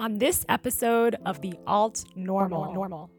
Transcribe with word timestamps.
on 0.00 0.16
this 0.16 0.46
episode 0.48 1.16
of 1.26 1.38
the 1.42 1.52
Alt 1.66 2.06
Normal. 2.16 2.72
Normal. 2.72 3.10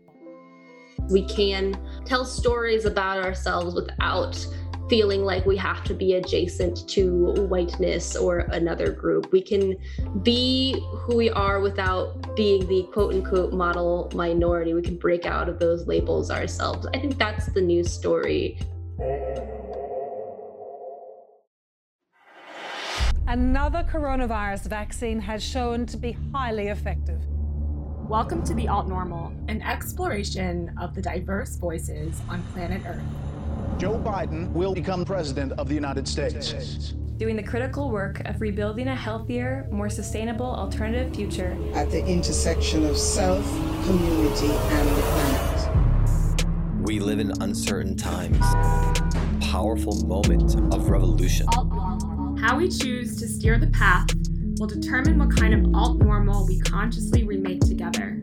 We 1.12 1.23
can 1.28 1.79
tell 2.05 2.26
stories 2.26 2.86
about 2.86 3.23
ourselves 3.23 3.76
without 3.76 4.44
feeling 4.89 5.21
like 5.21 5.46
we 5.46 5.55
have 5.57 5.83
to 5.83 5.94
be 5.94 6.15
adjacent 6.15 6.89
to 6.89 7.33
whiteness 7.47 8.15
or 8.15 8.39
another 8.52 8.91
group. 8.91 9.31
We 9.31 9.44
can 9.44 9.78
be 10.23 10.83
who 11.04 11.15
we 11.15 11.29
are 11.29 11.60
without 11.60 12.36
being 12.36 12.67
the 12.67 12.90
quote 12.92 13.13
unquote 13.13 13.54
model 13.54 14.12
minority. 14.16 14.74
We 14.74 14.82
can 14.82 14.98
break 14.98 15.28
out 15.28 15.50
of 15.50 15.60
those 15.60 15.86
labels 15.86 16.32
ourselves. 16.32 16.88
I 16.95 16.98
think 16.98 17.20
that's 17.20 17.45
the 17.54 17.62
new 17.62 17.84
story. 17.84 18.58
Another 23.32 23.88
coronavirus 23.90 24.68
vaccine 24.68 25.18
has 25.22 25.41
shown 25.41 25.86
to 25.86 25.95
be 25.95 26.18
highly 26.34 26.68
effective. 26.68 27.22
Welcome 28.09 28.44
to 28.44 28.53
the 28.53 28.67
Alt 28.67 28.89
Normal, 28.89 29.31
an 29.48 29.62
exploration 29.62 30.76
of 30.77 30.94
the 30.94 31.02
diverse 31.02 31.55
voices 31.55 32.20
on 32.27 32.44
planet 32.52 32.81
Earth. 32.86 32.99
Joe 33.77 33.98
Biden 33.98 34.52
will 34.52 34.73
become 34.73 35.05
president 35.05 35.53
of 35.53 35.70
the 35.70 35.73
United 35.73 36.09
States. 36.09 36.91
Doing 37.16 37.38
the 37.38 37.44
critical 37.44 37.89
work 37.89 38.20
of 38.25 38.41
rebuilding 38.41 38.89
a 38.89 38.95
healthier, 38.98 39.66
more 39.72 39.89
sustainable 39.89 40.48
alternative 40.53 41.16
future 41.16 41.58
at 41.73 41.89
the 41.89 42.05
intersection 42.05 42.86
of 42.86 42.98
self, 42.98 43.45
community, 43.86 44.52
and 44.52 44.89
the 44.89 45.02
planet. 45.03 46.45
We 46.81 47.00
live 47.00 47.20
in 47.20 47.31
uncertain 47.41 47.95
times. 47.95 48.45
Powerful 49.39 50.05
moment 50.05 50.55
of 50.73 50.89
revolution. 50.89 51.48
How 52.41 52.58
we 52.58 52.70
choose 52.70 53.20
to 53.20 53.27
steer 53.27 53.59
the 53.59 53.68
path 53.68 54.08
will 54.58 54.66
determine 54.66 55.20
what 55.20 55.36
kind 55.38 55.54
of 55.54 55.76
alt 55.76 56.00
normal 56.00 56.48
we 56.48 56.59
consciously 56.59 57.23
remake 57.23 57.62
together. 57.62 58.20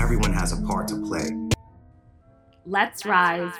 Everyone 0.00 0.32
has 0.32 0.52
a 0.52 0.62
part 0.62 0.86
to 0.88 0.96
play. 1.04 1.28
Let's 2.64 3.04
rise 3.04 3.52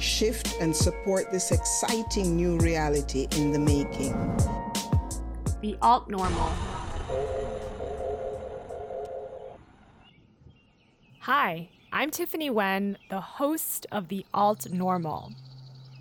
shift 0.00 0.56
and 0.60 0.76
support 0.76 1.30
this 1.30 1.52
exciting 1.52 2.36
new 2.36 2.58
reality 2.58 3.28
in 3.32 3.52
the 3.52 3.58
making. 3.58 4.12
The 5.62 5.76
alt 5.80 6.10
normal. 6.10 6.52
Hi, 11.20 11.68
I'm 11.92 12.10
Tiffany 12.10 12.50
Wen, 12.50 12.98
the 13.08 13.20
host 13.20 13.86
of 13.90 14.08
The 14.08 14.26
Alt 14.32 14.70
Normal. 14.70 15.32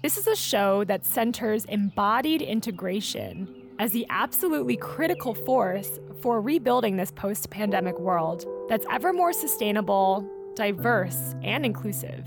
This 0.02 0.16
is 0.16 0.28
a 0.28 0.36
show 0.36 0.86
that 0.86 1.06
centers 1.06 1.66
embodied 1.66 2.42
integration 2.42 3.54
as 3.80 3.92
the 3.92 4.08
absolutely 4.10 4.78
critical 4.78 5.34
force 5.34 6.00
for 6.22 6.40
rebuilding 6.40 6.96
this 6.96 7.12
post 7.12 7.50
pandemic 7.50 8.00
world 8.00 8.46
that's 8.70 8.86
ever 8.90 9.12
more 9.12 9.34
sustainable, 9.34 10.26
diverse, 10.56 11.36
and 11.44 11.66
inclusive. 11.66 12.26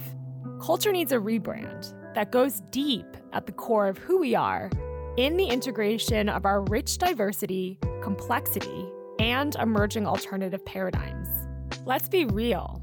Culture 0.60 0.92
needs 0.92 1.12
a 1.12 1.16
rebrand 1.16 1.94
that 2.14 2.30
goes 2.30 2.60
deep 2.70 3.06
at 3.32 3.46
the 3.46 3.52
core 3.52 3.88
of 3.88 3.96
who 3.96 4.18
we 4.18 4.34
are 4.34 4.70
in 5.16 5.38
the 5.38 5.46
integration 5.46 6.28
of 6.28 6.44
our 6.44 6.60
rich 6.64 6.98
diversity, 6.98 7.78
complexity, 8.02 8.84
and 9.18 9.54
emerging 9.54 10.06
alternative 10.06 10.62
paradigms. 10.66 11.28
Let's 11.86 12.10
be 12.10 12.26
real. 12.26 12.82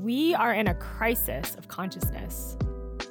We 0.00 0.34
are 0.34 0.52
in 0.52 0.66
a 0.66 0.74
crisis 0.74 1.54
of 1.54 1.68
consciousness, 1.68 2.56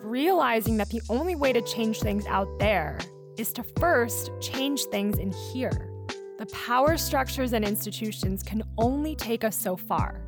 realizing 0.03 0.77
that 0.77 0.89
the 0.89 1.01
only 1.09 1.35
way 1.35 1.53
to 1.53 1.61
change 1.61 1.99
things 1.99 2.25
out 2.27 2.47
there 2.59 2.99
is 3.37 3.51
to 3.53 3.63
first 3.79 4.31
change 4.41 4.83
things 4.85 5.17
in 5.17 5.31
here. 5.31 5.89
The 6.37 6.45
power 6.47 6.97
structures 6.97 7.53
and 7.53 7.63
institutions 7.63 8.43
can 8.43 8.63
only 8.77 9.15
take 9.15 9.43
us 9.43 9.57
so 9.57 9.77
far. 9.77 10.21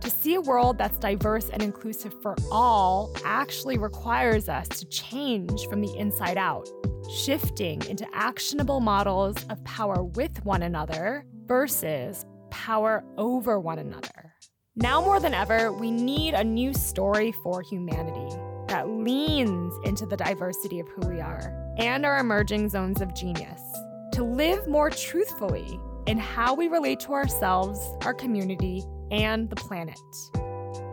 To 0.00 0.10
see 0.10 0.34
a 0.34 0.40
world 0.40 0.78
that's 0.78 0.98
diverse 0.98 1.48
and 1.48 1.62
inclusive 1.62 2.12
for 2.20 2.34
all 2.50 3.14
actually 3.24 3.78
requires 3.78 4.48
us 4.48 4.68
to 4.68 4.84
change 4.86 5.66
from 5.68 5.80
the 5.80 5.96
inside 5.96 6.36
out, 6.36 6.68
shifting 7.10 7.80
into 7.86 8.06
actionable 8.12 8.80
models 8.80 9.36
of 9.48 9.62
power 9.64 10.02
with 10.02 10.44
one 10.44 10.62
another 10.62 11.24
versus 11.46 12.26
power 12.50 13.04
over 13.16 13.60
one 13.60 13.78
another. 13.78 14.34
Now 14.74 15.00
more 15.00 15.20
than 15.20 15.34
ever, 15.34 15.72
we 15.72 15.90
need 15.90 16.34
a 16.34 16.42
new 16.42 16.74
story 16.74 17.32
for 17.42 17.62
humanity 17.62 18.36
that 18.72 18.88
leans 18.88 19.74
into 19.84 20.06
the 20.06 20.16
diversity 20.16 20.80
of 20.80 20.88
who 20.88 21.06
we 21.06 21.20
are 21.20 21.52
and 21.76 22.06
our 22.06 22.16
emerging 22.16 22.70
zones 22.70 23.02
of 23.02 23.14
genius 23.14 23.60
to 24.10 24.24
live 24.24 24.66
more 24.66 24.88
truthfully 24.88 25.78
in 26.06 26.16
how 26.16 26.54
we 26.54 26.68
relate 26.68 26.98
to 26.98 27.12
ourselves, 27.12 27.78
our 28.00 28.14
community, 28.14 28.82
and 29.10 29.50
the 29.50 29.56
planet. 29.56 30.00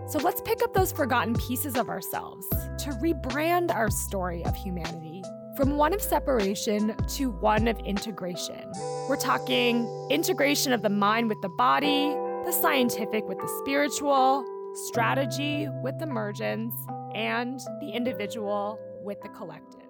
So 0.09 0.19
let's 0.21 0.41
pick 0.41 0.61
up 0.61 0.73
those 0.73 0.91
forgotten 0.91 1.35
pieces 1.35 1.77
of 1.77 1.87
ourselves 1.87 2.45
to 2.49 2.89
rebrand 3.01 3.73
our 3.73 3.89
story 3.89 4.43
of 4.43 4.53
humanity 4.57 5.23
from 5.55 5.77
one 5.77 5.93
of 5.93 6.01
separation 6.01 6.93
to 7.07 7.29
one 7.29 7.69
of 7.69 7.79
integration. 7.85 8.69
We're 9.07 9.15
talking 9.15 9.87
integration 10.09 10.73
of 10.73 10.81
the 10.81 10.89
mind 10.89 11.29
with 11.29 11.41
the 11.41 11.49
body, 11.49 12.09
the 12.43 12.51
scientific 12.51 13.25
with 13.25 13.39
the 13.39 13.47
spiritual, 13.61 14.43
strategy 14.73 15.69
with 15.81 16.01
emergence, 16.01 16.75
and 17.19 17.59
the 17.81 17.89
individual 17.89 18.79
with 19.03 19.21
the 19.21 19.27
collective. 19.27 19.81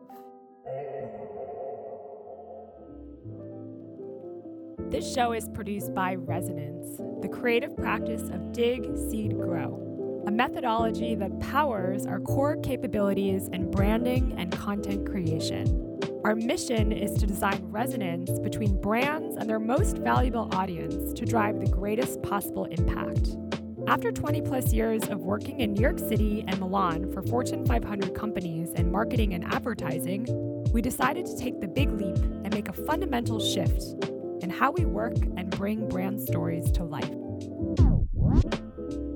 This 4.90 5.14
show 5.14 5.34
is 5.34 5.48
produced 5.50 5.94
by 5.94 6.16
Resonance, 6.16 6.98
the 7.22 7.30
creative 7.30 7.78
practice 7.78 8.24
of 8.32 8.52
dig, 8.52 8.84
seed, 9.12 9.38
grow, 9.38 10.24
a 10.26 10.32
methodology 10.32 11.14
that 11.14 11.40
powers 11.40 12.08
our 12.08 12.20
core 12.20 12.58
capabilities 12.64 13.48
in 13.54 13.70
branding 13.70 14.34
and 14.40 14.52
content 14.52 15.08
creation. 15.08 16.00
Our 16.24 16.36
mission 16.36 16.92
is 16.92 17.14
to 17.20 17.28
design 17.28 17.62
resonance 17.70 18.40
between 18.40 18.82
brands 18.82 19.36
and 19.36 19.48
their 19.48 19.60
most 19.60 20.00
valuable 20.00 20.50
audience 20.54 21.14
to 21.14 21.26
drive 21.26 21.60
the 21.60 21.70
greatest 21.70 22.24
possible 22.24 22.66
impact. 22.66 23.30
After 23.88 24.12
20 24.12 24.42
plus 24.42 24.74
years 24.74 25.08
of 25.08 25.24
working 25.24 25.62
in 25.62 25.74
New 25.74 25.82
York 25.82 26.00
City 26.00 26.44
and 26.48 26.60
Milan 26.60 27.12
for 27.12 27.22
Fortune 27.24 27.66
500 27.66 28.14
companies 28.14 28.72
in 28.74 28.92
marketing 28.92 29.34
and 29.34 29.44
advertising, 29.46 30.26
we 30.72 30.82
decided 30.82 31.26
to 31.26 31.38
take 31.38 31.60
the 31.60 31.68
big 31.68 31.92
leap 31.92 32.18
and 32.18 32.54
make 32.54 32.68
a 32.70 32.74
fundamental 32.74 33.40
shift 33.40 33.84
in 34.42 34.50
how 34.50 34.72
we 34.72 34.86
work 34.86 35.16
and 35.38 35.50
bring 35.50 35.88
brand 35.88 36.22
stories 36.22 36.72
to 36.72 36.84
life. 36.84 37.10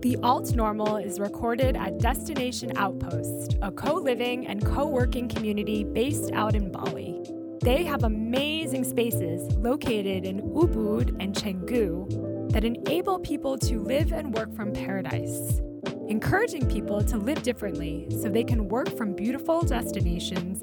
The 0.01 0.18
Alt 0.24 0.53
Normal 0.53 0.97
is 0.97 1.19
recorded 1.19 1.78
at 1.78 2.00
Destination 2.00 2.74
Outpost, 2.75 3.57
a 3.62 3.72
co 3.72 3.95
living 3.95 4.47
and 4.47 4.66
co 4.66 4.88
working 4.88 5.30
community 5.30 5.84
based 5.84 6.31
out 6.31 6.56
in 6.56 6.72
Bali. 6.72 7.22
They 7.62 7.84
have 7.85 8.03
amazing 8.03 8.84
spaces 8.84 9.56
located 9.56 10.25
in 10.25 10.41
Ubud 10.41 11.16
and 11.22 11.34
Canggu 11.34 12.33
that 12.53 12.64
enable 12.64 13.19
people 13.19 13.58
to 13.58 13.80
live 13.80 14.14
and 14.14 14.34
work 14.36 14.56
from 14.56 14.72
paradise, 14.72 15.59
encouraging 16.08 16.68
people 16.69 17.03
to 17.03 17.18
live 17.18 17.41
differently 17.41 18.08
so 18.22 18.30
they 18.30 18.44
can 18.44 18.69
work 18.69 18.96
from 18.96 19.16
beautiful 19.16 19.64
destinations 19.64 20.62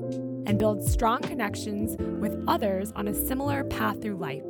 and 0.49 0.57
build 0.57 0.83
strong 0.85 1.21
connections 1.21 1.97
with 2.21 2.43
others 2.47 2.93
on 2.95 3.09
a 3.09 3.15
similar 3.15 3.65
path 3.65 4.01
through 4.01 4.17
life. 4.17 4.45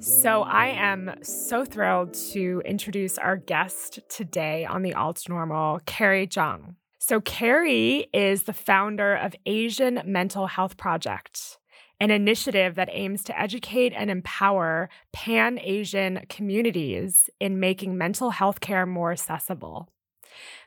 So, 0.00 0.42
I 0.42 0.68
am 0.68 1.12
so 1.22 1.64
thrilled 1.64 2.14
to 2.32 2.62
introduce 2.64 3.18
our 3.18 3.36
guest 3.36 3.98
today 4.08 4.64
on 4.64 4.82
the 4.82 4.94
Alt 4.94 5.28
Normal, 5.28 5.80
Carrie 5.86 6.28
Zhang. 6.28 6.76
So, 7.00 7.20
Carrie 7.20 8.06
is 8.12 8.44
the 8.44 8.52
founder 8.52 9.16
of 9.16 9.34
Asian 9.44 10.00
Mental 10.04 10.46
Health 10.46 10.76
Project, 10.76 11.57
an 12.00 12.10
initiative 12.10 12.76
that 12.76 12.88
aims 12.92 13.24
to 13.24 13.38
educate 13.38 13.92
and 13.94 14.10
empower 14.10 14.88
Pan 15.12 15.58
Asian 15.60 16.20
communities 16.28 17.28
in 17.40 17.58
making 17.60 17.98
mental 17.98 18.30
health 18.30 18.60
care 18.60 18.86
more 18.86 19.12
accessible. 19.12 19.88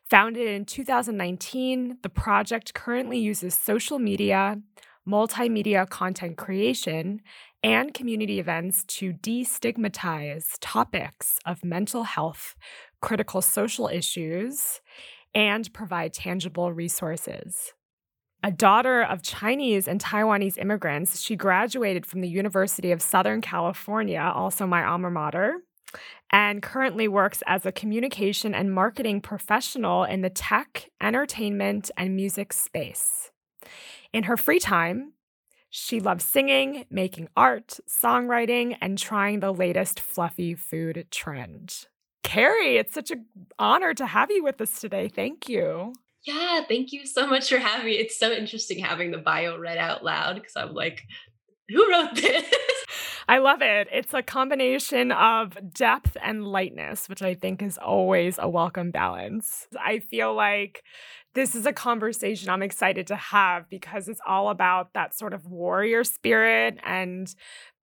Founded 0.09 0.47
in 0.47 0.65
2019, 0.65 1.97
the 2.03 2.09
project 2.09 2.73
currently 2.73 3.17
uses 3.17 3.56
social 3.56 3.97
media, 3.97 4.61
multimedia 5.07 5.88
content 5.88 6.38
creation, 6.38 7.21
and 7.63 7.94
community 7.94 8.39
events 8.39 8.83
to 8.85 9.13
destigmatize 9.13 10.57
topics 10.59 11.38
of 11.45 11.63
mental 11.63 12.03
health, 12.03 12.56
critical 13.01 13.41
social 13.41 13.88
issues, 13.88 14.81
and 15.33 15.71
provide 15.73 16.13
tangible 16.13 16.73
resources. 16.73 17.73
A 18.43 18.51
daughter 18.51 19.03
of 19.03 19.21
Chinese 19.21 19.88
and 19.88 20.01
Taiwanese 20.01 20.57
immigrants, 20.57 21.21
she 21.21 21.35
graduated 21.35 22.07
from 22.07 22.21
the 22.21 22.27
University 22.27 22.91
of 22.91 23.01
Southern 23.01 23.39
California, 23.39 24.19
also 24.19 24.65
my 24.65 24.83
alma 24.83 25.11
mater, 25.11 25.61
and 26.31 26.63
currently 26.63 27.07
works 27.07 27.43
as 27.45 27.65
a 27.67 27.71
communication 27.71 28.55
and 28.55 28.73
marketing 28.73 29.21
professional 29.21 30.03
in 30.05 30.21
the 30.21 30.29
tech, 30.31 30.89
entertainment, 30.99 31.91
and 31.97 32.15
music 32.15 32.51
space. 32.51 33.29
In 34.11 34.23
her 34.23 34.38
free 34.38 34.59
time, 34.59 35.13
She 35.73 36.01
loves 36.01 36.25
singing, 36.25 36.85
making 36.89 37.29
art, 37.37 37.79
songwriting, 37.87 38.75
and 38.81 38.97
trying 38.97 39.39
the 39.39 39.53
latest 39.53 40.01
fluffy 40.01 40.53
food 40.53 41.07
trend. 41.11 41.87
Carrie, 42.23 42.75
it's 42.75 42.94
such 42.94 43.09
an 43.09 43.25
honor 43.57 43.94
to 43.94 44.05
have 44.05 44.29
you 44.31 44.44
with 44.44 44.59
us 44.59 44.81
today. 44.81 45.07
Thank 45.07 45.47
you. 45.47 45.94
Yeah, 46.25 46.62
thank 46.68 46.91
you 46.91 47.06
so 47.06 47.25
much 47.25 47.50
for 47.50 47.57
having 47.57 47.88
me. 47.88 47.94
It's 47.94 48.18
so 48.18 48.31
interesting 48.31 48.79
having 48.79 49.12
the 49.12 49.18
bio 49.18 49.57
read 49.57 49.77
out 49.77 50.03
loud 50.03 50.35
because 50.35 50.53
I'm 50.56 50.73
like, 50.73 51.01
who 51.69 51.89
wrote 51.89 52.15
this? 52.15 52.45
I 53.27 53.38
love 53.38 53.62
it. 53.62 53.88
It's 53.91 54.13
a 54.13 54.21
combination 54.21 55.12
of 55.12 55.57
depth 55.73 56.18
and 56.21 56.45
lightness, 56.45 57.07
which 57.07 57.21
I 57.21 57.33
think 57.33 57.62
is 57.62 57.77
always 57.77 58.38
a 58.38 58.50
welcome 58.50 58.91
balance. 58.91 59.68
I 59.79 60.00
feel 60.00 60.35
like 60.35 60.83
this 61.33 61.56
is 61.56 61.65
a 61.65 61.73
conversation 61.73 62.50
I'm 62.50 62.62
excited 62.62 63.07
to 63.07 63.15
have 63.15 63.69
because 63.69 64.09
it's 64.09 64.19
all 64.27 64.50
about 64.50 64.94
that 64.94 65.15
sort 65.15 65.33
of 65.33 65.45
warrior 65.45 66.03
spirit 66.03 66.77
and 66.83 67.33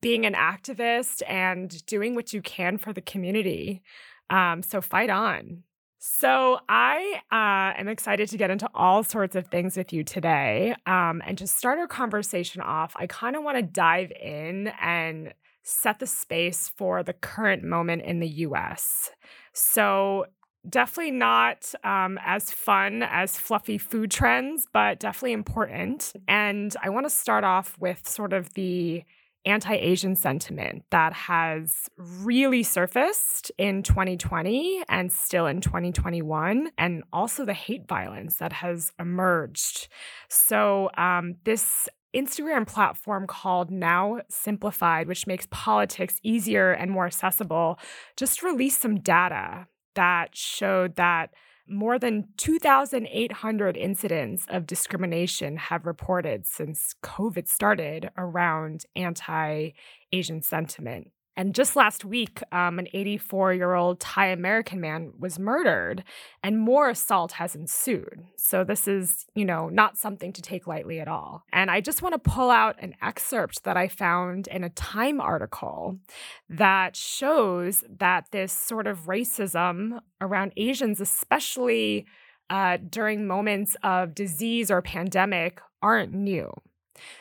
being 0.02 0.26
an 0.26 0.35
activist 0.35 1.23
and 1.26 1.85
doing 1.87 2.14
what 2.14 2.32
you 2.32 2.43
can 2.43 2.76
for 2.76 2.93
the 2.93 3.00
community. 3.00 3.82
Um, 4.31 4.62
so 4.62 4.81
fight 4.81 5.08
on. 5.11 5.62
So, 6.00 6.61
I 6.69 7.21
uh, 7.33 7.79
am 7.79 7.89
excited 7.89 8.29
to 8.29 8.37
get 8.37 8.50
into 8.50 8.69
all 8.73 9.03
sorts 9.03 9.35
of 9.35 9.49
things 9.49 9.77
with 9.77 9.93
you 9.93 10.05
today. 10.05 10.77
Um, 10.87 11.21
and 11.27 11.37
to 11.39 11.47
start 11.49 11.81
our 11.81 11.89
conversation 11.89 12.61
off, 12.61 12.95
I 12.97 13.09
kind 13.09 13.35
of 13.35 13.43
want 13.43 13.56
to 13.56 13.62
dive 13.62 14.12
in 14.12 14.69
and 14.81 15.35
set 15.65 15.99
the 15.99 16.06
space 16.06 16.69
for 16.77 17.03
the 17.03 17.15
current 17.15 17.65
moment 17.65 18.03
in 18.03 18.21
the 18.21 18.29
US. 18.29 19.11
So, 19.53 20.27
definitely 20.69 21.12
not 21.12 21.75
um, 21.83 22.19
as 22.25 22.53
fun 22.53 23.03
as 23.03 23.37
fluffy 23.37 23.79
food 23.79 24.12
trends, 24.12 24.69
but 24.73 25.00
definitely 25.00 25.33
important. 25.33 26.12
And 26.29 26.77
I 26.81 26.91
want 26.91 27.06
to 27.06 27.11
start 27.11 27.43
off 27.43 27.77
with 27.81 28.09
sort 28.09 28.33
of 28.33 28.55
the 28.55 29.03
anti 29.44 29.75
Asian 29.75 30.17
sentiment 30.17 30.85
that 30.90 31.12
has 31.12 31.88
really 31.96 32.62
surfaced 32.62 33.50
in 33.58 33.82
2020 33.82 34.82
and 34.88 35.12
still 35.12 35.46
in 35.46 35.61
2021, 35.61 36.70
and 36.76 37.05
also 37.12 37.44
the 37.44 37.55
hate 37.55 37.87
violence 37.87 38.37
that 38.37 38.52
has 38.52 38.93
emerged. 38.99 39.88
So, 40.29 40.90
um, 40.96 41.37
this 41.44 41.88
Instagram 42.14 42.67
platform 42.67 43.26
called 43.26 43.70
Now 43.70 44.20
Simplified, 44.29 45.08
which 45.08 45.26
makes 45.26 45.46
politics 45.50 46.19
easier 46.23 46.73
and 46.73 46.90
more 46.90 47.06
accessible, 47.06 47.79
just 48.17 48.43
released 48.43 48.81
some 48.81 49.00
data 49.00 49.67
that 49.94 50.35
showed 50.35 50.96
that 50.96 51.31
more 51.69 51.99
than 51.99 52.29
2,800 52.37 53.76
incidents 53.76 54.44
of 54.49 54.67
discrimination 54.67 55.56
have 55.56 55.87
reported 55.87 56.47
since 56.47 56.94
COVID 57.03 57.49
started 57.49 58.11
around 58.17 58.85
anti 58.97 59.70
Asian 60.12 60.43
sentiment. 60.43 61.11
And 61.38 61.55
just 61.55 61.76
last 61.76 62.05
week, 62.05 62.43
um, 62.50 62.81
an 62.81 62.88
84 62.93 63.55
year 63.55 63.75
old 63.75 64.00
Thai 64.00 64.26
American 64.26 64.81
man 64.81 65.12
was 65.20 65.38
murdered, 65.38 66.02
and 66.43 66.58
more 66.58 66.90
assault 66.90 67.31
has 67.32 67.55
ensued. 67.55 68.25
So, 68.37 68.64
this 68.64 68.88
is, 68.88 69.25
you 69.37 69.44
know, 69.44 69.69
not 69.69 69.96
something 69.96 70.32
to 70.32 70.43
take 70.43 70.67
lightly 70.67 70.99
at 70.99 71.06
all. 71.06 71.44
And 71.52 71.70
I 71.70 71.81
just 71.81 72.02
want 72.02 72.14
to 72.14 72.31
pull 72.31 72.50
out 72.50 72.75
an 72.82 72.96
excerpt 73.00 73.62
that 73.62 73.76
I 73.76 73.87
found 73.87 74.49
in 74.49 74.64
a 74.64 74.70
Time 74.70 75.20
article 75.20 76.00
that 76.49 76.96
shows 76.96 77.85
that 77.88 78.26
this 78.32 78.52
sort 78.52 78.88
of 78.88 79.06
racism 79.06 80.00
around 80.20 80.52
Asians, 80.56 81.00
especially 81.00 82.05
uh, 82.50 82.79
during 82.79 83.29
moments 83.29 83.76
of 83.85 84.12
disease 84.12 84.73
or 84.73 84.82
pandemic, 84.82 85.61
aren't 85.82 86.12
new. 86.12 86.50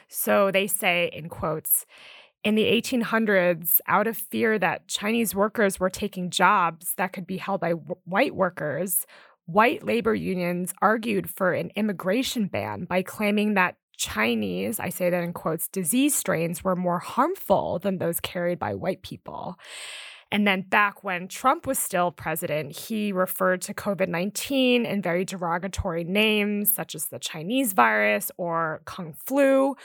So, 0.08 0.50
they 0.50 0.66
say, 0.66 1.12
in 1.14 1.30
quotes, 1.30 1.86
in 2.48 2.56
the 2.56 2.64
1800s, 2.64 3.82
out 3.88 4.08
of 4.08 4.16
fear 4.16 4.58
that 4.58 4.88
Chinese 4.88 5.36
workers 5.36 5.82
were 5.82 5.90
taking 5.90 6.30
jobs 6.30 6.94
that 6.96 7.12
could 7.12 7.28
be 7.28 7.36
held 7.36 7.60
by 7.60 7.72
w- 7.72 7.98
white 8.06 8.34
workers, 8.34 9.06
white 9.48 9.84
labor 9.84 10.16
unions 10.16 10.74
argued 10.82 11.30
for 11.30 11.52
an 11.52 11.72
immigration 11.76 12.48
ban 12.48 12.86
by 12.86 13.02
claiming 13.02 13.56
that 13.56 13.76
Chinese, 13.98 14.80
I 14.80 14.88
say 14.88 15.10
that 15.10 15.26
in 15.26 15.34
quotes, 15.34 15.68
disease 15.68 16.16
strains 16.16 16.64
were 16.64 16.78
more 16.78 17.00
harmful 17.00 17.80
than 17.80 17.98
those 17.98 18.22
carried 18.22 18.60
by 18.60 18.76
white 18.76 19.02
people. 19.02 19.58
And 20.32 20.48
then 20.48 20.62
back 20.62 21.04
when 21.04 21.28
Trump 21.28 21.68
was 21.68 21.78
still 21.78 22.12
president, 22.12 22.78
he 22.78 23.12
referred 23.12 23.62
to 23.64 23.74
COVID 23.74 24.08
19 24.08 24.86
in 24.86 25.02
very 25.02 25.26
derogatory 25.26 26.06
names, 26.06 26.74
such 26.74 26.96
as 26.96 27.08
the 27.08 27.20
Chinese 27.20 27.74
virus 27.74 28.32
or 28.38 28.82
Kung 28.86 29.14
flu, 29.26 29.76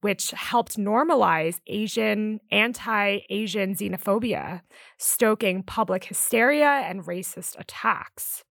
which 0.00 0.30
helped 0.30 0.76
normalize 0.76 1.60
Asian, 1.66 2.40
anti 2.50 3.20
Asian 3.28 3.74
xenophobia, 3.74 4.62
stoking 4.98 5.62
public 5.62 6.04
hysteria 6.04 6.82
and 6.84 7.04
racist 7.04 7.58
attacks. 7.58 8.44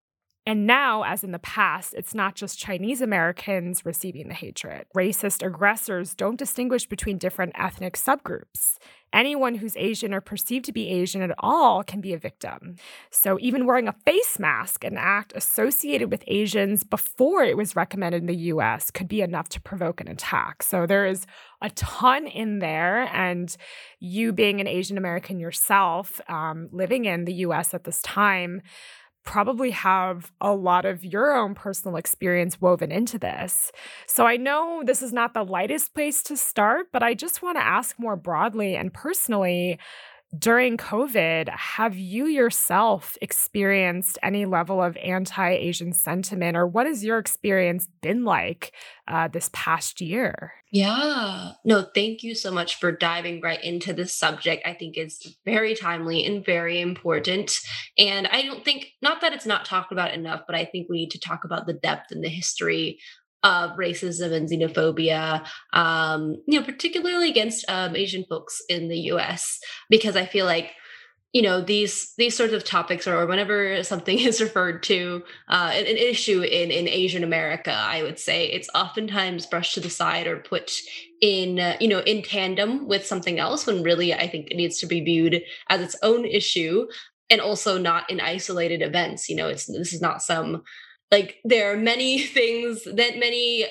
And 0.50 0.66
now, 0.66 1.04
as 1.04 1.24
in 1.24 1.32
the 1.32 1.38
past, 1.38 1.94
it's 1.94 2.16
not 2.16 2.34
just 2.34 2.58
Chinese 2.58 3.02
Americans 3.02 3.86
receiving 3.86 4.30
the 4.30 4.34
hatred. 4.34 4.88
Racist 4.98 5.46
aggressors 5.46 6.16
don't 6.16 6.40
distinguish 6.40 6.88
between 6.88 7.20
different 7.20 7.54
ethnic 7.54 7.94
subgroups. 7.94 8.80
Anyone 9.14 9.54
who's 9.56 9.78
Asian 9.78 10.12
or 10.12 10.22
perceived 10.22 10.66
to 10.66 10.72
be 10.72 10.90
Asian 10.90 11.22
at 11.22 11.36
all 11.38 11.84
can 11.84 12.02
be 12.02 12.14
a 12.14 12.18
victim. 12.18 12.78
So, 13.12 13.38
even 13.40 13.68
wearing 13.68 13.88
a 13.88 13.96
face 14.06 14.40
mask, 14.40 14.84
an 14.84 14.98
act 14.98 15.34
associated 15.36 16.10
with 16.10 16.24
Asians 16.26 16.84
before 16.84 17.44
it 17.44 17.56
was 17.56 17.76
recommended 17.76 18.22
in 18.22 18.28
the 18.28 18.36
US, 18.54 18.90
could 18.90 19.08
be 19.08 19.22
enough 19.22 19.50
to 19.50 19.62
provoke 19.62 20.02
an 20.02 20.08
attack. 20.08 20.64
So, 20.64 20.88
there 20.88 21.06
is 21.06 21.28
a 21.62 21.70
ton 21.72 22.26
in 22.26 22.58
there. 22.60 23.08
And 23.14 23.56
you 24.00 24.32
being 24.32 24.62
an 24.62 24.68
Asian 24.68 24.98
American 24.98 25.40
yourself, 25.40 26.22
um, 26.28 26.70
living 26.72 27.06
in 27.06 27.26
the 27.26 27.34
US 27.46 27.74
at 27.74 27.84
this 27.84 28.02
time, 28.02 28.62
probably 29.30 29.70
have 29.70 30.32
a 30.42 30.52
lot 30.56 30.86
of 30.86 31.06
your 31.06 31.36
own 31.36 31.54
personal 31.54 31.98
experience 31.98 32.60
woven 32.60 32.92
into 32.92 33.20
this. 33.20 33.72
So 34.08 34.26
I 34.26 34.38
know 34.38 34.82
this 34.84 35.04
is 35.04 35.14
not 35.14 35.36
the 35.36 35.46
lightest 35.46 35.94
place 35.94 36.24
to 36.24 36.36
start, 36.36 36.88
but 36.92 37.04
I 37.04 37.14
just 37.14 37.44
want 37.44 37.56
to 37.60 37.64
ask 37.64 38.00
more 38.00 38.16
broadly 38.16 38.76
and 38.76 38.92
personally 38.92 39.78
during 40.38 40.78
COVID, 40.78 41.50
have 41.50 41.98
you 41.98 42.26
yourself 42.26 43.18
experienced 43.22 44.20
any 44.22 44.46
level 44.46 44.82
of 44.82 44.96
anti 44.98 45.50
Asian 45.50 45.92
sentiment, 45.92 46.56
or 46.56 46.68
what 46.68 46.86
has 46.86 47.04
your 47.04 47.18
experience 47.18 47.88
been 48.02 48.24
like 48.24 48.74
uh, 49.08 49.28
this 49.28 49.50
past 49.54 50.02
year? 50.02 50.54
Yeah, 50.72 51.54
no, 51.66 51.88
thank 51.96 52.22
you 52.22 52.36
so 52.36 52.52
much 52.52 52.76
for 52.76 52.92
diving 52.92 53.42
right 53.42 53.64
into 53.64 53.92
this 53.92 54.14
subject. 54.16 54.68
I 54.68 54.74
think 54.74 54.98
it's 54.98 55.36
very 55.44 55.74
timely 55.74 56.24
and 56.24 56.46
very 56.46 56.80
important. 56.80 57.58
And 57.98 58.28
I 58.28 58.44
don't 58.44 58.64
think, 58.64 58.90
not 59.02 59.22
that 59.22 59.34
it's 59.34 59.48
not 59.48 59.66
talked 59.66 59.92
about 59.92 60.14
enough, 60.14 60.42
but 60.46 60.56
I 60.56 60.66
think 60.66 60.88
we 60.88 60.98
need 60.98 61.12
to 61.12 61.20
talk 61.20 61.44
about 61.44 61.66
the 61.66 61.74
depth 61.74 62.12
and 62.12 62.24
the 62.24 62.30
history 62.30 63.00
of 63.44 63.72
racism 63.78 64.34
and 64.34 64.50
xenophobia, 64.50 65.46
um, 65.74 66.36
you 66.46 66.60
know, 66.60 66.66
particularly 66.66 67.30
against 67.30 67.64
um, 67.70 67.96
Asian 67.96 68.26
folks 68.30 68.62
in 68.70 68.88
the 68.90 69.00
U.S. 69.12 69.60
Because 69.90 70.16
I 70.16 70.26
feel 70.26 70.46
like 70.46 70.72
you 71.34 71.44
know 71.44 71.62
these 71.62 72.14
these 72.18 72.36
sorts 72.36 72.54
of 72.54 72.64
topics 72.64 73.08
or 73.08 73.26
whenever 73.28 73.84
something 73.84 74.18
is 74.20 74.42
referred 74.42 74.82
to 74.84 75.24
uh, 75.48 75.72
an, 75.74 75.86
an, 75.86 75.98
issue 75.98 76.42
in 76.42 76.72
in 76.72 76.88
asian 76.88 77.24
america 77.24 77.72
i 77.72 78.02
would 78.02 78.18
say 78.18 78.48
it's 78.48 78.70
oftentimes 78.74 79.46
brushed 79.46 79.76
to 79.76 79.80
the 79.80 79.90
side 79.90 80.28
or 80.28 80.38
put 80.38 80.72
in 81.22 81.60
uh, 81.60 81.78
you 81.80 81.88
know 81.88 82.00
in 82.00 82.24
tandem 82.24 82.88
with 82.88 83.06
something 83.06 83.40
else 83.40 83.68
when 83.68 83.84
really 83.84 84.14
i 84.14 84.28
think 84.28 84.50
it 84.50 84.58
needs 84.58 84.80
to 84.80 84.88
be 84.88 85.02
viewed 85.02 85.42
as 85.70 85.82
its 85.82 85.96
own 86.02 86.26
issue 86.26 86.88
and 87.30 87.42
also 87.42 87.78
not 87.78 88.10
in 88.10 88.20
isolated 88.20 88.82
events 88.82 89.30
you 89.30 89.36
know 89.36 89.48
it's 89.48 89.66
this 89.66 89.94
is 89.94 90.02
not 90.02 90.22
some 90.22 90.64
like 91.12 91.38
there 91.44 91.72
are 91.72 91.78
many 91.78 92.20
things 92.38 92.84
that 92.84 93.18
many 93.18 93.68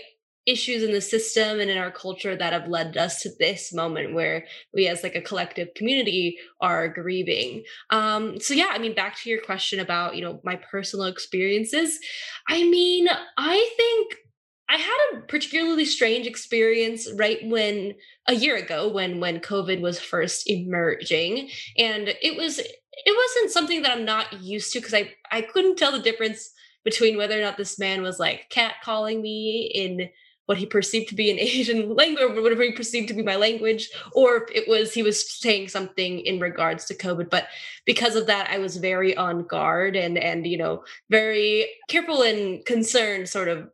issues 0.46 0.82
in 0.82 0.92
the 0.92 1.00
system 1.00 1.60
and 1.60 1.70
in 1.70 1.76
our 1.76 1.90
culture 1.90 2.34
that 2.34 2.54
have 2.54 2.68
led 2.68 2.96
us 2.96 3.20
to 3.20 3.28
this 3.38 3.70
moment 3.70 4.14
where 4.14 4.46
we 4.72 4.88
as 4.88 5.02
like 5.02 5.14
a 5.14 5.20
collective 5.20 5.68
community 5.74 6.38
are 6.62 6.88
grieving. 6.88 7.62
Um 7.90 8.40
so 8.40 8.54
yeah 8.54 8.68
i 8.70 8.78
mean 8.78 8.94
back 8.94 9.16
to 9.18 9.30
your 9.30 9.42
question 9.42 9.78
about 9.78 10.16
you 10.16 10.22
know 10.22 10.40
my 10.44 10.56
personal 10.56 11.06
experiences 11.06 11.98
i 12.48 12.62
mean 12.64 13.08
i 13.36 13.74
think 13.76 14.16
I 14.68 14.76
had 14.76 14.98
a 15.14 15.20
particularly 15.22 15.86
strange 15.86 16.26
experience 16.26 17.08
right 17.16 17.38
when 17.42 17.94
a 18.26 18.34
year 18.34 18.56
ago 18.56 18.88
when 18.88 19.18
when 19.18 19.40
COVID 19.40 19.80
was 19.80 19.98
first 19.98 20.48
emerging. 20.48 21.48
And 21.78 22.08
it 22.22 22.36
was 22.36 22.58
it 22.58 23.16
wasn't 23.16 23.52
something 23.52 23.82
that 23.82 23.92
I'm 23.92 24.04
not 24.04 24.42
used 24.42 24.72
to 24.72 24.80
because 24.80 24.94
I 24.94 25.14
I 25.32 25.40
couldn't 25.40 25.76
tell 25.76 25.92
the 25.92 26.00
difference 26.00 26.50
between 26.88 27.18
whether 27.18 27.38
or 27.38 27.42
not 27.42 27.58
this 27.58 27.78
man 27.78 28.00
was 28.00 28.18
like 28.18 28.48
cat 28.48 28.76
calling 28.82 29.20
me 29.20 29.70
in 29.74 30.08
what 30.46 30.56
he 30.56 30.64
perceived 30.64 31.10
to 31.10 31.14
be 31.14 31.30
an 31.30 31.38
Asian 31.58 31.94
language 31.94 32.22
or 32.22 32.40
whatever 32.40 32.62
he 32.62 32.72
perceived 32.72 33.08
to 33.08 33.14
be 33.14 33.22
my 33.22 33.36
language, 33.36 33.90
or 34.12 34.36
if 34.36 34.50
it 34.54 34.66
was 34.66 34.94
he 34.94 35.02
was 35.02 35.30
saying 35.38 35.68
something 35.68 36.20
in 36.20 36.40
regards 36.40 36.86
to 36.86 36.94
COVID. 36.94 37.28
But 37.28 37.48
because 37.84 38.16
of 38.16 38.26
that, 38.28 38.48
I 38.50 38.56
was 38.58 38.78
very 38.78 39.14
on 39.14 39.46
guard 39.46 39.96
and 39.96 40.16
and 40.16 40.46
you 40.46 40.56
know 40.56 40.82
very 41.10 41.68
careful 41.88 42.22
and 42.22 42.64
concerned, 42.64 43.28
sort 43.28 43.48
of 43.48 43.68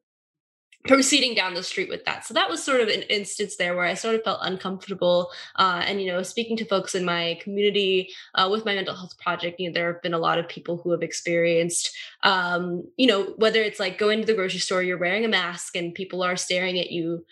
proceeding 0.86 1.34
down 1.34 1.54
the 1.54 1.62
street 1.62 1.88
with 1.88 2.04
that. 2.04 2.26
So 2.26 2.34
that 2.34 2.50
was 2.50 2.62
sort 2.62 2.80
of 2.80 2.88
an 2.88 3.02
instance 3.02 3.56
there 3.56 3.74
where 3.74 3.86
I 3.86 3.94
sort 3.94 4.16
of 4.16 4.22
felt 4.22 4.40
uncomfortable. 4.42 5.30
Uh, 5.56 5.82
and, 5.86 6.00
you 6.00 6.08
know, 6.08 6.22
speaking 6.22 6.56
to 6.58 6.66
folks 6.66 6.94
in 6.94 7.04
my 7.04 7.38
community 7.40 8.10
uh, 8.34 8.48
with 8.50 8.66
my 8.66 8.74
mental 8.74 8.94
health 8.94 9.18
project, 9.18 9.58
you 9.58 9.68
know, 9.68 9.74
there 9.74 9.92
have 9.92 10.02
been 10.02 10.14
a 10.14 10.18
lot 10.18 10.38
of 10.38 10.46
people 10.46 10.76
who 10.76 10.90
have 10.90 11.02
experienced, 11.02 11.96
um, 12.22 12.86
you 12.96 13.06
know, 13.06 13.34
whether 13.38 13.62
it's 13.62 13.80
like 13.80 13.96
going 13.96 14.20
to 14.20 14.26
the 14.26 14.34
grocery 14.34 14.60
store, 14.60 14.82
you're 14.82 14.98
wearing 14.98 15.24
a 15.24 15.28
mask 15.28 15.74
and 15.74 15.94
people 15.94 16.22
are 16.22 16.36
staring 16.36 16.78
at 16.78 16.90
you 16.90 17.24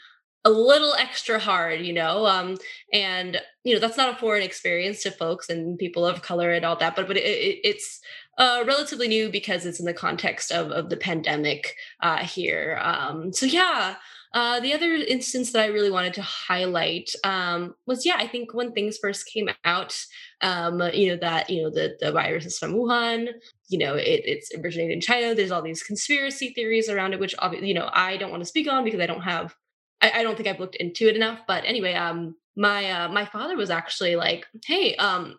a 0.44 0.50
little 0.50 0.94
extra 0.94 1.38
hard, 1.38 1.82
you 1.82 1.92
know, 1.92 2.26
um, 2.26 2.56
and 2.92 3.40
you 3.62 3.74
know 3.74 3.80
that's 3.80 3.96
not 3.96 4.12
a 4.12 4.18
foreign 4.18 4.42
experience 4.42 5.02
to 5.02 5.10
folks 5.12 5.48
and 5.48 5.78
people 5.78 6.04
of 6.04 6.22
color 6.22 6.52
and 6.52 6.64
all 6.64 6.74
that, 6.76 6.96
but 6.96 7.06
but 7.06 7.16
it, 7.16 7.24
it, 7.24 7.60
it's 7.62 8.00
uh, 8.38 8.64
relatively 8.66 9.08
new 9.08 9.28
because 9.30 9.66
it's 9.66 9.80
in 9.80 9.86
the 9.86 9.94
context 9.94 10.50
of 10.50 10.70
of 10.70 10.88
the 10.90 10.96
pandemic 10.96 11.76
uh, 12.00 12.24
here. 12.24 12.78
Um, 12.82 13.32
so 13.32 13.46
yeah. 13.46 13.96
Uh, 14.34 14.58
the 14.60 14.72
other 14.72 14.94
instance 14.94 15.52
that 15.52 15.60
I 15.60 15.66
really 15.66 15.90
wanted 15.90 16.14
to 16.14 16.22
highlight 16.22 17.10
um, 17.22 17.74
was, 17.84 18.06
yeah, 18.06 18.14
I 18.16 18.26
think 18.26 18.54
when 18.54 18.72
things 18.72 18.96
first 18.96 19.26
came 19.26 19.50
out, 19.66 19.94
um, 20.40 20.80
you 20.94 21.08
know 21.08 21.18
that 21.18 21.50
you 21.50 21.62
know 21.62 21.68
the 21.68 21.98
the 22.00 22.12
virus 22.12 22.46
is 22.46 22.58
from 22.58 22.72
Wuhan, 22.72 23.28
you 23.68 23.76
know 23.76 23.94
it, 23.94 24.22
it's 24.24 24.50
originated 24.54 24.92
in 24.94 25.00
China. 25.02 25.34
There's 25.34 25.50
all 25.50 25.60
these 25.60 25.82
conspiracy 25.82 26.54
theories 26.54 26.88
around 26.88 27.12
it, 27.12 27.20
which 27.20 27.34
obviously 27.40 27.68
you 27.68 27.74
know 27.74 27.90
I 27.92 28.16
don't 28.16 28.30
want 28.30 28.40
to 28.40 28.48
speak 28.48 28.68
on 28.72 28.84
because 28.84 29.00
I 29.00 29.06
don't 29.06 29.20
have 29.20 29.54
I, 30.02 30.10
I 30.16 30.22
don't 30.22 30.36
think 30.36 30.48
I've 30.48 30.60
looked 30.60 30.76
into 30.76 31.08
it 31.08 31.16
enough. 31.16 31.40
But 31.46 31.64
anyway, 31.64 31.94
um, 31.94 32.34
my 32.56 32.90
uh, 32.90 33.08
my 33.08 33.24
father 33.24 33.56
was 33.56 33.70
actually 33.70 34.16
like, 34.16 34.46
hey, 34.66 34.96
um, 34.96 35.36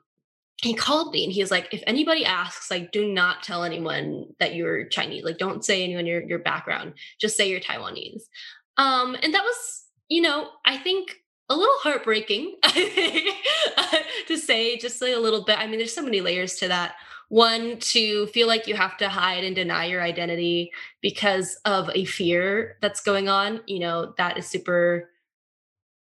he 0.61 0.73
called 0.73 1.13
me 1.13 1.23
and 1.23 1.33
he's 1.33 1.51
like, 1.51 1.73
if 1.73 1.83
anybody 1.87 2.25
asks, 2.25 2.71
like, 2.71 2.91
do 2.91 3.11
not 3.11 3.43
tell 3.43 3.63
anyone 3.63 4.27
that 4.39 4.55
you're 4.55 4.85
Chinese. 4.85 5.23
Like, 5.23 5.37
don't 5.37 5.65
say 5.65 5.83
anyone 5.83 6.05
your 6.05 6.21
your 6.23 6.39
background. 6.39 6.93
Just 7.19 7.35
say 7.37 7.49
you're 7.49 7.59
Taiwanese. 7.59 8.23
Um, 8.77 9.15
and 9.21 9.33
that 9.33 9.43
was, 9.43 9.83
you 10.09 10.21
know, 10.21 10.49
I 10.65 10.77
think 10.77 11.17
a 11.49 11.55
little 11.55 11.75
heartbreaking 11.79 12.55
to 14.27 14.37
say 14.37 14.77
just 14.77 15.01
like 15.01 15.15
a 15.15 15.19
little 15.19 15.43
bit. 15.43 15.59
I 15.59 15.67
mean, 15.67 15.77
there's 15.79 15.93
so 15.93 16.01
many 16.01 16.21
layers 16.21 16.55
to 16.55 16.67
that 16.69 16.95
one 17.29 17.79
to 17.79 18.27
feel 18.27 18.47
like 18.47 18.67
you 18.67 18.75
have 18.75 18.95
to 18.97 19.09
hide 19.09 19.43
and 19.43 19.55
deny 19.55 19.85
your 19.85 20.03
identity 20.03 20.71
because 21.01 21.57
of 21.65 21.89
a 21.95 22.05
fear 22.05 22.77
that's 22.79 23.01
going 23.01 23.27
on 23.27 23.59
you 23.65 23.79
know 23.79 24.13
that 24.19 24.37
is 24.37 24.45
super 24.45 25.09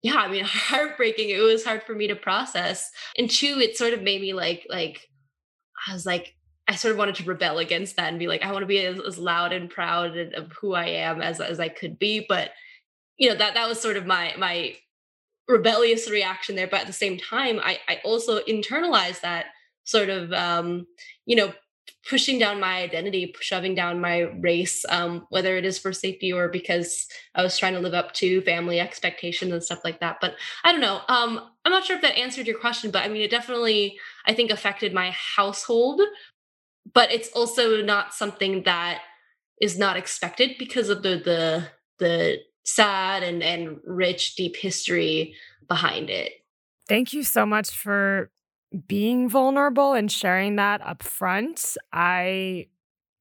yeah 0.01 0.15
i 0.15 0.27
mean 0.27 0.43
heartbreaking 0.47 1.29
it 1.29 1.39
was 1.39 1.63
hard 1.63 1.83
for 1.83 1.93
me 1.93 2.07
to 2.07 2.15
process 2.15 2.91
and 3.17 3.29
two 3.29 3.59
it 3.59 3.77
sort 3.77 3.93
of 3.93 4.01
made 4.01 4.21
me 4.21 4.33
like 4.33 4.65
like 4.69 5.07
i 5.87 5.93
was 5.93 6.05
like 6.05 6.35
i 6.67 6.75
sort 6.75 6.91
of 6.91 6.97
wanted 6.97 7.15
to 7.15 7.23
rebel 7.23 7.59
against 7.59 7.95
that 7.95 8.09
and 8.09 8.19
be 8.19 8.27
like 8.27 8.43
i 8.43 8.51
want 8.51 8.63
to 8.63 8.67
be 8.67 8.83
as, 8.85 8.99
as 8.99 9.17
loud 9.17 9.53
and 9.53 9.69
proud 9.69 10.15
of 10.17 10.51
who 10.59 10.73
i 10.73 10.85
am 10.85 11.21
as 11.21 11.39
as 11.39 11.59
i 11.59 11.69
could 11.69 11.97
be 11.99 12.25
but 12.27 12.51
you 13.17 13.29
know 13.29 13.35
that 13.35 13.53
that 13.53 13.67
was 13.67 13.79
sort 13.79 13.97
of 13.97 14.05
my 14.05 14.33
my 14.37 14.75
rebellious 15.47 16.09
reaction 16.09 16.55
there 16.55 16.67
but 16.67 16.81
at 16.81 16.87
the 16.87 16.93
same 16.93 17.17
time 17.17 17.59
i 17.63 17.77
i 17.87 17.99
also 18.03 18.39
internalized 18.41 19.21
that 19.21 19.47
sort 19.83 20.09
of 20.09 20.31
um, 20.33 20.85
you 21.25 21.35
know 21.35 21.53
pushing 22.07 22.39
down 22.39 22.59
my 22.59 22.81
identity 22.81 23.33
shoving 23.41 23.75
down 23.75 24.01
my 24.01 24.21
race 24.39 24.83
um, 24.89 25.25
whether 25.29 25.55
it 25.57 25.65
is 25.65 25.77
for 25.77 25.93
safety 25.93 26.33
or 26.33 26.49
because 26.49 27.07
i 27.35 27.43
was 27.43 27.57
trying 27.57 27.73
to 27.73 27.79
live 27.79 27.93
up 27.93 28.13
to 28.13 28.41
family 28.41 28.79
expectations 28.79 29.51
and 29.51 29.63
stuff 29.63 29.83
like 29.83 29.99
that. 29.99 30.17
But 30.19 30.35
i 30.63 30.71
don't 30.71 30.81
know 30.81 31.01
um, 31.07 31.39
i'm 31.65 31.71
not 31.71 31.85
sure 31.85 31.95
if 31.95 32.01
that 32.01 32.17
answered 32.17 32.47
your 32.47 32.59
question 32.59 32.91
but 32.91 33.03
i 33.03 33.07
mean 33.07 33.21
it 33.21 33.31
definitely 33.31 33.97
i 34.25 34.33
think 34.33 34.51
affected 34.51 34.93
my 34.93 35.11
household. 35.11 36.01
But 36.93 37.11
it's 37.11 37.29
also 37.29 37.83
not 37.83 38.13
something 38.13 38.63
that 38.63 39.01
is 39.61 39.77
not 39.77 39.95
expected 39.95 40.55
because 40.57 40.89
of 40.89 41.03
the 41.03 41.21
the 41.23 41.67
the 41.99 42.37
sad 42.65 43.23
and 43.23 43.43
and 43.43 43.79
rich 43.85 44.35
deep 44.35 44.55
history 44.55 45.35
behind 45.67 46.09
it. 46.09 46.33
Thank 46.87 47.13
you 47.13 47.23
so 47.23 47.45
much 47.45 47.69
for 47.69 48.31
being 48.87 49.29
vulnerable 49.29 49.93
and 49.93 50.11
sharing 50.11 50.55
that 50.55 50.81
up 50.81 51.03
front. 51.03 51.77
I 51.91 52.67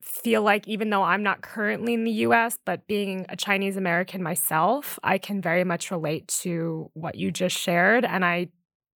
feel 0.00 0.42
like 0.42 0.66
even 0.66 0.90
though 0.90 1.02
I'm 1.02 1.22
not 1.22 1.42
currently 1.42 1.94
in 1.94 2.04
the 2.04 2.12
US, 2.12 2.58
but 2.64 2.86
being 2.86 3.26
a 3.28 3.36
Chinese 3.36 3.76
American 3.76 4.22
myself, 4.22 4.98
I 5.02 5.18
can 5.18 5.40
very 5.40 5.64
much 5.64 5.90
relate 5.90 6.28
to 6.42 6.90
what 6.94 7.16
you 7.16 7.30
just 7.30 7.56
shared. 7.56 8.04
And 8.04 8.24
I 8.24 8.48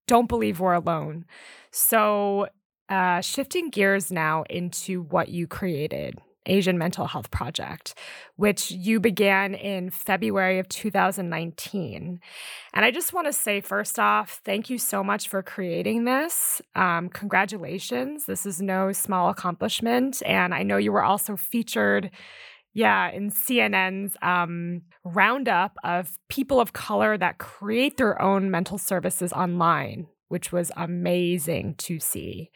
don't 0.07 0.29
believe 0.29 0.61
we're 0.61 0.75
alone. 0.75 1.25
So, 1.71 2.49
uh, 2.89 3.21
shifting 3.23 3.71
gears 3.71 4.13
now 4.13 4.45
into 4.51 5.03
what 5.03 5.29
you 5.29 5.47
created 5.47 6.21
Asian 6.47 6.79
Mental 6.79 7.07
Health 7.07 7.31
Project, 7.31 7.95
which 8.37 8.71
you 8.71 9.01
began 9.01 9.55
in 9.55 9.91
February 9.91 10.59
of 10.59 10.69
2019. 10.69 12.21
And 12.73 12.85
I 12.85 12.91
just 12.91 13.13
want 13.13 13.27
to 13.27 13.33
say, 13.33 13.61
first 13.61 13.99
off, 13.99 14.41
thank 14.45 14.71
you 14.71 14.79
so 14.79 15.03
much 15.03 15.29
for 15.29 15.43
creating 15.43 16.05
this. 16.05 16.61
Um, 16.75 17.09
congratulations. 17.09 18.27
This 18.27 18.47
is 18.47 18.61
no 18.61 18.93
small 18.93 19.31
accomplishment. 19.31 20.23
And 20.27 20.55
I 20.55 20.63
know 20.63 20.77
you 20.77 20.93
were 20.93 21.05
also 21.05 21.37
featured. 21.37 22.11
Yeah, 22.77 23.09
in 23.13 23.31
CNN's 23.31 24.17
um, 24.21 24.83
roundup 25.05 25.77
of 25.85 26.19
people 26.29 26.61
of 26.61 26.73
color 26.73 27.17
that 27.17 27.39
create 27.39 27.99
their 27.99 28.21
own 28.21 28.51
mental 28.51 28.79
services 28.79 29.33
online, 29.33 30.09
which 30.27 30.51
was 30.51 30.73
amazing 30.77 31.77
to 31.77 32.01
see. 32.01 32.51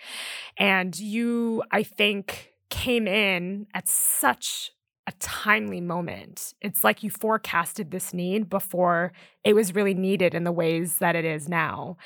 And 0.58 0.98
you, 0.98 1.62
I 1.70 1.84
think, 1.84 2.52
came 2.70 3.06
in 3.06 3.66
at 3.74 3.88
such 3.88 4.70
a 5.06 5.12
timely 5.20 5.80
moment. 5.80 6.52
It's 6.60 6.84
like 6.84 7.02
you 7.02 7.10
forecasted 7.10 7.90
this 7.90 8.12
need 8.12 8.50
before 8.50 9.12
it 9.42 9.54
was 9.54 9.74
really 9.74 9.94
needed 9.94 10.34
in 10.34 10.44
the 10.44 10.52
ways 10.52 10.98
that 10.98 11.16
it 11.16 11.24
is 11.24 11.48
now. 11.48 11.96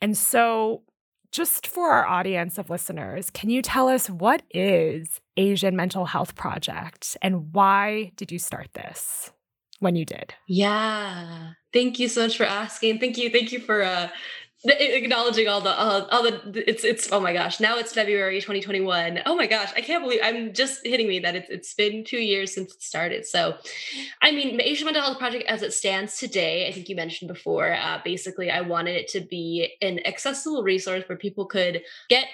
And 0.00 0.16
so, 0.16 0.82
just 1.30 1.68
for 1.68 1.90
our 1.90 2.04
audience 2.04 2.58
of 2.58 2.68
listeners, 2.68 3.30
can 3.30 3.50
you 3.50 3.62
tell 3.62 3.88
us 3.88 4.10
what 4.10 4.42
is 4.50 5.20
Asian 5.36 5.76
Mental 5.76 6.06
Health 6.06 6.34
Project 6.34 7.16
and 7.22 7.54
why 7.54 8.10
did 8.16 8.32
you 8.32 8.38
start 8.40 8.70
this 8.74 9.30
when 9.78 9.94
you 9.94 10.04
did? 10.04 10.34
Yeah. 10.48 11.52
Thank 11.72 12.00
you 12.00 12.08
so 12.08 12.22
much 12.22 12.36
for 12.36 12.44
asking. 12.44 12.98
Thank 12.98 13.16
you. 13.16 13.30
Thank 13.30 13.52
you 13.52 13.60
for 13.60 13.82
uh, 13.82 14.08
acknowledging 14.64 15.48
all 15.48 15.60
the 15.60 15.74
all, 15.74 16.06
all 16.10 16.22
the 16.22 16.68
it's 16.68 16.84
it's 16.84 17.10
oh 17.12 17.20
my 17.20 17.32
gosh 17.32 17.60
now 17.60 17.78
it's 17.78 17.94
february 17.94 18.40
2021 18.40 19.20
oh 19.24 19.34
my 19.34 19.46
gosh 19.46 19.72
i 19.74 19.80
can't 19.80 20.02
believe 20.02 20.20
i'm 20.22 20.52
just 20.52 20.86
hitting 20.86 21.08
me 21.08 21.18
that 21.18 21.34
it's 21.34 21.48
it's 21.48 21.72
been 21.72 22.04
two 22.04 22.18
years 22.18 22.52
since 22.52 22.74
it 22.74 22.82
started. 22.82 23.26
So 23.26 23.56
i 24.20 24.30
mean 24.30 24.58
the 24.58 24.68
asian 24.68 24.84
mental 24.84 25.02
health 25.02 25.18
project 25.18 25.44
as 25.48 25.62
it 25.62 25.72
stands 25.72 26.18
today 26.18 26.68
i 26.68 26.72
think 26.72 26.88
you 26.88 26.96
mentioned 26.96 27.28
before 27.28 27.72
uh, 27.72 28.00
basically 28.04 28.50
i 28.50 28.60
wanted 28.60 28.96
it 28.96 29.08
to 29.08 29.20
be 29.20 29.72
an 29.80 30.00
accessible 30.06 30.62
resource 30.62 31.04
where 31.08 31.16
people 31.16 31.46
could 31.46 31.82
get 32.08 32.26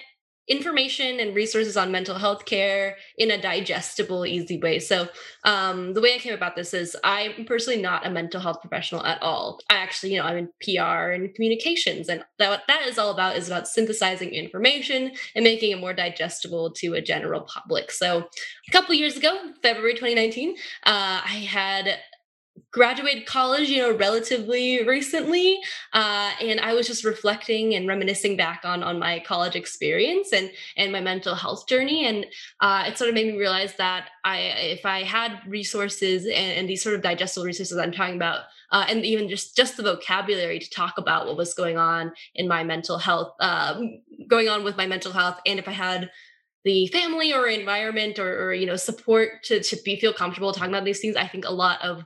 information 0.48 1.18
and 1.18 1.34
resources 1.34 1.76
on 1.76 1.90
mental 1.90 2.16
health 2.16 2.44
care 2.44 2.96
in 3.18 3.30
a 3.30 3.40
digestible, 3.40 4.24
easy 4.24 4.58
way. 4.58 4.78
So, 4.78 5.08
um, 5.44 5.94
the 5.94 6.00
way 6.00 6.14
I 6.14 6.18
came 6.18 6.34
about 6.34 6.56
this 6.56 6.72
is 6.72 6.96
I'm 7.02 7.44
personally 7.44 7.80
not 7.80 8.06
a 8.06 8.10
mental 8.10 8.40
health 8.40 8.60
professional 8.60 9.04
at 9.04 9.22
all. 9.22 9.60
I 9.70 9.76
actually, 9.76 10.14
you 10.14 10.20
know, 10.20 10.26
I'm 10.26 10.36
in 10.36 10.48
PR 10.62 11.10
and 11.10 11.34
communications, 11.34 12.08
and 12.08 12.24
that 12.38 12.50
what 12.50 12.62
that 12.68 12.86
is 12.86 12.98
all 12.98 13.10
about 13.10 13.36
is 13.36 13.48
about 13.48 13.68
synthesizing 13.68 14.30
information 14.30 15.12
and 15.34 15.44
making 15.44 15.72
it 15.72 15.80
more 15.80 15.92
digestible 15.92 16.72
to 16.72 16.94
a 16.94 17.02
general 17.02 17.42
public. 17.42 17.90
So, 17.90 18.28
a 18.68 18.72
couple 18.72 18.94
years 18.94 19.16
ago, 19.16 19.36
February 19.62 19.94
2019, 19.94 20.50
uh, 20.50 20.54
I 21.24 21.46
had 21.48 21.98
graduated 22.70 23.26
college, 23.26 23.68
you 23.68 23.78
know, 23.78 23.96
relatively 23.96 24.84
recently, 24.84 25.58
uh, 25.92 26.32
and 26.40 26.60
I 26.60 26.74
was 26.74 26.86
just 26.86 27.04
reflecting 27.04 27.74
and 27.74 27.88
reminiscing 27.88 28.36
back 28.36 28.62
on 28.64 28.82
on 28.82 28.98
my 28.98 29.20
college 29.20 29.56
experience 29.56 30.32
and 30.32 30.50
and 30.76 30.92
my 30.92 31.00
mental 31.00 31.34
health 31.34 31.66
journey, 31.66 32.06
and 32.06 32.26
uh, 32.60 32.84
it 32.86 32.98
sort 32.98 33.08
of 33.08 33.14
made 33.14 33.32
me 33.32 33.38
realize 33.38 33.74
that 33.76 34.10
I, 34.24 34.38
if 34.38 34.84
I 34.84 35.02
had 35.02 35.40
resources 35.46 36.24
and, 36.24 36.58
and 36.58 36.68
these 36.68 36.82
sort 36.82 36.94
of 36.94 37.02
digestible 37.02 37.46
resources 37.46 37.78
I'm 37.78 37.92
talking 37.92 38.16
about, 38.16 38.40
uh, 38.70 38.84
and 38.88 39.04
even 39.04 39.28
just 39.28 39.56
just 39.56 39.76
the 39.76 39.82
vocabulary 39.82 40.58
to 40.58 40.70
talk 40.70 40.98
about 40.98 41.26
what 41.26 41.36
was 41.36 41.54
going 41.54 41.78
on 41.78 42.12
in 42.34 42.46
my 42.48 42.62
mental 42.64 42.98
health, 42.98 43.34
um, 43.40 44.00
going 44.28 44.48
on 44.48 44.64
with 44.64 44.76
my 44.76 44.86
mental 44.86 45.12
health, 45.12 45.40
and 45.46 45.58
if 45.58 45.68
I 45.68 45.72
had 45.72 46.10
the 46.64 46.88
family 46.88 47.32
or 47.32 47.46
environment 47.46 48.18
or, 48.18 48.48
or, 48.48 48.52
you 48.52 48.66
know 48.66 48.74
support 48.74 49.44
to, 49.44 49.62
to 49.62 49.76
be 49.84 49.94
feel 50.00 50.12
comfortable 50.12 50.52
talking 50.52 50.74
about 50.74 50.84
these 50.84 50.98
things 50.98 51.14
i 51.14 51.26
think 51.26 51.44
a 51.44 51.52
lot 51.52 51.80
of 51.80 52.04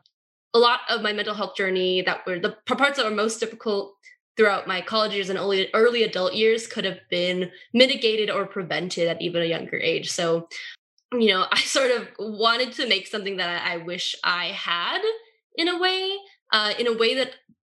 a 0.54 0.58
lot 0.58 0.80
of 0.88 1.02
my 1.02 1.12
mental 1.12 1.34
health 1.34 1.56
journey 1.56 2.02
that 2.02 2.26
were 2.26 2.38
the 2.38 2.56
parts 2.66 2.96
that 2.96 3.04
were 3.04 3.14
most 3.14 3.40
difficult 3.40 3.94
throughout 4.36 4.66
my 4.66 4.80
college 4.80 5.12
years 5.12 5.28
and 5.28 5.38
early, 5.38 5.68
early 5.74 6.02
adult 6.02 6.34
years 6.34 6.66
could 6.66 6.84
have 6.84 6.98
been 7.10 7.50
mitigated 7.74 8.30
or 8.30 8.46
prevented 8.46 9.06
at 9.08 9.20
even 9.20 9.42
a 9.42 9.46
younger 9.46 9.76
age. 9.76 10.10
So, 10.10 10.48
you 11.12 11.28
know, 11.28 11.46
I 11.52 11.60
sort 11.60 11.90
of 11.90 12.08
wanted 12.18 12.72
to 12.74 12.88
make 12.88 13.06
something 13.06 13.36
that 13.36 13.62
I, 13.66 13.76
wish 13.78 14.16
I 14.24 14.46
had 14.46 15.02
in 15.56 15.68
a 15.68 15.78
way, 15.78 16.16
uh, 16.52 16.72
in 16.78 16.86
a 16.86 16.96
way 16.96 17.14
that 17.16 17.32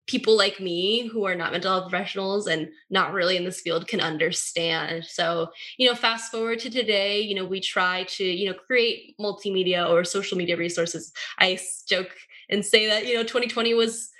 people 0.07 0.35
like 0.35 0.59
me 0.59 1.07
who 1.07 1.25
are 1.25 1.35
not 1.35 1.51
mental 1.51 1.71
health 1.71 1.89
professionals 1.89 2.47
and 2.47 2.69
not 2.89 3.13
really 3.13 3.37
in 3.37 3.45
this 3.45 3.61
field 3.61 3.87
can 3.87 4.01
understand. 4.01 5.05
So, 5.05 5.49
you 5.77 5.87
know, 5.87 5.95
fast 5.95 6.31
forward 6.31 6.59
to 6.59 6.69
today, 6.69 7.21
you 7.21 7.35
know, 7.35 7.45
we 7.45 7.59
try 7.59 8.03
to, 8.03 8.23
you 8.23 8.49
know, 8.49 8.57
create 8.57 9.15
multimedia 9.19 9.89
or 9.89 10.03
social 10.03 10.37
media 10.37 10.57
resources. 10.57 11.13
I 11.39 11.59
joke 11.87 12.09
and 12.49 12.65
say 12.65 12.87
that, 12.87 13.07
you 13.07 13.13
know, 13.13 13.23
2020 13.23 13.73
was 13.73 14.11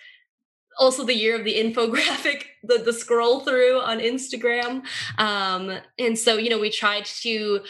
also 0.77 1.03
the 1.03 1.15
year 1.15 1.37
of 1.37 1.43
the 1.43 1.55
infographic, 1.63 2.43
the, 2.63 2.77
the 2.77 2.93
scroll 2.93 3.41
through 3.41 3.79
on 3.79 3.99
Instagram. 3.99 4.83
Um, 5.17 5.79
and 5.99 6.17
so, 6.17 6.37
you 6.37 6.49
know, 6.49 6.59
we 6.59 6.69
tried 6.69 7.05
to 7.05 7.61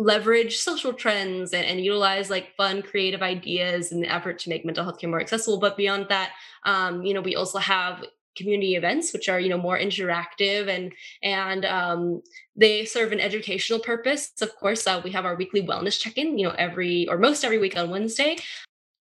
leverage 0.00 0.56
social 0.56 0.94
trends 0.94 1.52
and, 1.52 1.66
and, 1.66 1.84
utilize 1.84 2.30
like 2.30 2.56
fun 2.56 2.80
creative 2.80 3.20
ideas 3.20 3.92
in 3.92 4.00
the 4.00 4.10
effort 4.12 4.38
to 4.38 4.48
make 4.48 4.64
mental 4.64 4.82
health 4.82 4.98
care 4.98 5.10
more 5.10 5.20
accessible. 5.20 5.58
But 5.58 5.76
beyond 5.76 6.06
that 6.08 6.32
um, 6.64 7.02
you 7.04 7.12
know 7.12 7.20
we 7.20 7.36
also 7.36 7.58
have 7.58 8.04
community 8.36 8.76
events 8.76 9.12
which 9.12 9.28
are 9.28 9.38
you 9.38 9.50
know 9.50 9.58
more 9.58 9.78
interactive 9.78 10.68
and 10.68 10.92
and 11.22 11.66
um, 11.66 12.22
they 12.56 12.86
serve 12.86 13.12
an 13.12 13.20
educational 13.20 13.78
purpose. 13.78 14.32
Of 14.40 14.56
course 14.56 14.86
uh, 14.86 15.02
we 15.04 15.10
have 15.10 15.26
our 15.26 15.36
weekly 15.36 15.62
wellness 15.62 16.00
check-in 16.00 16.38
you 16.38 16.46
know 16.46 16.54
every 16.56 17.06
or 17.08 17.18
most 17.18 17.44
every 17.44 17.58
week 17.58 17.76
on 17.76 17.90
wednesday 17.90 18.36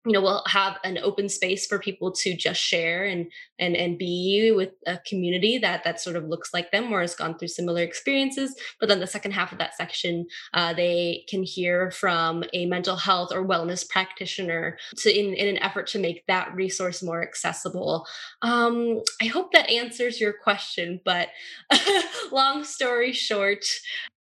you 0.08 0.14
know 0.14 0.22
we'll 0.22 0.44
have 0.48 0.78
an 0.84 0.98
open 1.00 1.30
space 1.30 1.68
for 1.68 1.80
people 1.80 2.12
to 2.12 2.36
just 2.36 2.62
share 2.62 3.06
and 3.06 3.32
and 3.60 3.76
and 3.76 3.98
be 3.98 4.54
with 4.56 4.72
a 4.86 4.98
community 5.08 5.58
that 5.58 5.84
that 5.84 6.00
sort 6.00 6.16
of 6.16 6.26
looks 6.26 6.54
like 6.54 6.72
them 6.72 6.92
or 6.92 7.02
has 7.02 7.16
gone 7.16 7.38
through 7.38 7.50
similar 7.50 7.82
experiences. 7.82 8.56
But 8.80 8.90
then 8.90 9.00
the 9.00 9.08
second 9.08 9.32
half 9.32 9.52
of 9.52 9.58
that 9.58 9.76
section 9.76 10.28
uh, 10.54 10.74
they 10.74 11.26
can 11.30 11.44
hear 11.44 11.92
from 11.92 12.44
a 12.54 12.66
mental 12.66 12.96
health 12.96 13.32
or 13.34 13.46
wellness 13.46 13.88
practitioner 13.88 14.78
to 14.98 15.12
in, 15.12 15.34
in 15.34 15.48
an 15.48 15.58
effort 15.62 15.88
to 15.88 16.00
make 16.00 16.26
that 16.28 16.54
resource 16.56 17.04
more 17.04 17.22
accessible. 17.22 18.06
Um, 18.42 19.02
i 19.22 19.26
hope 19.26 19.52
that 19.54 19.70
answers 19.70 20.20
your 20.20 20.34
question 20.34 21.00
but 21.04 21.30
long 22.32 22.64
story 22.64 23.14
short 23.14 23.66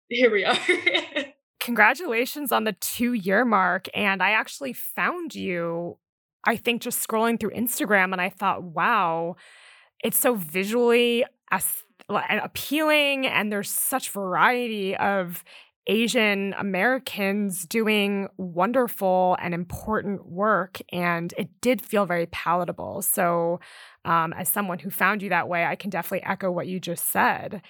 here 0.08 0.30
we 0.30 0.44
are 0.44 0.58
Congratulations 1.66 2.52
on 2.52 2.62
the 2.62 2.74
two 2.74 3.12
year 3.12 3.44
mark. 3.44 3.88
And 3.92 4.22
I 4.22 4.30
actually 4.30 4.72
found 4.72 5.34
you, 5.34 5.98
I 6.44 6.54
think, 6.56 6.80
just 6.80 7.04
scrolling 7.04 7.40
through 7.40 7.50
Instagram, 7.50 8.12
and 8.12 8.20
I 8.20 8.28
thought, 8.28 8.62
wow, 8.62 9.34
it's 10.04 10.16
so 10.16 10.36
visually 10.36 11.24
appealing, 12.08 13.26
and 13.26 13.50
there's 13.50 13.68
such 13.68 14.10
variety 14.10 14.96
of 14.96 15.42
Asian 15.88 16.54
Americans 16.56 17.66
doing 17.66 18.28
wonderful 18.36 19.36
and 19.42 19.52
important 19.52 20.24
work. 20.26 20.78
And 20.92 21.34
it 21.36 21.48
did 21.60 21.82
feel 21.82 22.06
very 22.06 22.26
palatable. 22.26 23.02
So, 23.02 23.58
um, 24.06 24.32
as 24.32 24.48
someone 24.48 24.78
who 24.78 24.88
found 24.88 25.20
you 25.20 25.28
that 25.30 25.48
way, 25.48 25.64
I 25.64 25.74
can 25.74 25.90
definitely 25.90 26.26
echo 26.26 26.50
what 26.50 26.68
you 26.68 26.78
just 26.78 27.08
said. 27.08 27.60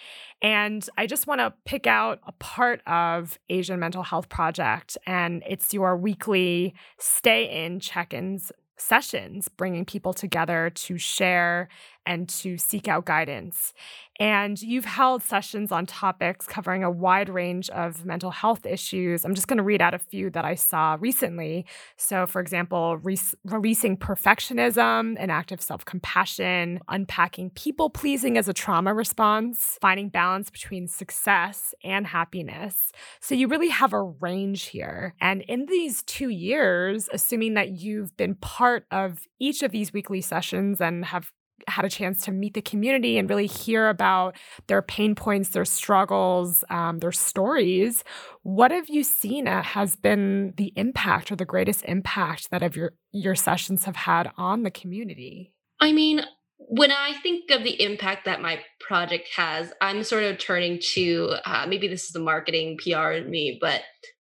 And 0.43 0.89
I 0.99 1.07
just 1.07 1.27
want 1.27 1.41
to 1.41 1.55
pick 1.65 1.87
out 1.87 2.21
a 2.27 2.33
part 2.33 2.83
of 2.87 3.39
Asian 3.49 3.81
Mental 3.81 4.03
Health 4.03 4.29
Project, 4.29 4.99
and 5.07 5.43
it's 5.49 5.73
your 5.73 5.97
weekly 5.97 6.75
stay 6.99 7.65
in 7.65 7.81
check 7.81 8.13
ins 8.13 8.53
sessions, 8.77 9.49
bringing 9.49 9.87
people 9.87 10.13
together 10.13 10.71
to 10.75 10.99
share 10.99 11.69
and 12.07 12.29
to 12.29 12.57
seek 12.57 12.89
out 12.89 13.05
guidance. 13.05 13.73
And 14.19 14.61
you've 14.63 14.87
held 14.87 15.23
sessions 15.23 15.71
on 15.71 15.85
topics 15.85 16.47
covering 16.47 16.83
a 16.83 16.91
wide 16.91 17.29
range 17.29 17.69
of 17.71 18.07
mental 18.07 18.31
health 18.31 18.65
issues. 18.65 19.25
I'm 19.25 19.35
just 19.35 19.47
going 19.47 19.59
to 19.59 19.63
read 19.63 19.83
out 19.83 19.93
a 19.93 19.99
few 19.99 20.31
that 20.31 20.45
I 20.45 20.55
saw 20.55 20.97
recently. 20.99 21.67
So, 21.97 22.27
for 22.27 22.41
example, 22.41 22.97
re- 22.99 23.19
releasing 23.45 23.97
perfectionism 23.97 25.17
and 25.19 25.31
active 25.31 25.61
self 25.61 25.85
compassion, 25.85 26.81
unpacking 26.89 27.51
people 27.51 27.91
pleasing 27.91 28.39
as 28.39 28.49
a 28.49 28.55
trauma 28.55 28.95
response, 28.95 29.77
finding 29.83 30.09
balance 30.09 30.49
between 30.49 30.89
success 30.89 31.75
and 31.85 32.07
happiness. 32.07 32.93
So, 33.21 33.35
you 33.35 33.49
really 33.49 33.69
have 33.69 33.93
a 33.93 34.03
range 34.03 34.65
here. 34.65 35.15
And 35.21 35.43
in 35.43 35.67
these 35.67 36.03
two 36.03 36.31
years, 36.31 37.09
assuming 37.13 37.55
that 37.55 37.73
you've 37.73 38.17
been 38.17 38.35
part 38.37 38.87
of 38.91 39.27
each 39.39 39.63
of 39.63 39.73
these 39.73 39.93
weekly 39.93 40.23
sessions 40.23 40.81
and 40.81 41.05
have 41.05 41.33
had 41.69 41.85
a 41.85 41.91
chance 41.91 42.25
to 42.25 42.33
meet 42.33 42.55
the 42.55 42.63
community 42.63 43.19
and 43.19 43.29
really 43.29 43.47
hear 43.47 43.89
about 43.89 44.37
their 44.67 44.83
pain 44.83 45.15
points, 45.15 45.51
their 45.51 45.65
struggles, 45.65 46.65
um, 46.71 46.99
their 46.99 47.13
stories. 47.13 48.05
What 48.43 48.71
have 48.71 48.89
you 48.89 49.03
seen 49.03 49.47
has 49.47 49.97
been 49.97 50.55
the 50.57 50.73
impact 50.77 51.33
or 51.33 51.37
the 51.37 51.45
greatest 51.45 51.85
impact 51.85 52.51
that 52.51 52.63
of 52.63 52.77
your 52.77 52.93
your 53.13 53.35
sessions 53.35 53.85
have 53.85 53.97
had 53.97 54.31
on 54.37 54.63
the 54.63 54.71
community? 54.71 55.53
I 55.81 55.93
mean, 55.93 56.23
when 56.59 56.91
I 56.91 57.15
think 57.23 57.51
of 57.51 57.65
the 57.65 57.83
impact 57.83 58.25
that 58.25 58.41
my 58.41 58.61
project 58.81 59.29
has, 59.37 59.73
I'm 59.81 60.03
sort 60.05 60.25
of 60.25 60.39
turning 60.39 60.81
to 60.95 61.35
uh, 61.45 61.67
maybe 61.69 61.89
this 61.89 62.05
is 62.05 62.13
the 62.13 62.21
marketing 62.21 62.79
PR 62.79 63.11
in 63.13 63.31
me, 63.31 63.59
but 63.61 63.83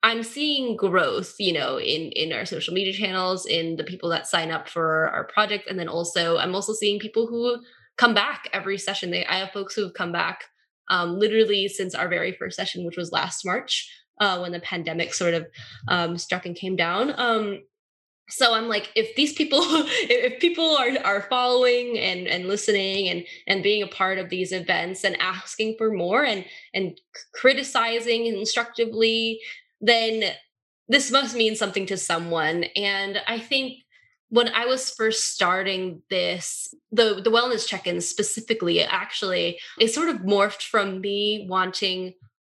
I'm 0.03 0.21
seeing 0.21 0.75
growth, 0.75 1.36
you 1.39 1.53
know, 1.53 1.79
in 1.79 2.12
in 2.12 2.31
our 2.31 2.45
social 2.45 2.73
media 2.73 2.93
channels, 2.93 3.45
in 3.45 3.75
the 3.75 3.84
people 3.84 4.10
that 4.10 4.27
sign 4.27 4.51
up 4.51 4.69
for 4.69 5.10
our 5.10 5.23
project, 5.23 5.67
and 5.69 5.79
then 5.79 5.88
also 5.88 6.38
I'm 6.38 6.53
also 6.53 6.73
seeing 6.73 6.99
people 6.99 7.27
who 7.27 7.58
come 7.97 8.13
back 8.13 8.49
every 8.53 8.77
session. 8.77 9.12
They 9.12 9.25
I 9.25 9.38
have 9.39 9.51
folks 9.51 9.75
who 9.75 9.84
have 9.84 9.93
come 9.93 10.12
back 10.12 10.45
um, 10.89 11.17
literally 11.19 11.67
since 11.67 11.95
our 11.95 12.08
very 12.08 12.31
first 12.31 12.55
session, 12.55 12.86
which 12.86 12.97
was 12.97 13.12
last 13.12 13.45
March 13.45 13.89
uh, 14.19 14.39
when 14.39 14.51
the 14.51 14.60
pandemic 14.60 15.13
sort 15.13 15.34
of 15.34 15.47
um, 15.88 16.17
struck 16.17 16.45
and 16.45 16.55
came 16.55 16.75
down. 16.75 17.13
Um, 17.17 17.63
so 18.29 18.53
I'm 18.53 18.67
like, 18.67 18.91
if 18.95 19.15
these 19.15 19.34
people, 19.34 19.60
if 19.63 20.39
people 20.39 20.75
are 20.77 20.97
are 21.03 21.21
following 21.29 21.97
and 21.97 22.27
and 22.27 22.47
listening 22.47 23.08
and 23.10 23.25
and 23.47 23.63
being 23.63 23.84
a 23.84 23.88
part 23.88 24.17
of 24.17 24.29
these 24.29 24.51
events 24.51 25.03
and 25.03 25.19
asking 25.19 25.75
for 25.77 25.91
more 25.91 26.23
and 26.23 26.45
and 26.73 26.99
criticizing 27.34 28.25
instructively 28.25 29.39
then 29.81 30.31
this 30.88 31.11
must 31.11 31.35
mean 31.35 31.55
something 31.55 31.85
to 31.88 31.97
someone. 31.97 32.65
And 32.75 33.21
I 33.27 33.39
think 33.39 33.79
when 34.29 34.49
I 34.49 34.65
was 34.65 34.91
first 34.91 35.33
starting 35.33 36.01
this, 36.09 36.73
the 36.91 37.21
the 37.23 37.31
wellness 37.31 37.67
check-ins 37.67 38.07
specifically, 38.07 38.81
actually, 38.81 39.59
it 39.79 39.93
sort 39.93 40.09
of 40.09 40.17
morphed 40.17 40.63
from 40.63 41.01
me 41.01 41.45
wanting 41.49 42.13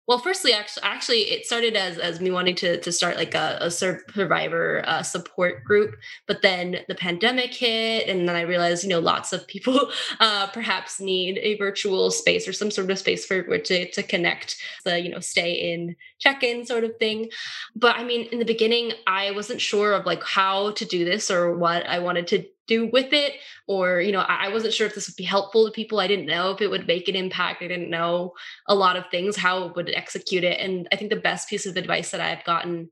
well, 0.07 0.19
firstly, 0.19 0.53
actually, 0.53 0.83
actually, 0.83 1.19
it 1.31 1.45
started 1.45 1.75
as 1.75 1.97
as 1.97 2.21
me 2.21 2.31
wanting 2.31 2.55
to 2.55 2.79
to 2.79 2.91
start 2.93 3.17
like 3.17 3.35
a, 3.35 3.57
a 3.59 3.69
survivor 3.69 4.81
uh, 4.87 5.03
support 5.03 5.65
group, 5.65 5.95
but 6.27 6.41
then 6.41 6.77
the 6.87 6.95
pandemic 6.95 7.53
hit, 7.53 8.07
and 8.07 8.27
then 8.27 8.35
I 8.35 8.41
realized, 8.41 8.85
you 8.85 8.89
know, 8.89 8.99
lots 8.99 9.33
of 9.33 9.45
people 9.47 9.91
uh, 10.21 10.47
perhaps 10.47 11.01
need 11.01 11.39
a 11.39 11.57
virtual 11.57 12.09
space 12.09 12.47
or 12.47 12.53
some 12.53 12.71
sort 12.71 12.89
of 12.89 12.97
space 12.97 13.25
for 13.25 13.41
which 13.43 13.67
to 13.67 13.91
to 13.91 14.01
connect, 14.01 14.55
the 14.85 14.97
you 14.99 15.09
know, 15.09 15.19
stay 15.19 15.73
in 15.73 15.97
check 16.19 16.41
in 16.41 16.65
sort 16.65 16.85
of 16.85 16.95
thing. 16.97 17.29
But 17.75 17.97
I 17.97 18.05
mean, 18.05 18.27
in 18.31 18.39
the 18.39 18.45
beginning, 18.45 18.93
I 19.07 19.31
wasn't 19.31 19.59
sure 19.59 19.91
of 19.91 20.05
like 20.05 20.23
how 20.23 20.71
to 20.71 20.85
do 20.85 21.03
this 21.03 21.29
or 21.29 21.57
what 21.57 21.85
I 21.85 21.99
wanted 21.99 22.27
to 22.27 22.45
do 22.67 22.87
with 22.87 23.13
it 23.13 23.33
or 23.67 24.01
you 24.01 24.11
know 24.11 24.19
I, 24.19 24.49
wasn't 24.49 24.73
sure 24.73 24.87
if 24.87 24.95
this 24.95 25.07
would 25.07 25.15
be 25.15 25.23
helpful 25.23 25.65
to 25.65 25.71
people. 25.71 25.99
I 25.99 26.07
didn't 26.07 26.25
know 26.25 26.51
if 26.51 26.61
it 26.61 26.69
would 26.69 26.87
make 26.87 27.07
an 27.07 27.15
impact. 27.15 27.63
I 27.63 27.67
didn't 27.67 27.89
know 27.89 28.33
a 28.67 28.75
lot 28.75 28.97
of 28.97 29.05
things 29.09 29.35
how 29.35 29.65
it 29.65 29.75
would 29.75 29.89
execute 29.89 30.43
it 30.43 30.59
and 30.59 30.87
i 30.91 30.95
think 30.95 31.09
the 31.09 31.15
best 31.15 31.49
piece 31.49 31.65
of 31.65 31.77
advice 31.77 32.11
that 32.11 32.21
i've 32.21 32.43
gotten 32.43 32.89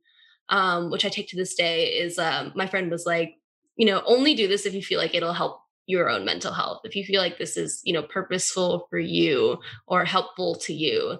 um, 0.49 0.91
which 0.91 1.05
i 1.05 1.09
take 1.09 1.27
to 1.29 1.35
this 1.35 1.55
day 1.55 1.87
is 1.87 2.17
um, 2.17 2.51
my 2.55 2.67
friend 2.67 2.89
was 2.91 3.05
like 3.05 3.35
you 3.75 3.85
know 3.85 4.01
only 4.05 4.33
do 4.33 4.47
this 4.47 4.65
if 4.65 4.73
you 4.73 4.81
feel 4.81 4.99
like 4.99 5.15
it'll 5.15 5.33
help 5.33 5.61
your 5.87 6.09
own 6.09 6.25
mental 6.25 6.53
health. 6.53 6.81
If 6.83 6.95
you 6.95 7.03
feel 7.03 7.21
like 7.21 7.37
this 7.37 7.57
is 7.57 7.81
you 7.83 7.93
know 7.93 8.03
purposeful 8.03 8.87
for 8.89 8.99
you 8.99 9.59
or 9.87 10.05
helpful 10.05 10.55
to 10.55 10.73
you. 10.73 11.19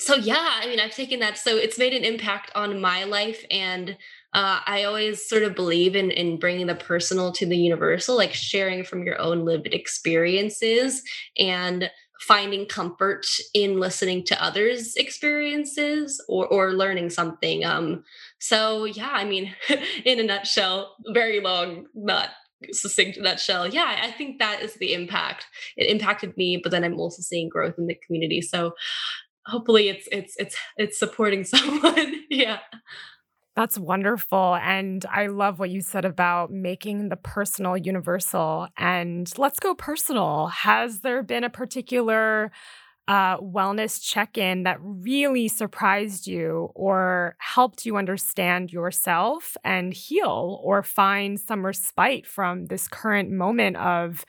So 0.00 0.14
yeah 0.14 0.60
i 0.62 0.66
mean 0.68 0.78
i've 0.78 0.94
taken 0.94 1.18
that 1.18 1.36
so 1.36 1.56
it's 1.56 1.76
made 1.76 1.92
an 1.92 2.04
impact 2.04 2.52
on 2.54 2.80
my 2.80 3.02
life 3.02 3.44
and 3.50 3.96
uh, 4.34 4.60
I 4.66 4.84
always 4.84 5.26
sort 5.26 5.42
of 5.42 5.54
believe 5.54 5.96
in 5.96 6.10
in 6.10 6.38
bringing 6.38 6.66
the 6.66 6.74
personal 6.74 7.32
to 7.32 7.46
the 7.46 7.56
universal, 7.56 8.16
like 8.16 8.34
sharing 8.34 8.84
from 8.84 9.02
your 9.04 9.18
own 9.20 9.44
lived 9.44 9.68
experiences 9.68 11.02
and 11.38 11.90
finding 12.20 12.66
comfort 12.66 13.24
in 13.54 13.78
listening 13.78 14.24
to 14.24 14.42
others' 14.42 14.94
experiences 14.96 16.22
or 16.28 16.46
or 16.48 16.72
learning 16.72 17.10
something. 17.10 17.64
Um, 17.64 18.04
so 18.38 18.84
yeah, 18.84 19.10
I 19.12 19.24
mean, 19.24 19.54
in 20.04 20.20
a 20.20 20.24
nutshell, 20.24 20.96
very 21.14 21.40
long, 21.40 21.86
not 21.94 22.30
succinct 22.72 23.18
nutshell. 23.18 23.68
Yeah, 23.68 23.98
I 24.02 24.10
think 24.10 24.38
that 24.38 24.62
is 24.62 24.74
the 24.74 24.92
impact. 24.92 25.46
It 25.76 25.90
impacted 25.90 26.36
me, 26.36 26.60
but 26.62 26.70
then 26.70 26.84
I'm 26.84 26.98
also 26.98 27.22
seeing 27.22 27.48
growth 27.48 27.74
in 27.78 27.86
the 27.86 27.98
community. 28.06 28.42
So 28.42 28.74
hopefully 29.46 29.88
it's 29.88 30.08
it's 30.12 30.34
it's 30.38 30.56
it's 30.76 30.98
supporting 30.98 31.44
someone. 31.44 32.24
yeah. 32.30 32.58
That's 33.58 33.76
wonderful. 33.76 34.54
And 34.54 35.04
I 35.10 35.26
love 35.26 35.58
what 35.58 35.70
you 35.70 35.80
said 35.80 36.04
about 36.04 36.52
making 36.52 37.08
the 37.08 37.16
personal 37.16 37.76
universal. 37.76 38.68
And 38.76 39.28
let's 39.36 39.58
go 39.58 39.74
personal. 39.74 40.46
Has 40.46 41.00
there 41.00 41.24
been 41.24 41.42
a 41.42 41.50
particular 41.50 42.52
uh, 43.08 43.38
wellness 43.38 44.00
check 44.00 44.38
in 44.38 44.62
that 44.62 44.78
really 44.80 45.48
surprised 45.48 46.28
you 46.28 46.70
or 46.76 47.34
helped 47.40 47.84
you 47.84 47.96
understand 47.96 48.72
yourself 48.72 49.56
and 49.64 49.92
heal 49.92 50.60
or 50.62 50.84
find 50.84 51.40
some 51.40 51.66
respite 51.66 52.28
from 52.28 52.66
this 52.66 52.86
current 52.86 53.28
moment 53.28 53.76
of 53.76 54.24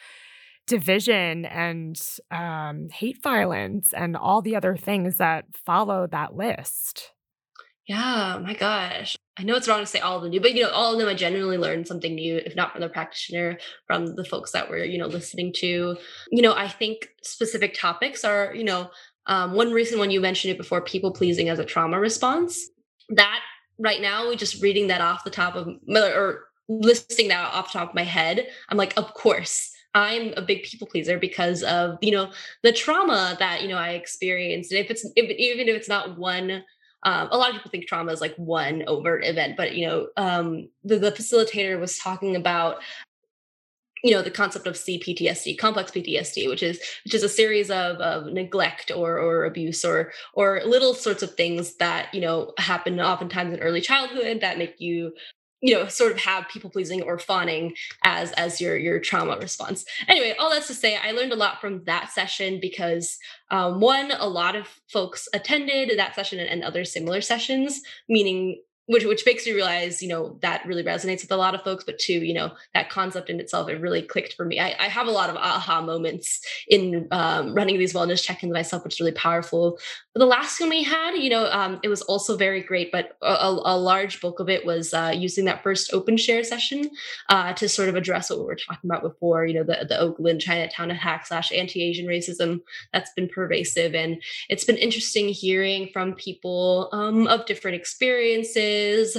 division 0.65 1.45
and 1.45 2.01
um, 2.31 2.89
hate 2.91 3.21
violence 3.21 3.93
and 3.93 4.17
all 4.17 4.41
the 4.41 4.55
other 4.55 4.75
things 4.75 5.17
that 5.17 5.45
follow 5.53 6.07
that 6.07 6.35
list. 6.35 7.11
Yeah, 7.89 8.39
my 8.43 8.53
gosh. 8.53 9.17
I 9.39 9.43
know 9.43 9.55
it's 9.55 9.67
wrong 9.67 9.79
to 9.79 9.85
say 9.87 9.99
all 9.99 10.17
of 10.17 10.21
them 10.21 10.29
new, 10.29 10.39
but 10.39 10.53
you 10.53 10.61
know, 10.61 10.69
all 10.69 10.93
of 10.93 10.99
them 10.99 11.07
I 11.07 11.15
genuinely 11.15 11.57
learned 11.57 11.87
something 11.87 12.13
new, 12.13 12.37
if 12.37 12.55
not 12.55 12.71
from 12.71 12.81
the 12.81 12.89
practitioner, 12.89 13.57
from 13.87 14.15
the 14.15 14.23
folks 14.23 14.51
that 14.51 14.69
were, 14.69 14.83
you 14.83 14.99
know, 14.99 15.07
listening 15.07 15.51
to. 15.57 15.97
You 16.31 16.41
know, 16.43 16.53
I 16.53 16.67
think 16.67 17.09
specific 17.23 17.73
topics 17.73 18.23
are, 18.23 18.53
you 18.53 18.63
know, 18.63 18.91
um, 19.25 19.53
one 19.53 19.71
reason 19.71 19.97
when 19.97 20.11
you 20.11 20.21
mentioned 20.21 20.51
it 20.51 20.57
before, 20.59 20.81
people 20.81 21.11
pleasing 21.11 21.49
as 21.49 21.57
a 21.57 21.65
trauma 21.65 21.99
response. 21.99 22.69
That 23.09 23.39
right 23.79 24.01
now, 24.01 24.29
we 24.29 24.35
just 24.35 24.61
reading 24.61 24.87
that 24.87 25.01
off 25.01 25.23
the 25.23 25.31
top 25.31 25.55
of 25.55 25.69
or 25.89 26.45
listing 26.67 27.29
that 27.29 27.51
off 27.55 27.73
the 27.73 27.79
top 27.79 27.89
of 27.89 27.95
my 27.95 28.03
head, 28.03 28.47
I'm 28.69 28.77
like, 28.77 28.95
of 28.97 29.15
course. 29.15 29.71
I'm 29.95 30.35
a 30.37 30.43
big 30.43 30.61
people 30.61 30.85
pleaser 30.85 31.17
because 31.17 31.63
of 31.63 31.97
you 31.99 32.11
know 32.11 32.31
the 32.61 32.71
trauma 32.71 33.35
that 33.39 33.63
you 33.63 33.67
know 33.67 33.77
I 33.77 33.93
experienced. 33.93 34.71
And 34.71 34.79
if 34.79 34.91
it's 34.91 35.03
if, 35.15 35.31
even 35.31 35.67
if 35.67 35.75
it's 35.75 35.89
not 35.89 36.15
one 36.19 36.63
um, 37.03 37.29
a 37.31 37.37
lot 37.37 37.49
of 37.49 37.55
people 37.55 37.71
think 37.71 37.87
trauma 37.87 38.11
is 38.11 38.21
like 38.21 38.35
one 38.35 38.83
overt 38.87 39.23
event, 39.23 39.55
but 39.55 39.75
you 39.75 39.87
know, 39.87 40.07
um, 40.17 40.69
the, 40.83 40.97
the 40.99 41.11
facilitator 41.11 41.79
was 41.79 41.97
talking 41.97 42.35
about 42.35 42.77
you 44.03 44.11
know 44.11 44.21
the 44.21 44.31
concept 44.31 44.67
of 44.67 44.75
CPTSD, 44.75 45.57
complex 45.57 45.91
PTSD, 45.91 46.47
which 46.49 46.63
is 46.63 46.79
which 47.03 47.13
is 47.13 47.23
a 47.23 47.29
series 47.29 47.69
of 47.69 47.97
of 47.97 48.31
neglect 48.31 48.91
or 48.91 49.19
or 49.19 49.45
abuse 49.45 49.83
or 49.83 50.11
or 50.33 50.61
little 50.65 50.93
sorts 50.93 51.23
of 51.23 51.35
things 51.35 51.75
that 51.77 52.13
you 52.13 52.21
know 52.21 52.53
happen 52.57 52.99
oftentimes 52.99 53.53
in 53.53 53.59
early 53.59 53.81
childhood 53.81 54.41
that 54.41 54.57
make 54.57 54.75
you 54.79 55.13
you 55.61 55.73
know 55.73 55.87
sort 55.87 56.11
of 56.11 56.19
have 56.19 56.47
people 56.47 56.69
pleasing 56.69 57.01
or 57.01 57.19
fawning 57.19 57.73
as 58.03 58.31
as 58.33 58.61
your 58.61 58.77
your 58.77 58.99
trauma 58.99 59.37
response. 59.37 59.85
Anyway 60.07 60.35
all 60.39 60.49
that's 60.49 60.67
to 60.67 60.73
say 60.73 60.97
i 61.03 61.11
learned 61.11 61.33
a 61.33 61.35
lot 61.35 61.59
from 61.61 61.83
that 61.85 62.11
session 62.11 62.59
because 62.61 63.17
um, 63.51 63.79
one 63.79 64.11
a 64.11 64.27
lot 64.27 64.55
of 64.55 64.67
folks 64.87 65.27
attended 65.33 65.97
that 65.97 66.15
session 66.15 66.39
and, 66.39 66.49
and 66.49 66.63
other 66.63 66.85
similar 66.85 67.21
sessions 67.21 67.81
meaning 68.07 68.61
which 68.89 69.05
which 69.05 69.23
makes 69.23 69.45
me 69.45 69.53
realize, 69.53 70.01
you 70.01 70.09
know, 70.09 70.39
that 70.41 70.65
really 70.65 70.83
resonates 70.83 71.21
with 71.21 71.31
a 71.31 71.37
lot 71.37 71.53
of 71.53 71.61
folks. 71.61 71.83
But 71.83 71.99
two, 71.99 72.25
you 72.29 72.33
know, 72.33 72.49
that 72.73 72.89
concept 72.89 73.29
in 73.29 73.39
itself, 73.39 73.69
it 73.69 73.79
really 73.79 74.01
clicked 74.01 74.33
for 74.33 74.45
me. 74.45 74.59
I, 74.59 74.69
I 74.79 74.87
have 74.87 75.05
a 75.05 75.11
lot 75.11 75.29
of 75.29 75.35
aha 75.35 75.79
moments 75.83 76.41
in 76.67 77.07
um, 77.11 77.53
running 77.53 77.77
these 77.77 77.93
wellness 77.93 78.23
check-ins 78.23 78.51
myself, 78.51 78.83
which 78.83 78.95
is 78.95 78.99
really 78.99 79.11
powerful. 79.11 79.77
But 80.13 80.21
the 80.21 80.25
last 80.25 80.59
one 80.59 80.69
we 80.69 80.81
had, 80.81 81.11
you 81.11 81.29
know, 81.29 81.45
um, 81.51 81.79
it 81.83 81.89
was 81.89 82.01
also 82.01 82.35
very 82.35 82.63
great, 82.63 82.91
but 82.91 83.15
a, 83.21 83.45
a 83.75 83.77
large 83.77 84.19
bulk 84.21 84.39
of 84.39 84.49
it 84.49 84.65
was 84.65 84.91
uh, 84.91 85.13
using 85.15 85.45
that 85.45 85.61
first 85.61 85.93
open 85.93 86.17
share 86.17 86.43
session 86.43 86.89
uh, 87.29 87.53
to 87.53 87.69
sort 87.69 87.89
of 87.89 87.95
address 87.95 88.31
what 88.31 88.39
we 88.39 88.45
were 88.45 88.55
talking 88.55 88.89
about 88.89 89.03
before, 89.03 89.45
you 89.45 89.53
know, 89.53 89.63
the, 89.63 89.85
the 89.87 89.99
Oakland 89.99 90.41
Chinatown 90.41 90.89
attack 90.89 91.27
slash 91.27 91.51
anti-Asian 91.51 92.07
racism 92.07 92.61
that's 92.91 93.11
been 93.15 93.29
pervasive. 93.29 93.93
And 93.93 94.19
it's 94.49 94.65
been 94.65 94.77
interesting 94.77 95.29
hearing 95.29 95.91
from 95.93 96.15
people 96.15 96.89
um, 96.91 97.27
of 97.27 97.45
different 97.45 97.75
experiences 97.75 98.78
is 98.79 99.17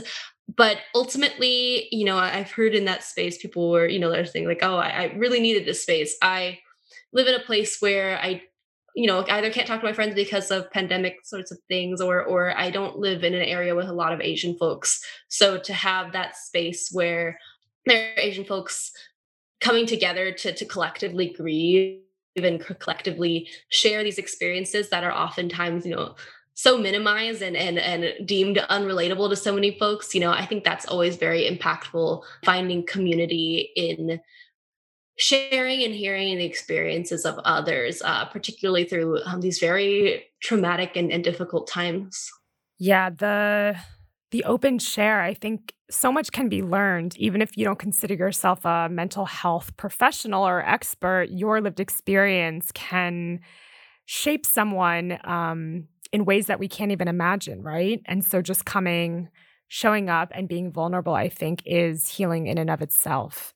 but 0.57 0.79
ultimately 0.95 1.89
you 1.93 2.05
know 2.05 2.17
i've 2.17 2.51
heard 2.51 2.75
in 2.75 2.85
that 2.85 3.05
space 3.05 3.39
people 3.39 3.71
were 3.71 3.87
you 3.87 3.99
know 3.99 4.11
they're 4.11 4.27
saying 4.27 4.47
like 4.47 4.63
oh 4.63 4.77
I, 4.77 4.89
I, 4.89 5.05
really 5.17 5.41
needed 5.41 5.65
this 5.67 5.83
space. 5.83 6.17
I 6.23 6.59
live 7.13 7.27
in 7.27 7.35
a 7.35 7.45
place 7.45 7.79
where 7.81 8.19
i 8.19 8.43
you 8.95 9.07
know 9.07 9.25
either 9.29 9.51
can't 9.51 9.67
talk 9.67 9.81
to 9.81 9.87
my 9.87 9.93
friends 9.93 10.15
because 10.15 10.51
of 10.51 10.71
pandemic 10.71 11.19
sorts 11.25 11.51
of 11.51 11.59
things 11.69 12.01
or 12.01 12.23
or 12.23 12.57
i 12.57 12.71
don't 12.71 12.99
live 12.99 13.23
in 13.23 13.35
an 13.35 13.43
area 13.43 13.75
with 13.75 13.89
a 13.89 13.93
lot 13.93 14.13
of 14.13 14.21
asian 14.21 14.57
folks. 14.57 15.05
So 15.29 15.59
to 15.59 15.73
have 15.73 16.13
that 16.13 16.37
space 16.37 16.91
where 16.93 17.39
there 17.87 18.13
are 18.13 18.21
asian 18.21 18.45
folks 18.45 18.93
coming 19.61 19.87
together 19.87 20.33
to 20.33 20.53
to 20.53 20.65
collectively 20.65 21.35
grieve 21.37 22.01
and 22.37 22.61
collectively 22.61 23.49
share 23.69 24.03
these 24.03 24.19
experiences 24.19 24.89
that 24.91 25.05
are 25.05 25.13
oftentimes 25.13 25.85
you 25.85 25.95
know 25.95 26.15
so 26.61 26.77
minimized 26.77 27.41
and 27.41 27.57
and 27.57 27.79
and 27.79 28.27
deemed 28.27 28.59
unrelatable 28.69 29.31
to 29.31 29.37
so 29.37 29.55
many 29.55 29.79
folks 29.79 30.15
you 30.15 30.21
know 30.21 30.31
i 30.31 30.45
think 30.45 30.63
that's 30.63 30.85
always 30.87 31.17
very 31.17 31.49
impactful 31.51 32.23
finding 32.45 32.85
community 32.85 33.71
in 33.77 34.21
sharing 35.17 35.83
and 35.83 35.95
hearing 35.95 36.37
the 36.37 36.45
experiences 36.45 37.25
of 37.25 37.39
others 37.45 38.03
uh, 38.05 38.27
particularly 38.27 38.85
through 38.85 39.23
um, 39.25 39.41
these 39.41 39.59
very 39.59 40.25
traumatic 40.41 40.97
and, 40.97 41.13
and 41.13 41.23
difficult 41.23 41.67
times. 41.67 42.31
Yeah 42.79 43.11
the 43.11 43.77
the 44.31 44.45
open 44.45 44.79
share 44.79 45.23
i 45.23 45.33
think 45.33 45.73
so 45.91 46.13
much 46.13 46.31
can 46.31 46.49
be 46.51 46.63
learned 46.63 47.17
even 47.17 47.41
if 47.41 47.57
you 47.57 47.65
don't 47.65 47.79
consider 47.79 48.15
yourself 48.15 48.65
a 48.67 48.89
mental 48.91 49.25
health 49.25 49.75
professional 49.79 50.47
or 50.47 50.63
expert 50.67 51.31
your 51.31 51.61
lived 51.63 51.81
experience 51.81 52.71
can 52.73 53.41
shape 54.05 54.45
someone 54.45 55.19
um, 55.25 55.87
in 56.13 56.25
ways 56.25 56.47
that 56.47 56.59
we 56.59 56.69
can't 56.69 56.93
even 56.93 57.09
imagine, 57.09 57.63
right? 57.63 58.01
And 58.07 58.25
so 58.25 58.43
just 58.43 58.65
coming, 58.65 59.29
showing 59.69 60.09
up, 60.09 60.31
and 60.35 60.49
being 60.49 60.73
vulnerable, 60.73 61.15
I 61.15 61.29
think, 61.29 61.63
is 61.65 62.09
healing 62.09 62.47
in 62.47 62.59
and 62.59 62.71
of 62.71 62.83
itself. 62.83 63.55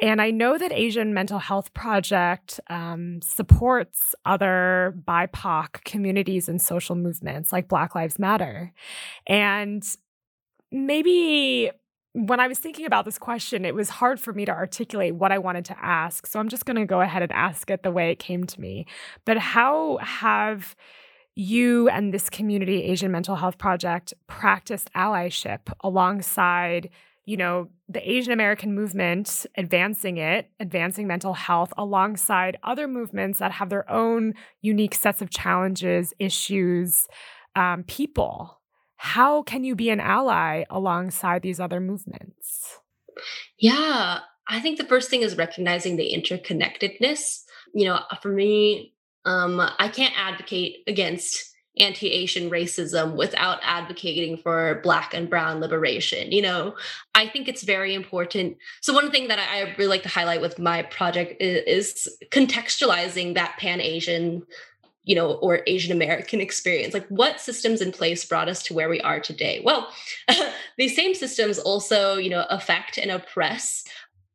And 0.00 0.22
I 0.22 0.30
know 0.30 0.56
that 0.56 0.72
Asian 0.72 1.12
Mental 1.12 1.38
Health 1.38 1.74
Project 1.74 2.60
um, 2.68 3.20
supports 3.22 4.14
other 4.24 4.94
BIPOC 5.06 5.84
communities 5.84 6.48
and 6.48 6.62
social 6.62 6.94
movements 6.94 7.52
like 7.52 7.68
Black 7.68 7.94
Lives 7.94 8.18
Matter. 8.18 8.72
And 9.26 9.82
maybe 10.70 11.70
when 12.12 12.40
I 12.40 12.48
was 12.48 12.58
thinking 12.58 12.86
about 12.86 13.04
this 13.04 13.18
question, 13.18 13.64
it 13.64 13.74
was 13.74 13.88
hard 13.88 14.18
for 14.18 14.32
me 14.32 14.44
to 14.44 14.52
articulate 14.52 15.14
what 15.14 15.30
I 15.30 15.38
wanted 15.38 15.64
to 15.66 15.84
ask. 15.84 16.26
So 16.26 16.40
I'm 16.40 16.48
just 16.48 16.66
going 16.66 16.76
to 16.76 16.84
go 16.86 17.00
ahead 17.00 17.22
and 17.22 17.30
ask 17.32 17.70
it 17.70 17.82
the 17.82 17.92
way 17.92 18.10
it 18.10 18.18
came 18.18 18.44
to 18.44 18.60
me. 18.60 18.86
But 19.24 19.38
how 19.38 19.98
have 19.98 20.74
you 21.34 21.88
and 21.88 22.12
this 22.12 22.28
community 22.28 22.84
asian 22.84 23.10
mental 23.10 23.36
health 23.36 23.58
project 23.58 24.12
practiced 24.26 24.92
allyship 24.94 25.72
alongside 25.82 26.90
you 27.24 27.36
know 27.36 27.68
the 27.88 28.10
asian 28.10 28.32
american 28.32 28.74
movement 28.74 29.46
advancing 29.56 30.16
it 30.16 30.50
advancing 30.58 31.06
mental 31.06 31.34
health 31.34 31.72
alongside 31.78 32.58
other 32.62 32.88
movements 32.88 33.38
that 33.38 33.52
have 33.52 33.70
their 33.70 33.88
own 33.90 34.34
unique 34.60 34.94
sets 34.94 35.22
of 35.22 35.30
challenges 35.30 36.12
issues 36.18 37.06
um, 37.56 37.84
people. 37.84 38.60
How 38.96 39.42
can 39.42 39.64
you 39.64 39.74
be 39.74 39.90
an 39.90 40.00
ally 40.00 40.64
alongside 40.68 41.42
these 41.42 41.60
other 41.60 41.80
movements? 41.80 42.78
Yeah 43.58 44.20
i 44.48 44.58
think 44.58 44.78
the 44.78 44.86
first 44.86 45.08
thing 45.10 45.22
is 45.22 45.36
recognizing 45.36 45.96
the 45.96 46.12
interconnectedness. 46.12 47.42
You 47.74 47.86
know 47.86 48.00
for 48.22 48.30
me 48.30 48.94
um, 49.24 49.60
I 49.78 49.88
can't 49.88 50.14
advocate 50.16 50.82
against 50.86 51.50
anti-asian 51.78 52.50
racism 52.50 53.16
without 53.16 53.58
advocating 53.62 54.36
for 54.36 54.80
black 54.82 55.14
and 55.14 55.30
brown 55.30 55.60
liberation 55.60 56.32
you 56.32 56.42
know? 56.42 56.74
I 57.14 57.28
think 57.28 57.48
it's 57.48 57.62
very 57.62 57.94
important. 57.94 58.56
So 58.80 58.92
one 58.92 59.10
thing 59.10 59.28
that 59.28 59.38
i 59.38 59.74
really 59.78 59.86
like 59.86 60.02
to 60.02 60.08
highlight 60.08 60.40
with 60.40 60.58
my 60.58 60.82
project 60.82 61.40
is, 61.40 61.62
is 61.66 62.16
contextualizing 62.30 63.34
that 63.34 63.56
pan-asian 63.58 64.42
you 65.04 65.14
know 65.14 65.32
or 65.34 65.60
asian 65.66 65.92
american 65.92 66.40
experience. 66.48 66.92
Like 66.92 67.06
what 67.08 67.40
systems 67.40 67.80
in 67.80 67.92
place 67.92 68.24
brought 68.24 68.48
us 68.48 68.62
to 68.64 68.74
where 68.74 68.88
we 68.88 69.00
are 69.00 69.20
today? 69.20 69.62
Well 69.64 69.88
these 70.76 70.96
same 70.96 71.14
systems 71.14 71.58
also 71.58 72.16
you 72.16 72.30
know 72.30 72.46
affect 72.50 72.98
and 72.98 73.10
oppress 73.10 73.84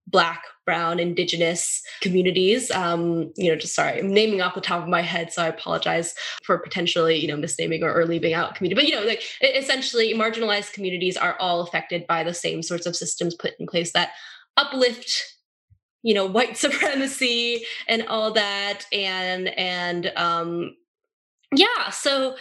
black 0.07 0.43
brown 0.65 0.99
indigenous 0.99 1.81
communities. 2.01 2.71
Um 2.71 3.31
you 3.35 3.49
know 3.49 3.55
just 3.55 3.75
sorry 3.75 3.99
i'm 3.99 4.13
naming 4.13 4.41
off 4.41 4.55
the 4.55 4.61
top 4.61 4.81
of 4.81 4.89
my 4.89 5.01
head 5.01 5.31
so 5.31 5.43
i 5.43 5.47
apologize 5.47 6.15
for 6.43 6.57
potentially 6.59 7.15
you 7.17 7.27
know 7.27 7.37
misnaming 7.37 7.81
or, 7.81 7.93
or 7.93 8.05
leaving 8.05 8.33
out 8.33 8.55
community 8.55 8.79
but 8.79 8.87
you 8.87 8.95
know 8.95 9.05
like 9.05 9.23
essentially 9.41 10.13
marginalized 10.13 10.73
communities 10.73 11.17
are 11.17 11.35
all 11.39 11.61
affected 11.61 12.05
by 12.07 12.23
the 12.23 12.33
same 12.33 12.61
sorts 12.61 12.85
of 12.85 12.95
systems 12.95 13.35
put 13.35 13.53
in 13.59 13.67
place 13.67 13.91
that 13.93 14.11
uplift 14.57 15.35
you 16.05 16.13
know 16.13 16.25
white 16.25 16.55
supremacy 16.65 17.65
and 17.87 18.03
all 18.07 18.31
that 18.31 18.85
and 18.93 19.47
and 19.57 20.11
um 20.15 20.75
yeah 21.53 21.89
so 21.89 22.35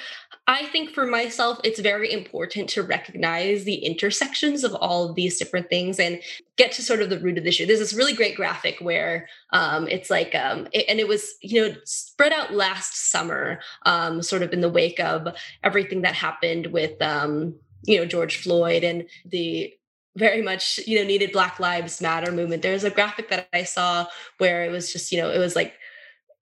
I 0.46 0.66
think 0.66 0.90
for 0.90 1.07
myself, 1.07 1.59
it's 1.64 1.80
very 1.80 2.12
important 2.12 2.68
to 2.70 2.83
recognize 2.83 3.64
the 3.64 3.76
intersections 3.76 4.62
of 4.62 4.74
all 4.74 5.09
of 5.09 5.14
these 5.14 5.38
different 5.38 5.70
things 5.70 5.98
and 5.98 6.20
get 6.57 6.70
to 6.72 6.83
sort 6.83 7.00
of 7.00 7.09
the 7.09 7.18
root 7.18 7.38
of 7.38 7.44
the 7.44 7.48
issue. 7.48 7.64
There's 7.64 7.78
this 7.78 7.94
really 7.94 8.12
great 8.12 8.37
graphic 8.37 8.76
where 8.80 9.26
um, 9.54 9.88
it's 9.88 10.11
like, 10.11 10.35
um, 10.35 10.68
it, 10.72 10.85
and 10.87 11.00
it 11.00 11.09
was, 11.09 11.35
you 11.40 11.62
know, 11.62 11.74
spread 11.85 12.35
out 12.35 12.52
last 12.52 13.11
summer, 13.11 13.61
um, 13.87 14.22
sort 14.22 14.42
of 14.42 14.52
in 14.52 14.61
the 14.61 14.68
wake 14.68 15.00
of 15.00 15.35
everything 15.62 16.02
that 16.02 16.14
happened 16.14 16.66
with, 16.66 17.00
um, 17.00 17.54
you 17.85 17.98
know, 17.98 18.04
George 18.04 18.37
Floyd 18.37 18.85
and 18.85 19.09
the 19.24 19.72
very 20.16 20.42
much, 20.42 20.78
you 20.87 20.98
know, 20.98 21.07
needed 21.07 21.33
Black 21.33 21.59
Lives 21.59 22.02
Matter 22.02 22.30
movement. 22.30 22.61
There's 22.61 22.85
a 22.85 22.90
graphic 22.90 23.30
that 23.30 23.48
I 23.54 23.64
saw 23.64 24.07
where 24.37 24.64
it 24.64 24.70
was 24.70 24.92
just, 24.92 25.11
you 25.11 25.18
know, 25.18 25.30
it 25.30 25.38
was 25.38 25.57
like, 25.57 25.72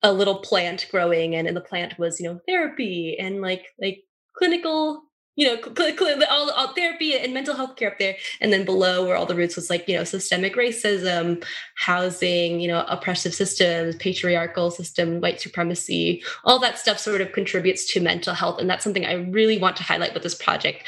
a 0.02 0.12
little 0.12 0.38
plant 0.38 0.86
growing 0.90 1.34
and, 1.34 1.46
and 1.46 1.56
the 1.56 1.60
plant 1.60 1.98
was 1.98 2.20
you 2.20 2.28
know 2.28 2.40
therapy 2.46 3.16
and 3.18 3.40
like 3.40 3.66
like 3.80 4.02
clinical 4.36 5.02
you 5.34 5.46
know, 5.46 5.56
cl- 5.62 5.96
cl- 5.96 6.22
all, 6.30 6.50
all 6.50 6.74
therapy 6.74 7.16
and 7.16 7.32
mental 7.32 7.56
health 7.56 7.76
care 7.76 7.90
up 7.90 7.98
there. 7.98 8.16
And 8.40 8.52
then 8.52 8.64
below 8.64 9.06
where 9.06 9.16
all 9.16 9.26
the 9.26 9.34
roots 9.34 9.56
was 9.56 9.70
like, 9.70 9.88
you 9.88 9.96
know, 9.96 10.04
systemic 10.04 10.56
racism, 10.56 11.42
housing, 11.76 12.60
you 12.60 12.68
know, 12.68 12.84
oppressive 12.88 13.34
systems, 13.34 13.96
patriarchal 13.96 14.70
system, 14.70 15.20
white 15.20 15.40
supremacy, 15.40 16.22
all 16.44 16.58
that 16.58 16.78
stuff 16.78 16.98
sort 16.98 17.22
of 17.22 17.32
contributes 17.32 17.90
to 17.92 18.00
mental 18.00 18.34
health. 18.34 18.60
And 18.60 18.68
that's 18.68 18.84
something 18.84 19.06
I 19.06 19.14
really 19.14 19.58
want 19.58 19.76
to 19.76 19.82
highlight 19.82 20.12
with 20.12 20.22
this 20.22 20.34
project. 20.34 20.84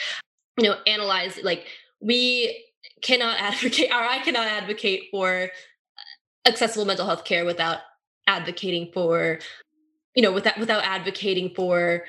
You 0.58 0.68
know, 0.68 0.76
analyze 0.86 1.38
like 1.42 1.66
we 2.00 2.64
cannot 3.00 3.38
advocate 3.40 3.90
or 3.90 3.96
I 3.96 4.18
cannot 4.18 4.46
advocate 4.46 5.04
for 5.10 5.44
uh, 5.44 6.48
accessible 6.48 6.84
mental 6.84 7.06
health 7.06 7.24
care 7.24 7.46
without 7.46 7.78
advocating 8.26 8.90
for, 8.92 9.38
you 10.14 10.22
know, 10.22 10.32
without 10.32 10.58
without 10.58 10.84
advocating 10.84 11.54
for 11.54 12.04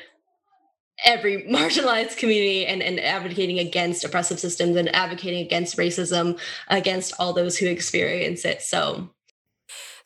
every 1.04 1.44
marginalized 1.50 2.18
community 2.18 2.66
and, 2.66 2.82
and 2.82 3.00
advocating 3.00 3.60
against 3.60 4.04
oppressive 4.04 4.40
systems 4.40 4.76
and 4.76 4.94
advocating 4.96 5.46
against 5.46 5.78
racism 5.78 6.40
against 6.70 7.14
all 7.20 7.34
those 7.34 7.58
who 7.58 7.66
experience 7.66 8.46
it 8.46 8.62
so 8.62 9.10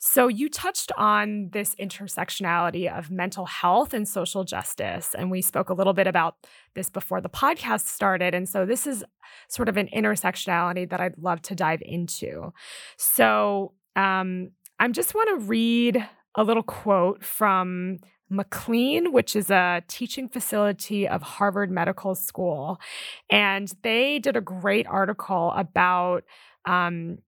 so, 0.02 0.28
you 0.28 0.48
touched 0.48 0.90
on 0.96 1.50
this 1.52 1.74
intersectionality 1.74 2.90
of 2.90 3.10
mental 3.10 3.44
health 3.44 3.92
and 3.92 4.08
social 4.08 4.44
justice. 4.44 5.14
And 5.16 5.30
we 5.30 5.42
spoke 5.42 5.68
a 5.68 5.74
little 5.74 5.92
bit 5.92 6.06
about 6.06 6.36
this 6.74 6.88
before 6.88 7.20
the 7.20 7.28
podcast 7.28 7.82
started. 7.82 8.34
And 8.34 8.48
so, 8.48 8.64
this 8.64 8.86
is 8.86 9.04
sort 9.48 9.68
of 9.68 9.76
an 9.76 9.88
intersectionality 9.94 10.88
that 10.88 11.02
I'd 11.02 11.18
love 11.18 11.42
to 11.42 11.54
dive 11.54 11.82
into. 11.82 12.50
So, 12.96 13.74
um, 13.94 14.52
I 14.80 14.88
just 14.88 15.14
want 15.14 15.28
to 15.28 15.46
read 15.46 16.08
a 16.34 16.42
little 16.42 16.62
quote 16.62 17.22
from 17.22 17.98
McLean, 18.30 19.12
which 19.12 19.36
is 19.36 19.50
a 19.50 19.82
teaching 19.88 20.26
facility 20.26 21.06
of 21.06 21.20
Harvard 21.20 21.70
Medical 21.70 22.14
School. 22.14 22.80
And 23.28 23.70
they 23.82 24.18
did 24.18 24.36
a 24.36 24.40
great 24.40 24.86
article 24.86 25.52
about 25.54 26.24
um, 26.64 27.18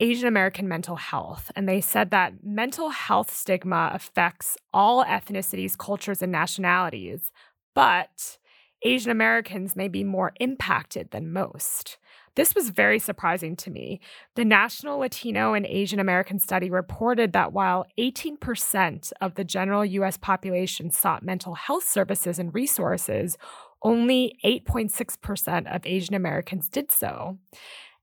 Asian 0.00 0.26
American 0.26 0.68
mental 0.68 0.96
health. 0.96 1.52
And 1.54 1.68
they 1.68 1.82
said 1.82 2.10
that 2.12 2.42
mental 2.42 2.88
health 2.88 3.30
stigma 3.30 3.90
affects 3.92 4.56
all 4.72 5.04
ethnicities, 5.04 5.76
cultures, 5.76 6.22
and 6.22 6.32
nationalities, 6.32 7.30
but 7.74 8.38
Asian 8.82 9.10
Americans 9.10 9.76
may 9.76 9.88
be 9.88 10.02
more 10.02 10.32
impacted 10.40 11.10
than 11.10 11.30
most. 11.30 11.98
This 12.36 12.54
was 12.54 12.70
very 12.70 12.98
surprising 12.98 13.56
to 13.56 13.70
me. 13.70 14.00
The 14.34 14.44
National 14.44 14.98
Latino 14.98 15.54
and 15.54 15.66
Asian 15.66 15.98
American 15.98 16.38
Study 16.38 16.70
reported 16.70 17.32
that 17.32 17.52
while 17.52 17.86
18% 17.98 19.12
of 19.20 19.34
the 19.34 19.44
general 19.44 19.84
US 19.84 20.18
population 20.18 20.90
sought 20.90 21.22
mental 21.22 21.54
health 21.54 21.84
services 21.84 22.38
and 22.38 22.54
resources, 22.54 23.38
only 23.82 24.38
8.6% 24.44 25.74
of 25.74 25.86
Asian 25.86 26.14
Americans 26.14 26.68
did 26.68 26.92
so. 26.92 27.38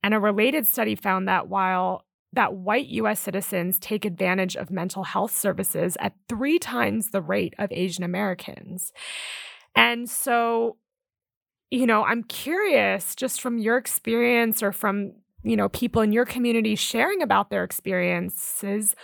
And 0.04 0.14
a 0.14 0.20
related 0.20 0.68
study 0.68 0.96
found 0.96 1.28
that 1.28 1.48
while 1.48 2.04
that 2.34 2.56
white 2.56 2.88
US 2.88 3.20
citizens 3.20 3.78
take 3.78 4.04
advantage 4.04 4.56
of 4.56 4.72
mental 4.72 5.04
health 5.04 5.36
services 5.36 5.96
at 6.00 6.14
three 6.28 6.58
times 6.58 7.12
the 7.12 7.22
rate 7.22 7.54
of 7.60 7.72
Asian 7.72 8.04
Americans. 8.04 8.92
And 9.76 10.10
so 10.10 10.78
you 11.74 11.88
know, 11.88 12.04
I'm 12.04 12.24
curious 12.26 13.16
just 13.16 13.42
from 13.42 13.58
your 13.58 13.78
experience 13.78 14.62
or 14.62 14.72
from, 14.72 15.14
you 15.42 15.56
know, 15.56 15.70
people 15.70 16.04
in 16.04 16.12
your 16.12 16.24
community 16.24 16.76
sharing 16.76 17.24
about 17.24 17.50
their 17.50 17.64
experiences, 17.64 18.96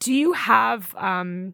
do 0.00 0.14
you 0.14 0.32
have 0.32 0.94
um 0.96 1.52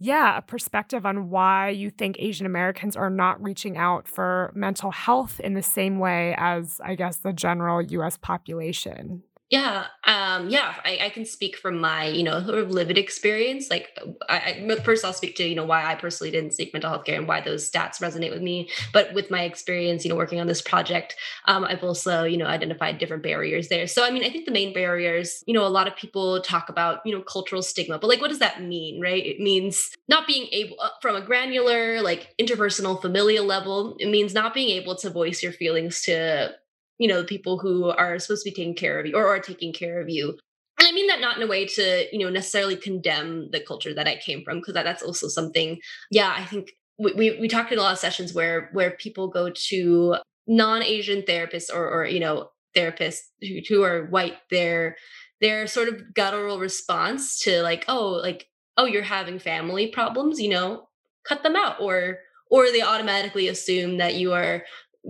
yeah, 0.00 0.38
a 0.38 0.42
perspective 0.42 1.04
on 1.04 1.28
why 1.28 1.70
you 1.70 1.90
think 1.90 2.14
Asian 2.20 2.46
Americans 2.46 2.94
are 2.94 3.10
not 3.10 3.42
reaching 3.42 3.76
out 3.76 4.06
for 4.06 4.52
mental 4.54 4.92
health 4.92 5.40
in 5.40 5.54
the 5.54 5.62
same 5.62 5.98
way 5.98 6.36
as 6.38 6.80
I 6.84 6.94
guess 6.94 7.16
the 7.16 7.32
general 7.32 7.82
US 7.82 8.16
population? 8.16 9.24
Yeah, 9.50 9.86
um, 10.04 10.50
yeah, 10.50 10.74
I, 10.84 10.98
I, 11.04 11.08
can 11.08 11.24
speak 11.24 11.56
from 11.56 11.80
my, 11.80 12.06
you 12.06 12.22
know, 12.22 12.44
sort 12.44 12.58
of 12.58 12.70
lived 12.70 12.98
experience. 12.98 13.70
Like, 13.70 13.98
I, 14.28 14.62
I, 14.70 14.76
first, 14.84 15.06
I'll 15.06 15.14
speak 15.14 15.36
to, 15.36 15.48
you 15.48 15.54
know, 15.54 15.64
why 15.64 15.86
I 15.90 15.94
personally 15.94 16.30
didn't 16.30 16.52
seek 16.52 16.74
mental 16.74 16.90
health 16.90 17.06
care 17.06 17.16
and 17.16 17.26
why 17.26 17.40
those 17.40 17.68
stats 17.68 17.98
resonate 17.98 18.30
with 18.30 18.42
me. 18.42 18.68
But 18.92 19.14
with 19.14 19.30
my 19.30 19.44
experience, 19.44 20.04
you 20.04 20.10
know, 20.10 20.16
working 20.16 20.38
on 20.38 20.48
this 20.48 20.60
project, 20.60 21.16
um, 21.46 21.64
I've 21.64 21.82
also, 21.82 22.24
you 22.24 22.36
know, 22.36 22.44
identified 22.44 22.98
different 22.98 23.22
barriers 23.22 23.68
there. 23.68 23.86
So, 23.86 24.04
I 24.04 24.10
mean, 24.10 24.22
I 24.22 24.28
think 24.28 24.44
the 24.44 24.52
main 24.52 24.74
barriers, 24.74 25.42
you 25.46 25.54
know, 25.54 25.66
a 25.66 25.68
lot 25.68 25.86
of 25.86 25.96
people 25.96 26.42
talk 26.42 26.68
about, 26.68 27.00
you 27.06 27.14
know, 27.14 27.22
cultural 27.22 27.62
stigma, 27.62 27.98
but 27.98 28.08
like, 28.08 28.20
what 28.20 28.28
does 28.28 28.40
that 28.40 28.62
mean, 28.62 29.00
right? 29.00 29.24
It 29.24 29.40
means 29.40 29.96
not 30.08 30.26
being 30.26 30.48
able, 30.52 30.76
uh, 30.78 30.90
from 31.00 31.16
a 31.16 31.22
granular, 31.22 32.02
like 32.02 32.34
interpersonal, 32.38 33.00
familial 33.00 33.46
level, 33.46 33.96
it 33.98 34.10
means 34.10 34.34
not 34.34 34.52
being 34.52 34.68
able 34.68 34.94
to 34.96 35.08
voice 35.08 35.42
your 35.42 35.52
feelings 35.52 36.02
to 36.02 36.54
you 36.98 37.08
know 37.08 37.20
the 37.20 37.26
people 37.26 37.58
who 37.58 37.90
are 37.90 38.18
supposed 38.18 38.44
to 38.44 38.50
be 38.50 38.54
taking 38.54 38.74
care 38.74 38.98
of 38.98 39.06
you 39.06 39.14
or 39.14 39.26
are 39.26 39.40
taking 39.40 39.72
care 39.72 40.00
of 40.00 40.08
you. 40.08 40.36
And 40.78 40.86
i 40.86 40.92
mean 40.92 41.06
that 41.08 41.20
not 41.20 41.36
in 41.36 41.42
a 41.42 41.46
way 41.46 41.66
to 41.66 42.06
you 42.12 42.18
know 42.18 42.30
necessarily 42.30 42.76
condemn 42.76 43.50
the 43.50 43.60
culture 43.60 43.94
that 43.94 44.06
i 44.06 44.16
came 44.16 44.44
from 44.44 44.58
because 44.58 44.74
that, 44.74 44.84
that's 44.84 45.02
also 45.02 45.28
something 45.28 45.80
yeah 46.10 46.32
i 46.36 46.44
think 46.44 46.72
we, 46.98 47.12
we, 47.14 47.40
we 47.40 47.48
talked 47.48 47.72
in 47.72 47.78
a 47.78 47.82
lot 47.82 47.92
of 47.92 47.98
sessions 47.98 48.34
where 48.34 48.70
where 48.72 48.92
people 48.92 49.28
go 49.28 49.50
to 49.50 50.16
non-asian 50.46 51.22
therapists 51.22 51.72
or 51.72 51.88
or 51.88 52.06
you 52.06 52.20
know 52.20 52.50
therapists 52.76 53.22
who, 53.40 53.58
who 53.68 53.82
are 53.82 54.06
white 54.06 54.36
their 54.50 54.96
their 55.40 55.66
sort 55.66 55.88
of 55.88 56.14
guttural 56.14 56.58
response 56.58 57.40
to 57.40 57.62
like 57.62 57.84
oh 57.88 58.10
like 58.10 58.46
oh 58.76 58.84
you're 58.84 59.02
having 59.02 59.38
family 59.38 59.88
problems 59.88 60.40
you 60.40 60.48
know 60.48 60.88
cut 61.24 61.42
them 61.42 61.56
out 61.56 61.80
or 61.80 62.18
or 62.50 62.70
they 62.70 62.82
automatically 62.82 63.48
assume 63.48 63.98
that 63.98 64.14
you 64.14 64.32
are 64.32 64.64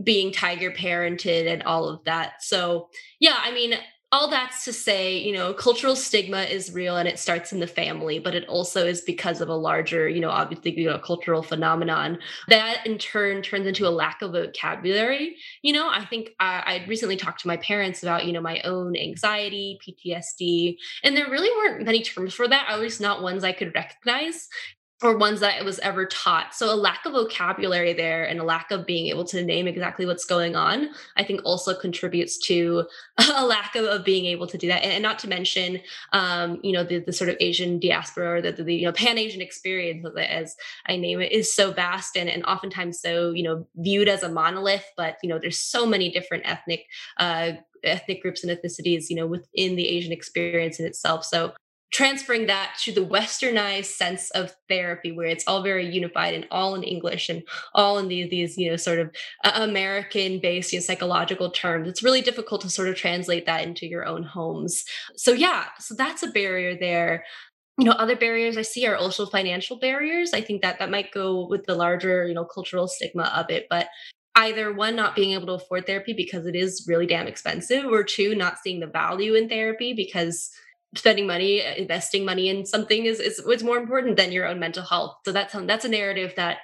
being 0.04 0.32
tiger 0.32 0.70
parented 0.70 1.50
and 1.50 1.62
all 1.62 1.88
of 1.88 2.04
that. 2.04 2.42
So, 2.42 2.88
yeah, 3.20 3.38
I 3.42 3.52
mean, 3.52 3.74
all 4.10 4.30
that's 4.30 4.64
to 4.64 4.72
say, 4.72 5.18
you 5.18 5.34
know, 5.34 5.52
cultural 5.52 5.94
stigma 5.94 6.42
is 6.42 6.72
real 6.72 6.96
and 6.96 7.06
it 7.06 7.18
starts 7.18 7.52
in 7.52 7.60
the 7.60 7.66
family, 7.66 8.18
but 8.18 8.34
it 8.34 8.48
also 8.48 8.86
is 8.86 9.02
because 9.02 9.42
of 9.42 9.50
a 9.50 9.54
larger, 9.54 10.08
you 10.08 10.20
know, 10.20 10.30
obviously, 10.30 10.78
you 10.78 10.88
know, 10.88 10.98
cultural 10.98 11.42
phenomenon 11.42 12.18
that 12.48 12.86
in 12.86 12.96
turn 12.96 13.42
turns 13.42 13.66
into 13.66 13.86
a 13.86 13.90
lack 13.90 14.22
of 14.22 14.32
vocabulary. 14.32 15.36
You 15.60 15.74
know, 15.74 15.90
I 15.90 16.06
think 16.06 16.30
I, 16.40 16.62
I 16.64 16.86
recently 16.88 17.16
talked 17.16 17.42
to 17.42 17.48
my 17.48 17.58
parents 17.58 18.02
about, 18.02 18.24
you 18.24 18.32
know, 18.32 18.40
my 18.40 18.62
own 18.62 18.96
anxiety, 18.96 19.78
PTSD, 19.86 20.76
and 21.04 21.14
there 21.14 21.28
really 21.28 21.50
weren't 21.58 21.84
many 21.84 22.02
terms 22.02 22.32
for 22.32 22.48
that, 22.48 22.66
at 22.70 22.80
least 22.80 23.02
not 23.02 23.22
ones 23.22 23.44
I 23.44 23.52
could 23.52 23.74
recognize 23.74 24.48
or 25.02 25.16
ones 25.16 25.38
that 25.40 25.60
it 25.60 25.64
was 25.64 25.78
ever 25.78 26.04
taught. 26.06 26.54
So 26.54 26.72
a 26.72 26.74
lack 26.74 27.06
of 27.06 27.12
vocabulary 27.12 27.92
there 27.92 28.24
and 28.24 28.40
a 28.40 28.44
lack 28.44 28.72
of 28.72 28.84
being 28.84 29.06
able 29.06 29.24
to 29.26 29.44
name 29.44 29.68
exactly 29.68 30.06
what's 30.06 30.24
going 30.24 30.56
on, 30.56 30.90
I 31.16 31.22
think 31.22 31.40
also 31.44 31.72
contributes 31.72 32.36
to 32.46 32.84
a 33.36 33.46
lack 33.46 33.76
of, 33.76 33.84
of 33.84 34.04
being 34.04 34.26
able 34.26 34.48
to 34.48 34.58
do 34.58 34.66
that. 34.68 34.84
And, 34.84 34.98
not 35.02 35.20
to 35.20 35.28
mention, 35.28 35.80
um, 36.12 36.58
you 36.64 36.72
know, 36.72 36.82
the, 36.82 36.98
the 36.98 37.12
sort 37.12 37.30
of 37.30 37.36
Asian 37.38 37.78
diaspora 37.78 38.38
or 38.38 38.42
the, 38.42 38.50
the, 38.50 38.64
the 38.64 38.74
you 38.74 38.84
know, 38.84 38.92
Pan-Asian 38.92 39.40
experience 39.40 40.04
as 40.18 40.56
I 40.86 40.96
name 40.96 41.20
it 41.20 41.30
is 41.30 41.54
so 41.54 41.70
vast 41.70 42.16
and, 42.16 42.28
and 42.28 42.44
oftentimes 42.44 43.00
so, 43.00 43.30
you 43.30 43.44
know, 43.44 43.66
viewed 43.76 44.08
as 44.08 44.24
a 44.24 44.28
monolith, 44.28 44.84
but, 44.96 45.18
you 45.22 45.28
know, 45.28 45.38
there's 45.38 45.60
so 45.60 45.86
many 45.86 46.10
different 46.10 46.42
ethnic, 46.46 46.86
uh, 47.18 47.52
ethnic 47.84 48.20
groups 48.20 48.42
and 48.42 48.56
ethnicities, 48.56 49.08
you 49.08 49.14
know, 49.14 49.26
within 49.26 49.76
the 49.76 49.88
Asian 49.88 50.12
experience 50.12 50.80
in 50.80 50.86
itself. 50.86 51.24
So 51.24 51.52
transferring 51.90 52.46
that 52.46 52.74
to 52.80 52.92
the 52.92 53.04
westernized 53.04 53.86
sense 53.86 54.30
of 54.32 54.54
therapy 54.68 55.10
where 55.10 55.26
it's 55.26 55.46
all 55.46 55.62
very 55.62 55.88
unified 55.88 56.34
and 56.34 56.46
all 56.50 56.74
in 56.74 56.82
english 56.82 57.28
and 57.28 57.42
all 57.74 57.98
in 57.98 58.08
these 58.08 58.30
these 58.30 58.58
you 58.58 58.70
know 58.70 58.76
sort 58.76 58.98
of 58.98 59.10
uh, 59.44 59.52
american 59.54 60.38
based 60.38 60.72
you 60.72 60.78
know, 60.78 60.82
psychological 60.82 61.50
terms. 61.50 61.88
It's 61.88 62.02
really 62.02 62.22
difficult 62.22 62.60
to 62.62 62.70
sort 62.70 62.88
of 62.88 62.96
translate 62.96 63.46
that 63.46 63.64
into 63.64 63.86
your 63.86 64.06
own 64.06 64.22
homes. 64.22 64.84
So 65.16 65.32
yeah 65.32 65.66
so 65.78 65.94
that's 65.94 66.22
a 66.22 66.28
barrier 66.28 66.76
there. 66.78 67.24
You 67.78 67.84
know 67.84 67.92
other 67.92 68.16
barriers 68.16 68.56
i 68.56 68.62
see 68.62 68.86
are 68.86 68.96
also 68.96 69.26
financial 69.26 69.78
barriers. 69.78 70.32
I 70.34 70.40
think 70.40 70.62
that 70.62 70.78
that 70.78 70.90
might 70.90 71.12
go 71.12 71.46
with 71.46 71.64
the 71.66 71.74
larger 71.74 72.26
you 72.26 72.34
know 72.34 72.44
cultural 72.44 72.88
stigma 72.88 73.32
of 73.36 73.50
it 73.50 73.66
but 73.70 73.88
either 74.36 74.72
one 74.72 74.94
not 74.94 75.16
being 75.16 75.32
able 75.32 75.46
to 75.46 75.64
afford 75.64 75.86
therapy 75.86 76.12
because 76.12 76.46
it 76.46 76.54
is 76.54 76.86
really 76.86 77.06
damn 77.06 77.26
expensive 77.26 77.84
or 77.84 78.04
two 78.04 78.34
not 78.34 78.58
seeing 78.58 78.80
the 78.80 78.86
value 78.86 79.34
in 79.34 79.48
therapy 79.48 79.92
because 79.92 80.50
spending 80.94 81.26
money, 81.26 81.62
investing 81.76 82.24
money 82.24 82.48
in 82.48 82.66
something 82.66 83.04
is 83.04 83.20
is 83.20 83.42
what's 83.44 83.62
more 83.62 83.78
important 83.78 84.16
than 84.16 84.32
your 84.32 84.46
own 84.46 84.58
mental 84.58 84.82
health. 84.82 85.16
So 85.24 85.32
that's 85.32 85.52
that's 85.52 85.84
a 85.84 85.88
narrative 85.88 86.34
that 86.36 86.58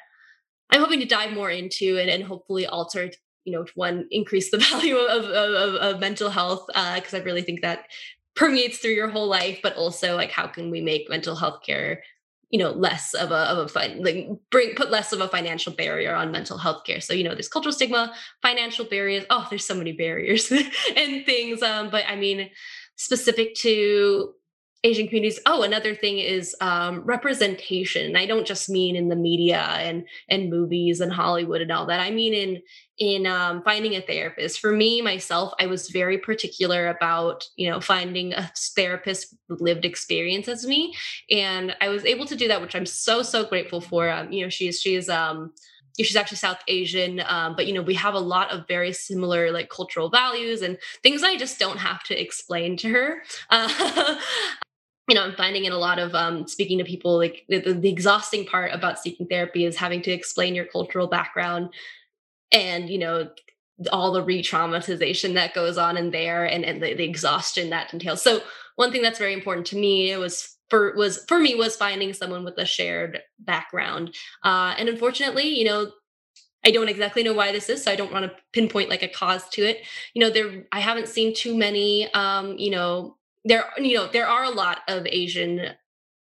I'm 0.71 0.81
hoping 0.81 1.01
to 1.01 1.07
dive 1.07 1.33
more 1.33 1.51
into 1.51 1.99
and, 1.99 2.11
and 2.11 2.25
hopefully 2.25 2.67
alter 2.67 3.11
you 3.45 3.53
know 3.53 3.65
one 3.75 4.07
increase 4.11 4.51
the 4.51 4.59
value 4.71 4.97
of 4.97 5.25
of, 5.25 5.75
of 5.75 6.01
mental 6.01 6.31
health 6.31 6.67
because 6.67 7.15
uh, 7.15 7.19
I 7.19 7.21
really 7.21 7.43
think 7.43 7.63
that 7.63 7.87
permeates 8.35 8.79
through 8.79 8.93
your 8.93 9.09
whole 9.09 9.29
life 9.29 9.61
but 9.63 9.77
also 9.77 10.17
like 10.17 10.31
how 10.31 10.47
can 10.47 10.71
we 10.71 10.81
make 10.81 11.09
mental 11.09 11.37
health 11.37 11.61
care 11.65 12.03
you 12.51 12.59
know 12.59 12.71
less 12.71 13.15
of 13.15 13.31
a 13.31 13.35
of 13.35 13.59
a 13.59 13.69
fun 13.69 14.03
like 14.03 14.29
bring 14.51 14.75
put 14.75 14.91
less 14.91 15.13
of 15.13 15.21
a 15.21 15.29
financial 15.29 15.73
barrier 15.73 16.15
on 16.15 16.33
mental 16.33 16.59
health 16.59 16.85
care 16.85 17.01
so 17.01 17.13
you 17.13 17.23
know 17.23 17.33
there's 17.33 17.49
cultural 17.49 17.73
stigma 17.73 18.13
financial 18.43 18.85
barriers 18.85 19.25
oh 19.31 19.47
there's 19.51 19.65
so 19.65 19.75
many 19.75 19.93
barriers 19.93 20.51
and 20.97 21.27
things 21.27 21.63
um 21.63 21.91
but 21.91 22.05
i 22.09 22.17
mean 22.17 22.51
specific 22.97 23.55
to 23.57 24.35
Asian 24.85 25.07
communities. 25.07 25.41
Oh, 25.47 25.63
another 25.63 25.95
thing 25.95 26.19
is 26.19 26.55
um, 26.61 27.01
representation. 27.05 28.17
I 28.17 28.27
don't 28.27 28.47
just 28.47 28.69
mean 28.69 28.97
in 28.97 29.09
the 29.09 29.17
media 29.17 29.61
and 29.61 30.05
and 30.29 30.51
movies 30.51 31.01
and 31.01 31.11
Hollywood 31.11 31.63
and 31.63 31.73
all 31.73 31.87
that. 31.87 32.01
I 32.01 32.11
mean 32.11 32.35
in 32.35 32.63
in 32.99 33.27
um, 33.27 33.63
finding 33.63 33.95
a 33.95 34.03
therapist. 34.03 34.61
For 34.61 34.73
me 34.73 35.01
myself, 35.01 35.55
I 35.59 35.67
was 35.67 35.89
very 35.89 36.19
particular 36.19 36.89
about 36.89 37.49
you 37.57 37.71
know 37.71 37.81
finding 37.81 38.35
a 38.35 38.53
therapist 38.77 39.35
with 39.49 39.63
lived 39.63 39.87
experience 39.87 40.49
as 40.49 40.67
me, 40.67 40.95
and 41.31 41.75
I 41.81 41.89
was 41.89 42.05
able 42.05 42.27
to 42.27 42.37
do 42.37 42.49
that, 42.49 42.61
which 42.61 42.77
I'm 42.77 42.87
so 42.87 43.23
so 43.23 43.45
grateful 43.45 43.81
for. 43.81 44.11
Um, 44.11 44.31
you 44.33 44.43
know, 44.45 44.51
she's 44.51 44.83
she's 44.83 45.09
um 45.09 45.53
she's 45.99 46.17
actually 46.17 46.39
South 46.39 46.59
Asian, 46.67 47.23
um, 47.27 47.55
but 47.55 47.67
you 47.67 47.73
know 47.73 47.83
we 47.83 47.95
have 47.95 48.15
a 48.15 48.21
lot 48.21 48.51
of 48.51 48.67
very 48.67 48.93
similar 48.93 49.51
like 49.53 49.69
cultural 49.69 50.09
values 50.09 50.63
and 50.63 50.79
things 51.03 51.23
I 51.23 51.37
just 51.37 51.59
don't 51.59 51.79
have 51.79 52.03
to 52.05 52.21
explain 52.21 52.77
to 52.79 52.89
her. 52.89 53.23
Uh, 53.51 54.17
you 55.09 55.15
know, 55.15 55.23
I'm 55.23 55.37
finding 55.37 55.65
in 55.65 55.73
a 55.73 55.79
lot 55.79 55.99
of 55.99 56.15
um, 56.15 56.47
speaking 56.49 56.79
to 56.79 56.85
people 56.85 57.17
like 57.19 57.45
the, 57.49 57.61
the, 57.61 57.91
exhausting 57.91 58.47
part 58.47 58.73
about 58.73 58.99
seeking 58.99 59.27
therapy 59.27 59.67
is 59.67 59.77
having 59.77 60.01
to 60.03 60.11
explain 60.11 60.55
your 60.55 60.65
cultural 60.65 61.07
background 61.07 61.71
and 62.51 62.89
you 62.89 62.99
know 62.99 63.29
all 63.93 64.13
the 64.13 64.23
re-traumatization 64.23 65.35
that 65.35 65.53
goes 65.53 65.77
on 65.77 65.97
in 65.97 66.13
there 66.13 66.45
and, 66.45 66.65
and 66.65 66.81
the, 66.81 66.95
the 66.95 67.05
exhaustion 67.05 67.71
that 67.71 67.93
entails. 67.93 68.23
So 68.23 68.41
one 68.77 68.93
thing 68.93 69.03
that's 69.03 69.19
very 69.19 69.33
important 69.33 69.67
to 69.69 69.77
me 69.77 70.13
it 70.13 70.19
was 70.19 70.57
for 70.75 70.93
was 70.97 71.25
for 71.29 71.39
me 71.39 71.55
was 71.55 71.77
finding 71.77 72.13
someone 72.13 72.45
with 72.45 72.59
a 72.59 72.65
shared 72.65 73.21
background. 73.39 74.15
Uh, 74.43 74.75
and 74.77 74.89
unfortunately, 74.89 75.49
you 75.49 75.65
know, 75.65 75.93
I 76.65 76.73
don't 76.73 76.89
exactly 76.89 77.23
know 77.23 77.33
why 77.33 77.53
this 77.53 77.69
is, 77.69 77.85
so 77.85 77.93
I 77.93 77.97
don't 77.97 78.13
want 78.13 78.25
to 78.25 78.37
pinpoint 78.53 78.91
like 78.91 79.03
a 79.05 79.09
cause 79.09 79.49
to 79.51 79.63
it. 79.63 79.85
You 80.15 80.21
know, 80.21 80.31
there 80.31 80.65
I 80.73 80.81
haven't 80.81 81.09
seen 81.09 81.35
too 81.35 81.57
many 81.57 82.13
um, 82.15 82.59
you 82.59 82.71
know, 82.71 83.17
there 83.45 83.65
you 83.79 83.95
know 83.95 84.09
there 84.09 84.27
are 84.27 84.45
a 84.45 84.51
lot 84.51 84.79
of 84.89 85.07
asian 85.07 85.69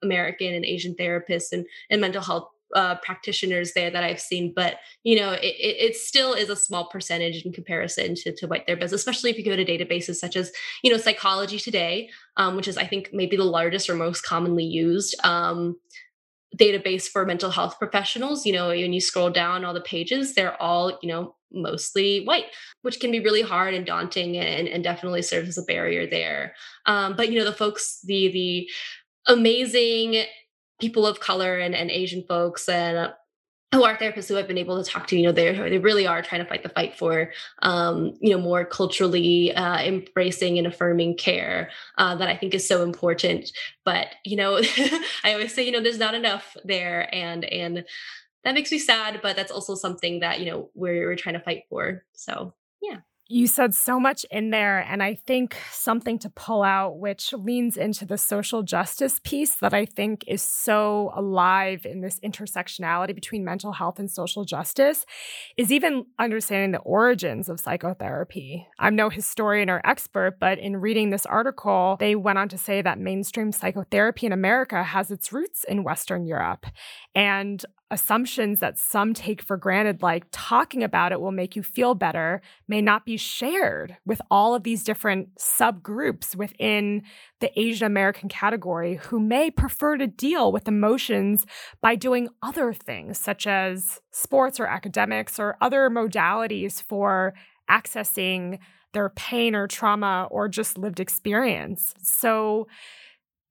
american 0.02 0.54
and 0.54 0.66
asian 0.66 0.94
therapists 0.96 1.52
and, 1.52 1.66
and 1.90 2.02
mental 2.02 2.22
health 2.22 2.50
uh, 2.76 2.96
practitioners 3.04 3.74
there 3.74 3.90
that 3.90 4.04
I've 4.04 4.20
seen, 4.20 4.54
but 4.56 4.78
you 5.04 5.16
know, 5.16 5.32
it, 5.32 5.56
it, 5.60 5.96
still 5.96 6.34
is 6.34 6.50
a 6.50 6.56
small 6.56 6.88
percentage 6.90 7.46
in 7.46 7.54
comparison 7.54 8.16
to, 8.16 8.34
to 8.36 8.48
white 8.48 8.68
therapists, 8.68 8.94
especially 8.94 9.30
if 9.30 9.38
you 9.38 9.46
go 9.46 9.56
to 9.56 9.66
databases 9.66 10.16
such 10.16 10.36
as, 10.36 10.52
you 10.84 10.92
know, 10.92 10.98
Psychology 10.98 11.60
Today, 11.60 12.10
um, 12.38 12.56
which 12.56 12.68
is 12.68 12.78
I 12.78 12.86
think 12.86 13.10
maybe 13.14 13.38
the 13.38 13.44
largest 13.44 13.90
or 13.90 13.96
most 13.96 14.26
commonly 14.26 14.66
used 14.66 15.16
um, 15.24 15.78
database 16.58 17.08
for 17.08 17.26
mental 17.26 17.52
health 17.52 17.78
professionals. 17.80 18.46
You 18.46 18.54
know, 18.54 18.68
when 18.70 18.94
you 18.94 19.02
scroll 19.02 19.30
down 19.30 19.66
all 19.66 19.74
the 19.74 19.82
pages, 19.82 20.34
they're 20.34 20.62
all, 20.62 20.98
you 21.02 21.10
know, 21.10 21.36
mostly 21.52 22.24
white, 22.26 22.46
which 22.82 23.00
can 23.00 23.12
be 23.12 23.20
really 23.20 23.42
hard 23.42 23.74
and 23.74 23.86
daunting 23.86 24.38
and, 24.38 24.68
and 24.68 24.84
definitely 24.84 25.22
serves 25.22 25.50
as 25.50 25.58
a 25.58 25.64
barrier 25.64 26.08
there. 26.08 26.54
Um, 26.86 27.16
but 27.16 27.32
you 27.32 27.40
know, 27.40 27.46
the 27.46 27.54
folks, 27.54 28.00
the 28.04 28.32
the 28.32 28.70
amazing 29.28 30.26
people 30.84 31.08
of 31.08 31.22
color 31.22 31.58
and, 31.58 31.74
and 31.74 31.90
Asian 31.90 32.24
folks 32.28 32.68
and 32.68 32.98
uh, 32.98 33.12
who 33.74 33.86
are 33.86 33.98
therapists 33.98 34.28
who 34.28 34.38
I've 34.38 34.48
been 34.48 34.58
able 34.58 34.84
to 34.84 34.88
talk 34.88 35.08
to, 35.08 35.18
you 35.18 35.24
know, 35.24 35.32
they 35.32 35.52
they 35.54 35.80
really 35.80 36.06
are 36.06 36.22
trying 36.22 36.44
to 36.44 36.48
fight 36.48 36.62
the 36.62 36.70
fight 36.70 36.96
for, 36.96 37.32
um, 37.64 38.14
you 38.20 38.32
know, 38.32 38.40
more 38.40 38.66
culturally 38.66 39.54
uh, 39.56 39.80
embracing 39.80 40.58
and 40.58 40.68
affirming 40.68 41.16
care 41.16 41.72
uh, 41.98 42.16
that 42.16 42.28
I 42.28 42.36
think 42.36 42.54
is 42.54 42.68
so 42.68 42.84
important. 42.84 43.52
But 43.86 44.08
you 44.26 44.36
know, 44.36 44.62
I 45.24 45.34
always 45.34 45.54
say, 45.54 45.66
you 45.66 45.72
know, 45.72 45.82
there's 45.82 45.98
not 45.98 46.14
enough 46.14 46.56
there, 46.66 47.10
and 47.16 47.46
and 47.46 47.86
that 48.44 48.56
makes 48.56 48.72
me 48.72 48.80
sad, 48.80 49.22
but 49.24 49.36
that's 49.36 49.52
also 49.52 49.76
something 49.76 50.20
that, 50.20 50.40
you 50.40 50.52
know, 50.52 50.70
we're, 50.76 51.08
we're 51.08 51.16
trying 51.16 51.36
to 51.36 51.42
fight 51.42 51.64
for. 51.70 52.04
So, 52.14 52.54
yeah. 52.82 52.98
You 53.34 53.48
said 53.48 53.74
so 53.74 54.00
much 54.00 54.28
in 54.30 54.52
there, 54.52 54.82
and 54.88 55.02
I 55.02 55.16
think 55.16 55.58
something 55.72 56.20
to 56.20 56.30
pull 56.30 56.62
out, 56.62 57.00
which 57.00 57.34
leans 57.34 57.78
into 57.78 58.06
the 58.06 58.16
social 58.16 58.62
justice 58.62 59.20
piece 59.24 59.56
that 59.56 59.74
I 59.74 59.86
think 59.86 60.24
is 60.28 60.44
so 60.44 61.12
alive 61.16 61.84
in 61.84 62.02
this 62.02 62.20
intersectionality 62.20 63.16
between 63.16 63.44
mental 63.44 63.72
health 63.72 63.98
and 63.98 64.12
social 64.12 64.46
justice, 64.46 65.08
is 65.58 65.72
even 65.72 66.06
understanding 66.20 66.74
the 66.74 66.78
origins 66.82 67.50
of 67.50 67.60
psychotherapy. 67.60 68.68
I'm 68.78 68.96
no 68.96 69.10
historian 69.10 69.68
or 69.68 69.82
expert, 69.84 70.38
but 70.40 70.60
in 70.60 70.78
reading 70.78 71.10
this 71.10 71.26
article, 71.26 71.98
they 72.00 72.16
went 72.16 72.38
on 72.38 72.50
to 72.50 72.58
say 72.60 72.84
that 72.84 73.00
mainstream 73.00 73.52
psychotherapy 73.52 74.28
in 74.28 74.32
America 74.32 74.84
has 74.84 75.10
its 75.10 75.34
roots 75.34 75.64
in 75.64 75.84
Western 75.84 76.28
Europe. 76.28 76.68
And 77.16 77.66
assumptions 77.94 78.60
that 78.60 78.80
some 78.80 79.14
take 79.14 79.42
for 79.42 79.56
granted, 79.56 80.02
like 80.02 80.26
talking 80.32 80.84
about 80.84 81.12
it 81.12 81.22
will 81.22 81.32
make 81.32 81.56
you 81.56 81.62
feel 81.62 81.94
better, 81.94 82.42
may 82.68 82.82
not 82.82 83.06
be 83.06 83.16
shared 83.16 83.96
with 84.04 84.20
all 84.32 84.56
of 84.56 84.64
these 84.64 84.84
different 84.84 85.30
subgroups 85.36 86.36
within 86.36 87.04
the 87.40 87.58
Asian 87.58 87.86
American 87.86 88.28
category 88.30 88.96
who 88.96 89.20
may 89.20 89.52
prefer 89.52 89.96
to 89.98 90.08
deal 90.08 90.52
with 90.52 90.68
emotions 90.68 91.46
by 91.82 91.96
doing 91.96 92.30
other 92.42 92.74
things, 92.74 93.20
such 93.20 93.46
as 93.46 94.02
sports 94.12 94.60
or 94.60 94.66
academics 94.66 95.40
or 95.40 95.56
other 95.62 95.90
modalities 95.90 96.82
for 96.82 97.36
accessing 97.70 98.58
their 98.94 99.10
pain 99.10 99.56
or 99.56 99.68
trauma 99.68 100.28
or 100.32 100.50
just 100.50 100.78
lived 100.78 101.00
experience. 101.00 101.94
So, 102.02 102.68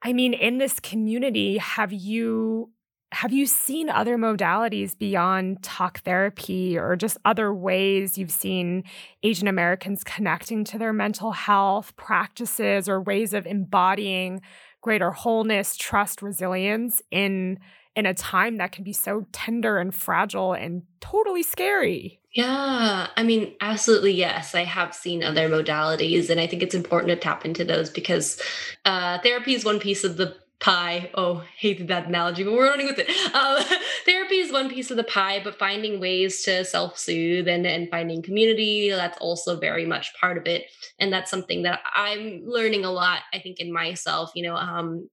I 0.03 0.13
mean, 0.13 0.35
in 0.35 0.59
this 0.59 0.81
community, 0.81 1.59
have 1.59 1.93
you 1.93 2.71
have 3.13 3.33
you 3.33 3.47
seen 3.47 3.91
other 3.91 4.17
modalities 4.17 4.99
beyond 4.99 5.63
talk 5.63 6.01
therapy 6.01 6.79
or 6.79 6.97
just 6.97 7.19
other 7.27 7.53
ways 7.53 8.17
you've 8.17 8.31
seen 8.31 8.85
Asian 9.23 9.49
Americans 9.49 10.03
connecting 10.03 10.65
to 10.65 10.79
their 10.79 10.95
mental 10.95 11.33
health 11.33 11.95
practices 11.97 12.89
or 12.89 13.03
ways 13.03 13.35
of 13.35 13.47
embodying 13.47 14.41
greater 14.81 15.11
wholeness, 15.11 15.77
trust, 15.77 16.23
resilience 16.23 17.03
in 17.11 17.59
in 17.95 18.07
a 18.07 18.15
time 18.15 18.57
that 18.57 18.73
can 18.73 18.83
be 18.85 18.93
so 18.95 19.27
tender 19.33 19.77
and 19.77 19.95
fragile 19.95 20.55
and 20.55 20.83
totally 21.01 21.43
scary? 21.43 22.19
Yeah, 22.33 23.09
I 23.15 23.23
mean, 23.23 23.55
absolutely 23.61 24.13
yes. 24.13 24.55
I 24.55 24.65
have 24.65 24.95
seen 24.95 25.23
other 25.23 25.51
modalities, 25.51 26.31
and 26.31 26.41
I 26.41 26.47
think 26.47 26.63
it's 26.63 26.75
important 26.75 27.11
to 27.11 27.17
tap 27.17 27.45
into 27.45 27.63
those 27.63 27.91
because 27.91 28.41
uh, 28.87 29.19
therapy 29.19 29.55
is 29.55 29.67
one 29.67 29.79
piece 29.79 30.05
of 30.05 30.17
the 30.17 30.35
pie. 30.63 31.11
Oh, 31.15 31.43
hated 31.57 31.89
that 31.89 32.07
analogy, 32.07 32.45
but 32.45 32.55
we're 32.55 32.69
running 32.69 32.87
with 32.87 32.99
it. 32.99 33.11
Um, 33.35 33.63
therapy 34.07 34.37
is 34.37 34.53
one 34.53 34.71
piece 34.71 34.91
of 34.91 34.97
the 34.97 35.05
pie, 35.05 35.41
but 35.43 35.59
finding 35.59 36.01
ways 36.01 36.43
to 36.45 36.65
self 36.65 36.97
soothe 36.97 37.49
and, 37.49 37.67
and 37.67 37.91
finding 37.91 38.23
community, 38.23 38.89
that's 38.89 39.19
also 39.19 39.59
very 39.59 39.85
much 39.85 40.15
part 40.19 40.39
of 40.39 40.47
it. 40.47 40.67
And 40.99 41.13
that's 41.13 41.31
something 41.31 41.65
that 41.65 41.81
I'm 41.95 42.43
learning 42.47 42.85
a 42.85 42.93
lot, 42.93 43.23
I 43.35 43.41
think, 43.41 43.59
in 43.61 43.73
myself, 43.73 44.31
you 44.35 44.45
know, 44.45 44.57
um, 44.57 45.09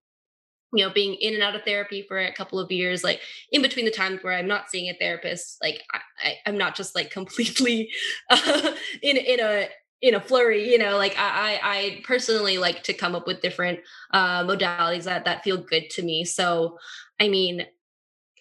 you 0.72 0.86
know, 0.86 0.94
being 0.94 1.16
in 1.16 1.34
and 1.34 1.42
out 1.42 1.56
of 1.56 1.64
therapy 1.64 2.06
for 2.08 2.20
a 2.20 2.34
couple 2.34 2.60
of 2.60 2.72
years, 2.72 3.04
like 3.04 3.20
in 3.52 3.64
between 3.64 3.86
the 3.86 3.92
times 3.92 4.20
where 4.22 4.34
I'm 4.34 4.48
not 4.48 4.70
seeing 4.70 4.88
a 4.88 4.94
therapist, 4.94 5.58
like 5.64 5.82
I, 6.24 6.36
am 6.46 6.60
not 6.60 6.76
just 6.76 6.94
like 6.94 7.10
completely 7.20 7.90
uh, 8.30 8.72
in 9.02 9.18
in 9.18 9.40
a 9.40 9.70
in 10.02 10.16
a 10.16 10.22
flurry 10.22 10.70
you 10.70 10.78
know 10.78 10.98
like 10.98 11.16
I, 11.18 11.60
I 11.62 12.02
personally 12.06 12.58
like 12.58 12.84
to 12.84 12.94
come 12.94 13.16
up 13.16 13.28
with 13.28 13.42
different 13.42 13.80
uh 14.12 14.44
modalities 14.44 15.04
that 15.04 15.26
that 15.26 15.44
feel 15.44 15.58
good 15.58 15.90
to 15.92 16.04
me 16.04 16.24
so 16.24 16.78
i 17.20 17.28
mean 17.28 17.66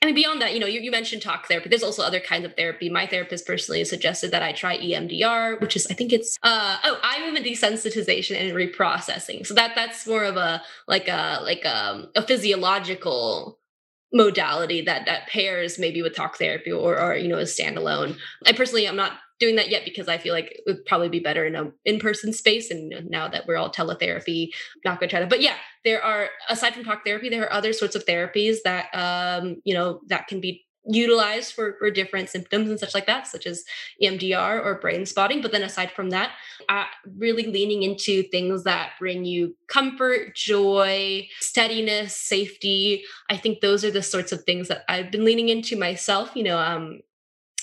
I 0.00 0.06
mean, 0.06 0.14
beyond 0.14 0.40
that, 0.42 0.54
you 0.54 0.60
know, 0.60 0.66
you, 0.66 0.80
you 0.80 0.90
mentioned 0.90 1.22
talk 1.22 1.48
therapy. 1.48 1.68
There's 1.68 1.82
also 1.82 2.02
other 2.02 2.20
kinds 2.20 2.44
of 2.44 2.54
therapy. 2.54 2.88
My 2.88 3.06
therapist 3.06 3.46
personally 3.46 3.84
suggested 3.84 4.30
that 4.30 4.42
I 4.42 4.52
try 4.52 4.78
EMDR, 4.78 5.60
which 5.60 5.74
is, 5.74 5.88
I 5.90 5.94
think 5.94 6.12
it's, 6.12 6.38
uh, 6.42 6.78
oh, 6.84 7.00
eye 7.02 7.24
movement 7.24 7.46
desensitization 7.46 8.40
and 8.40 8.56
reprocessing. 8.56 9.44
So 9.44 9.54
that 9.54 9.72
that's 9.74 10.06
more 10.06 10.24
of 10.24 10.36
a 10.36 10.62
like 10.86 11.08
a 11.08 11.40
like 11.42 11.64
a, 11.64 11.76
um, 11.76 12.10
a 12.14 12.24
physiological 12.24 13.58
modality 14.12 14.82
that 14.82 15.04
that 15.06 15.28
pairs 15.28 15.78
maybe 15.78 16.00
with 16.00 16.14
talk 16.14 16.38
therapy 16.38 16.70
or 16.70 17.00
or 17.00 17.16
you 17.16 17.28
know 17.28 17.38
a 17.38 17.42
standalone. 17.42 18.16
I 18.46 18.52
personally, 18.52 18.86
I'm 18.86 18.96
not 18.96 19.18
doing 19.38 19.56
that 19.56 19.70
yet 19.70 19.84
because 19.84 20.08
I 20.08 20.18
feel 20.18 20.34
like 20.34 20.50
it 20.50 20.62
would 20.66 20.84
probably 20.84 21.08
be 21.08 21.20
better 21.20 21.46
in 21.46 21.54
a 21.54 21.70
in-person 21.84 22.32
space. 22.32 22.70
And 22.70 22.92
now 23.08 23.28
that 23.28 23.46
we're 23.46 23.56
all 23.56 23.70
teletherapy, 23.70 24.48
not 24.84 24.98
going 24.98 25.08
to 25.08 25.12
try 25.12 25.20
that. 25.20 25.30
But 25.30 25.40
yeah, 25.40 25.54
there 25.84 26.02
are 26.02 26.28
aside 26.48 26.74
from 26.74 26.84
talk 26.84 27.04
therapy, 27.04 27.28
there 27.28 27.44
are 27.44 27.52
other 27.52 27.72
sorts 27.72 27.94
of 27.94 28.04
therapies 28.04 28.56
that 28.64 28.86
um, 28.94 29.56
you 29.64 29.74
know 29.74 30.00
that 30.08 30.26
can 30.26 30.40
be 30.40 30.64
utilized 30.88 31.52
for, 31.52 31.76
for 31.78 31.90
different 31.90 32.30
symptoms 32.30 32.70
and 32.70 32.80
such 32.80 32.94
like 32.94 33.06
that, 33.06 33.26
such 33.26 33.46
as 33.46 33.64
EMDR 34.02 34.64
or 34.64 34.78
brain 34.80 35.04
spotting. 35.04 35.42
But 35.42 35.52
then 35.52 35.62
aside 35.62 35.92
from 35.92 36.10
that, 36.10 36.32
uh, 36.68 36.84
really 37.16 37.44
leaning 37.44 37.82
into 37.82 38.22
things 38.24 38.64
that 38.64 38.92
bring 38.98 39.24
you 39.24 39.54
comfort, 39.68 40.34
joy, 40.34 41.28
steadiness, 41.40 42.16
safety. 42.16 43.04
I 43.28 43.36
think 43.36 43.60
those 43.60 43.84
are 43.84 43.90
the 43.90 44.02
sorts 44.02 44.32
of 44.32 44.44
things 44.44 44.68
that 44.68 44.84
I've 44.88 45.10
been 45.10 45.24
leaning 45.24 45.50
into 45.50 45.76
myself. 45.76 46.30
You 46.34 46.44
know, 46.44 46.58
um, 46.58 47.00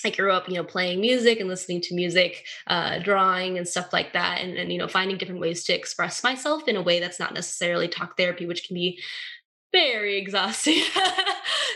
I 0.06 0.10
grew 0.10 0.30
up, 0.30 0.48
you 0.48 0.54
know, 0.54 0.62
playing 0.62 1.00
music 1.00 1.40
and 1.40 1.48
listening 1.48 1.80
to 1.82 1.94
music, 1.94 2.46
uh, 2.68 3.00
drawing 3.00 3.58
and 3.58 3.66
stuff 3.66 3.92
like 3.92 4.12
that, 4.12 4.40
and, 4.40 4.56
and 4.56 4.72
you 4.72 4.78
know, 4.78 4.86
finding 4.86 5.18
different 5.18 5.40
ways 5.40 5.64
to 5.64 5.74
express 5.74 6.22
myself 6.22 6.68
in 6.68 6.76
a 6.76 6.82
way 6.82 7.00
that's 7.00 7.18
not 7.18 7.34
necessarily 7.34 7.88
talk 7.88 8.16
therapy, 8.16 8.46
which 8.46 8.68
can 8.68 8.74
be 8.74 9.00
very 9.72 10.16
exhausting. 10.22 10.80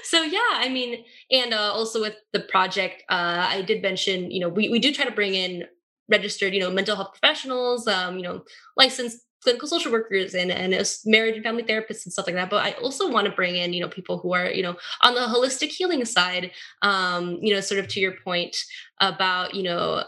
so 0.05 0.22
yeah, 0.22 0.53
I 0.53 0.68
mean, 0.68 1.05
and 1.33 1.53
uh, 1.53 1.72
also 1.72 2.01
with 2.01 2.14
the 2.33 2.41
project, 2.41 3.03
uh, 3.09 3.47
I 3.49 3.62
did 3.62 3.83
mention, 3.83 4.31
you 4.31 4.41
know, 4.41 4.49
we 4.49 4.68
we 4.68 4.78
do 4.78 4.93
try 4.93 5.05
to 5.05 5.11
bring 5.11 5.35
in 5.35 5.64
registered, 6.09 6.55
you 6.55 6.61
know, 6.61 6.70
mental 6.70 6.97
health 6.97 7.12
professionals, 7.12 7.89
um, 7.89 8.16
you 8.16 8.22
know, 8.22 8.45
licensed 8.76 9.18
clinical 9.43 9.68
social 9.68 9.93
workers 9.93 10.34
and 10.34 10.51
and 10.51 10.72
marriage 11.07 11.34
and 11.34 11.45
family 11.45 11.62
therapists 11.62 12.05
and 12.05 12.12
stuff 12.12 12.26
like 12.26 12.34
that 12.34 12.51
but 12.51 12.64
i 12.64 12.72
also 12.72 13.11
want 13.11 13.26
to 13.26 13.32
bring 13.32 13.57
in 13.57 13.72
you 13.72 13.80
know 13.80 13.88
people 13.88 14.18
who 14.18 14.34
are 14.34 14.51
you 14.51 14.62
know 14.62 14.76
on 15.03 15.14
the 15.14 15.20
holistic 15.20 15.68
healing 15.68 16.05
side 16.05 16.51
um 16.82 17.38
you 17.41 17.55
know 17.55 17.61
sort 17.61 17.80
of 17.80 17.88
to 17.88 18.01
your 18.01 18.14
point 18.24 18.57
about 19.01 19.55
you 19.55 19.62
know 19.62 20.05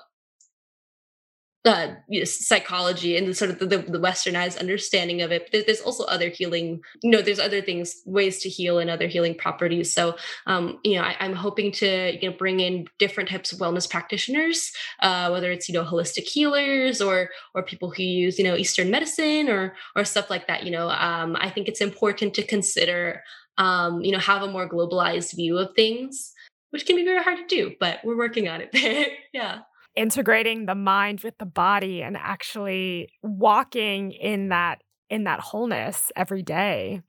uh, 1.65 1.95
you 2.09 2.21
know, 2.21 2.25
psychology 2.25 3.17
and 3.17 3.37
sort 3.37 3.51
of 3.51 3.59
the, 3.61 3.67
the, 3.67 3.99
westernized 3.99 4.59
understanding 4.59 5.23
of 5.23 5.31
it. 5.31 5.49
But 5.53 5.67
there's 5.67 5.81
also 5.81 6.03
other 6.05 6.29
healing, 6.29 6.81
you 7.03 7.11
know, 7.11 7.23
there's 7.23 7.39
other 7.39 7.63
things, 7.63 8.03
ways 8.05 8.41
to 8.41 8.49
heal 8.49 8.81
and 8.81 8.91
other 8.91 9.07
healing 9.07 9.37
properties. 9.37 9.93
So, 9.95 10.17
um, 10.47 10.81
you 10.83 10.97
know, 10.97 11.03
I, 11.03 11.15
am 11.25 11.35
hoping 11.35 11.71
to 11.73 12.19
you 12.21 12.31
know 12.31 12.37
bring 12.37 12.59
in 12.59 12.89
different 12.99 13.29
types 13.29 13.53
of 13.53 13.61
wellness 13.61 13.89
practitioners, 13.89 14.73
uh, 15.03 15.29
whether 15.29 15.53
it's 15.53 15.69
you 15.69 15.73
know 15.73 15.85
holistic 15.85 16.25
healers 16.25 17.01
or 17.01 17.31
or 17.55 17.63
people 17.63 17.91
who 17.91 18.03
use 18.03 18.39
you 18.39 18.45
know 18.45 18.57
Eastern 18.57 18.91
medicine 18.91 19.49
or 19.49 19.75
or 19.95 20.05
stuff 20.05 20.31
like 20.31 20.49
that. 20.49 20.65
You 20.65 20.73
know, 20.73 20.91
um, 20.91 21.37
I 21.39 21.49
think 21.49 21.69
it's 21.69 21.81
important 21.81 22.35
to 22.35 22.43
consider, 22.43 23.23
um, 23.57 24.03
you 24.03 24.11
know, 24.11 24.19
have 24.19 24.43
a 24.43 24.51
more 24.51 24.69
globalized 24.69 25.37
view 25.37 25.59
of 25.59 25.77
things, 25.77 26.33
which 26.71 26.87
can 26.87 26.97
be 26.97 27.05
very 27.05 27.23
hard 27.23 27.39
to 27.39 27.47
do, 27.47 27.77
but 27.79 28.01
we're 28.03 28.19
working 28.19 28.49
on 28.49 28.63
it. 28.63 29.13
yeah 29.33 29.61
integrating 29.97 30.67
the 30.67 30.75
mind 30.75 31.21
with 31.21 31.39
the 31.39 31.47
body 31.47 32.03
and 32.03 32.17
actually 32.17 33.11
walking 33.23 34.13
in 34.13 34.49
that 34.49 34.83
in 35.11 35.25
that 35.25 35.41
wholeness 35.41 36.11
every 36.17 36.43
day. 36.43 37.03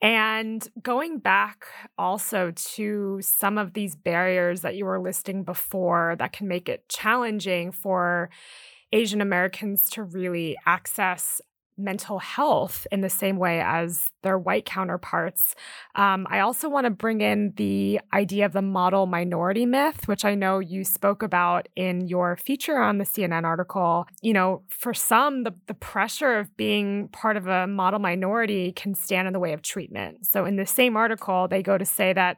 And 0.00 0.66
going 0.80 1.18
back 1.18 1.66
also 1.98 2.52
to 2.54 3.18
some 3.20 3.58
of 3.58 3.72
these 3.74 3.96
barriers 3.96 4.60
that 4.60 4.76
you 4.76 4.84
were 4.84 5.00
listing 5.00 5.42
before 5.42 6.14
that 6.20 6.32
can 6.32 6.46
make 6.46 6.68
it 6.68 6.88
challenging 6.88 7.72
for 7.72 8.30
Asian 8.92 9.20
Americans 9.20 9.90
to 9.90 10.04
really 10.04 10.56
access 10.64 11.40
mental 11.82 12.18
health 12.18 12.86
in 12.92 13.00
the 13.00 13.10
same 13.10 13.36
way 13.36 13.60
as 13.60 14.10
their 14.22 14.38
white 14.38 14.64
counterparts. 14.64 15.54
Um, 15.94 16.26
I 16.30 16.40
also 16.40 16.68
want 16.68 16.84
to 16.84 16.90
bring 16.90 17.20
in 17.20 17.52
the 17.56 18.00
idea 18.12 18.46
of 18.46 18.52
the 18.52 18.62
model 18.62 19.06
minority 19.06 19.66
myth, 19.66 20.06
which 20.06 20.24
I 20.24 20.34
know 20.34 20.58
you 20.58 20.84
spoke 20.84 21.22
about 21.22 21.68
in 21.76 22.06
your 22.06 22.36
feature 22.36 22.78
on 22.78 22.98
the 22.98 23.04
CNN 23.04 23.44
article. 23.44 24.06
You 24.22 24.32
know, 24.32 24.62
for 24.68 24.94
some, 24.94 25.44
the, 25.44 25.54
the 25.66 25.74
pressure 25.74 26.38
of 26.38 26.56
being 26.56 27.08
part 27.08 27.36
of 27.36 27.46
a 27.46 27.66
model 27.66 27.98
minority 27.98 28.72
can 28.72 28.94
stand 28.94 29.26
in 29.26 29.32
the 29.32 29.40
way 29.40 29.52
of 29.52 29.62
treatment. 29.62 30.26
So, 30.26 30.44
in 30.44 30.56
the 30.56 30.66
same 30.66 30.96
article, 30.96 31.48
they 31.48 31.62
go 31.62 31.78
to 31.78 31.84
say 31.84 32.12
that 32.12 32.36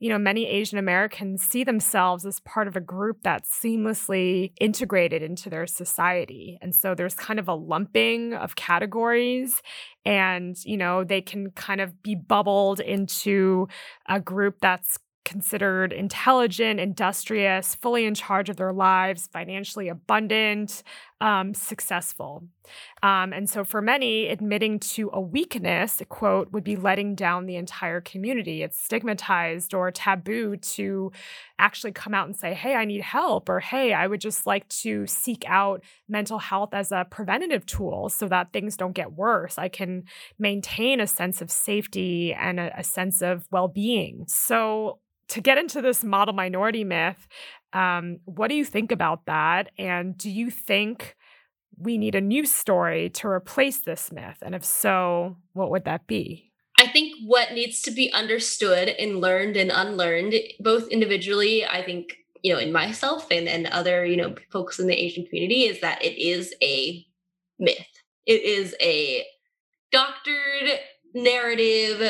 you 0.00 0.08
know, 0.08 0.18
many 0.18 0.46
Asian 0.46 0.78
Americans 0.78 1.42
see 1.42 1.62
themselves 1.62 2.24
as 2.24 2.40
part 2.40 2.66
of 2.66 2.74
a 2.74 2.80
group 2.80 3.18
that's 3.22 3.50
seamlessly 3.50 4.52
integrated 4.58 5.22
into 5.22 5.50
their 5.50 5.66
society. 5.66 6.58
And 6.62 6.74
so 6.74 6.94
there's 6.94 7.14
kind 7.14 7.38
of 7.38 7.48
a 7.48 7.54
lumping 7.54 8.32
of 8.32 8.56
categories 8.56 9.60
and, 10.06 10.56
you 10.64 10.78
know, 10.78 11.04
they 11.04 11.20
can 11.20 11.50
kind 11.50 11.82
of 11.82 12.02
be 12.02 12.14
bubbled 12.14 12.80
into 12.80 13.68
a 14.08 14.18
group 14.18 14.56
that's 14.60 14.98
considered 15.26 15.92
intelligent, 15.92 16.80
industrious, 16.80 17.74
fully 17.74 18.06
in 18.06 18.14
charge 18.14 18.48
of 18.48 18.56
their 18.56 18.72
lives, 18.72 19.28
financially 19.32 19.88
abundant, 19.88 20.82
um, 21.20 21.52
successful. 21.52 22.44
Um, 23.02 23.32
and 23.32 23.48
so, 23.48 23.64
for 23.64 23.82
many, 23.82 24.28
admitting 24.28 24.78
to 24.80 25.10
a 25.12 25.20
weakness, 25.20 26.00
quote, 26.08 26.52
would 26.52 26.64
be 26.64 26.76
letting 26.76 27.14
down 27.14 27.46
the 27.46 27.56
entire 27.56 28.00
community. 28.00 28.62
It's 28.62 28.78
stigmatized 28.78 29.74
or 29.74 29.90
taboo 29.90 30.56
to 30.56 31.12
actually 31.58 31.92
come 31.92 32.14
out 32.14 32.26
and 32.26 32.36
say, 32.36 32.54
hey, 32.54 32.74
I 32.74 32.84
need 32.84 33.02
help, 33.02 33.48
or 33.48 33.60
hey, 33.60 33.92
I 33.92 34.06
would 34.06 34.20
just 34.20 34.46
like 34.46 34.68
to 34.68 35.06
seek 35.06 35.44
out 35.46 35.82
mental 36.08 36.38
health 36.38 36.72
as 36.72 36.90
a 36.92 37.06
preventative 37.10 37.66
tool 37.66 38.08
so 38.08 38.28
that 38.28 38.52
things 38.52 38.76
don't 38.76 38.92
get 38.92 39.12
worse. 39.12 39.58
I 39.58 39.68
can 39.68 40.04
maintain 40.38 41.00
a 41.00 41.06
sense 41.06 41.42
of 41.42 41.50
safety 41.50 42.32
and 42.32 42.58
a, 42.58 42.78
a 42.78 42.84
sense 42.84 43.20
of 43.20 43.46
well 43.50 43.68
being. 43.68 44.24
So, 44.26 45.00
to 45.30 45.40
get 45.40 45.58
into 45.58 45.80
this 45.80 46.02
model 46.02 46.34
minority 46.34 46.82
myth, 46.82 47.28
um, 47.72 48.18
what 48.24 48.48
do 48.48 48.54
you 48.54 48.64
think 48.64 48.92
about 48.92 49.26
that? 49.26 49.70
And 49.78 50.16
do 50.16 50.30
you 50.30 50.50
think 50.50 51.16
we 51.76 51.98
need 51.98 52.14
a 52.14 52.20
new 52.20 52.44
story 52.44 53.10
to 53.10 53.28
replace 53.28 53.80
this 53.80 54.12
myth? 54.12 54.38
And 54.42 54.54
if 54.54 54.64
so, 54.64 55.36
what 55.52 55.70
would 55.70 55.84
that 55.84 56.06
be? 56.06 56.52
I 56.78 56.86
think 56.86 57.14
what 57.24 57.52
needs 57.52 57.82
to 57.82 57.90
be 57.90 58.12
understood 58.12 58.88
and 58.88 59.20
learned 59.20 59.56
and 59.56 59.70
unlearned, 59.70 60.34
both 60.60 60.88
individually, 60.88 61.64
I 61.64 61.82
think, 61.84 62.16
you 62.42 62.52
know, 62.52 62.58
in 62.58 62.72
myself 62.72 63.26
and, 63.30 63.46
and 63.48 63.66
other, 63.66 64.04
you 64.04 64.16
know, 64.16 64.34
folks 64.50 64.78
in 64.78 64.86
the 64.86 64.94
Asian 64.94 65.26
community, 65.26 65.64
is 65.64 65.80
that 65.80 66.02
it 66.02 66.18
is 66.18 66.54
a 66.62 67.04
myth. 67.58 67.86
It 68.24 68.42
is 68.42 68.74
a 68.80 69.26
doctored 69.92 70.80
narrative 71.14 72.02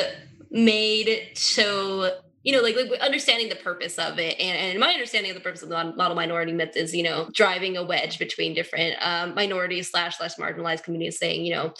made 0.51 1.31
so 1.33 2.19
you 2.43 2.51
know, 2.51 2.61
like, 2.61 2.75
like 2.75 2.99
understanding 2.99 3.49
the 3.49 3.55
purpose 3.55 3.99
of 3.99 4.17
it. 4.17 4.39
And, 4.39 4.57
and 4.57 4.79
my 4.79 4.91
understanding 4.91 5.31
of 5.31 5.35
the 5.35 5.43
purpose 5.43 5.61
of 5.61 5.69
the 5.69 5.93
model 5.95 6.15
minority 6.15 6.51
myth 6.51 6.75
is, 6.75 6.95
you 6.95 7.03
know, 7.03 7.29
driving 7.33 7.77
a 7.77 7.83
wedge 7.83 8.17
between 8.17 8.53
different 8.53 8.95
um, 9.01 9.35
minorities 9.35 9.91
slash 9.91 10.19
less 10.19 10.37
marginalized 10.37 10.83
communities 10.83 11.19
saying, 11.19 11.45
you 11.45 11.53
know, 11.53 11.73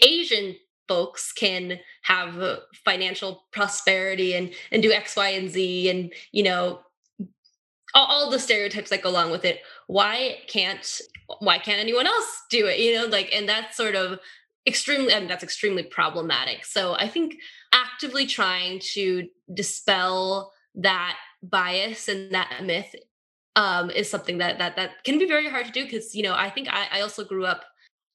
Asian 0.00 0.56
folks 0.88 1.32
can 1.32 1.78
have 2.02 2.60
financial 2.84 3.44
prosperity 3.52 4.34
and 4.34 4.52
and 4.72 4.82
do 4.82 4.90
X, 4.90 5.16
Y, 5.16 5.28
and 5.28 5.50
Z 5.50 5.90
and, 5.90 6.12
you 6.32 6.42
know, 6.42 6.80
all, 7.94 8.06
all 8.06 8.30
the 8.30 8.38
stereotypes 8.38 8.90
that 8.90 9.02
go 9.02 9.10
along 9.10 9.30
with 9.30 9.44
it. 9.44 9.60
Why 9.86 10.38
can't 10.48 11.00
why 11.40 11.58
can't 11.58 11.80
anyone 11.80 12.06
else 12.06 12.42
do 12.50 12.66
it? 12.66 12.78
You 12.78 12.94
know, 12.94 13.06
like, 13.06 13.30
and 13.32 13.48
that's 13.48 13.76
sort 13.76 13.94
of 13.94 14.18
extremely 14.66 15.14
I 15.14 15.20
mean, 15.20 15.28
that's 15.28 15.44
extremely 15.44 15.82
problematic. 15.82 16.64
So 16.64 16.94
I 16.94 17.08
think 17.08 17.36
actively 17.72 18.26
trying 18.26 18.80
to 18.94 19.28
dispel 19.52 20.52
that 20.74 21.16
bias 21.42 22.08
and 22.08 22.32
that 22.32 22.62
myth 22.64 22.94
um, 23.56 23.90
is 23.90 24.08
something 24.08 24.38
that 24.38 24.58
that 24.58 24.76
that 24.76 25.04
can 25.04 25.18
be 25.18 25.26
very 25.26 25.48
hard 25.48 25.66
to 25.66 25.72
do 25.72 25.84
because 25.84 26.14
you 26.14 26.22
know 26.22 26.34
I 26.34 26.50
think 26.50 26.68
I, 26.70 26.86
I 26.92 27.00
also 27.00 27.24
grew 27.24 27.44
up 27.44 27.64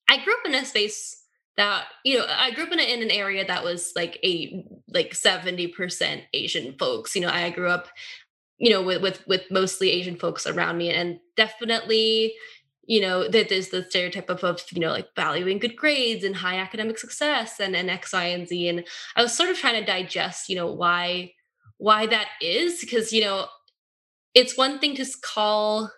I 0.10 0.24
grew 0.24 0.34
up 0.34 0.46
in 0.46 0.56
a 0.56 0.66
space 0.66 1.24
that 1.58 1.86
you 2.06 2.18
know 2.18 2.26
I 2.28 2.52
grew 2.52 2.64
up 2.64 2.72
in, 2.72 2.80
a, 2.80 2.84
in 2.84 3.02
an 3.02 3.12
area 3.12 3.46
that 3.46 3.64
was 3.64 3.92
like 3.96 4.20
a 4.24 4.66
like 4.88 5.12
70% 5.12 6.24
Asian 6.34 6.76
folks 6.78 7.16
you 7.16 7.22
know 7.22 7.30
I 7.30 7.50
grew 7.50 7.70
up 7.70 7.88
you 8.58 8.70
know 8.70 8.82
with 8.82 9.02
with 9.02 9.28
with 9.28 9.44
mostly 9.52 9.92
Asian 9.92 10.16
folks 10.16 10.48
around 10.48 10.78
me 10.78 10.92
and 10.92 11.20
definitely 11.36 12.34
you 12.86 13.02
know 13.02 13.28
that 13.28 13.50
there's 13.50 13.70
the 13.70 13.86
stereotype 13.90 14.30
of, 14.30 14.44
of 14.44 14.62
you 14.72 14.80
know 14.80 14.92
like 14.92 15.08
valuing 15.16 15.60
good 15.60 15.76
grades 15.76 16.24
and 16.24 16.36
high 16.36 16.58
academic 16.58 16.98
success 16.98 17.60
and, 17.60 17.76
and 17.76 17.90
x 17.90 18.14
y 18.14 18.26
and 18.26 18.48
z. 18.48 18.68
And 18.68 18.86
i 19.16 19.22
was 19.22 19.36
sort 19.36 19.50
of 19.50 19.58
trying 19.58 19.80
to 19.80 19.86
digest 19.86 20.50
you 20.50 20.56
know 20.56 20.72
why 20.72 21.34
why 21.78 22.06
that 22.08 22.28
is 22.42 22.80
because 22.80 23.14
you 23.14 23.22
know 23.22 23.48
it's 24.34 24.58
one 24.58 24.80
thing 24.80 24.96
to 24.96 25.06
call 25.22 25.92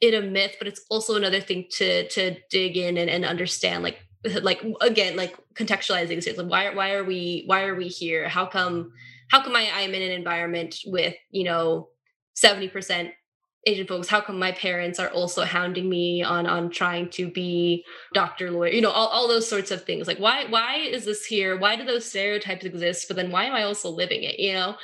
it 0.00 0.14
a 0.14 0.20
myth 0.20 0.56
but 0.58 0.68
it's 0.68 0.84
also 0.90 1.16
another 1.16 1.40
thing 1.40 1.66
to 1.70 2.08
to 2.08 2.36
dig 2.50 2.76
in 2.76 2.96
and, 2.96 3.08
and 3.08 3.24
understand 3.24 3.82
like 3.82 3.98
like 4.42 4.64
again 4.80 5.16
like 5.16 5.36
contextualizing 5.54 6.22
things 6.22 6.38
like 6.38 6.46
why 6.46 6.74
why 6.74 6.92
are 6.92 7.04
we 7.04 7.44
why 7.46 7.64
are 7.64 7.74
we 7.74 7.88
here? 7.88 8.28
How 8.28 8.46
come 8.46 8.92
how 9.30 9.42
come 9.42 9.56
I, 9.56 9.68
i'm 9.74 9.94
in 9.94 10.02
an 10.02 10.12
environment 10.12 10.76
with 10.86 11.14
you 11.30 11.44
know 11.44 11.88
70% 12.36 13.10
Asian 13.64 13.86
folks, 13.86 14.08
how 14.08 14.20
come 14.20 14.38
my 14.38 14.52
parents 14.52 14.98
are 14.98 15.10
also 15.10 15.44
hounding 15.44 15.88
me 15.88 16.22
on 16.22 16.46
on 16.46 16.70
trying 16.70 17.08
to 17.10 17.30
be 17.30 17.84
doctor, 18.12 18.50
lawyer, 18.50 18.72
you 18.72 18.80
know, 18.80 18.90
all, 18.90 19.08
all 19.08 19.28
those 19.28 19.48
sorts 19.48 19.70
of 19.70 19.84
things. 19.84 20.06
Like 20.08 20.18
why 20.18 20.46
why 20.48 20.76
is 20.76 21.04
this 21.04 21.24
here? 21.24 21.56
Why 21.56 21.76
do 21.76 21.84
those 21.84 22.04
stereotypes 22.04 22.64
exist? 22.64 23.06
But 23.06 23.16
then 23.16 23.30
why 23.30 23.44
am 23.44 23.54
I 23.54 23.62
also 23.62 23.88
living 23.90 24.24
it? 24.24 24.38
You 24.40 24.54
know? 24.54 24.76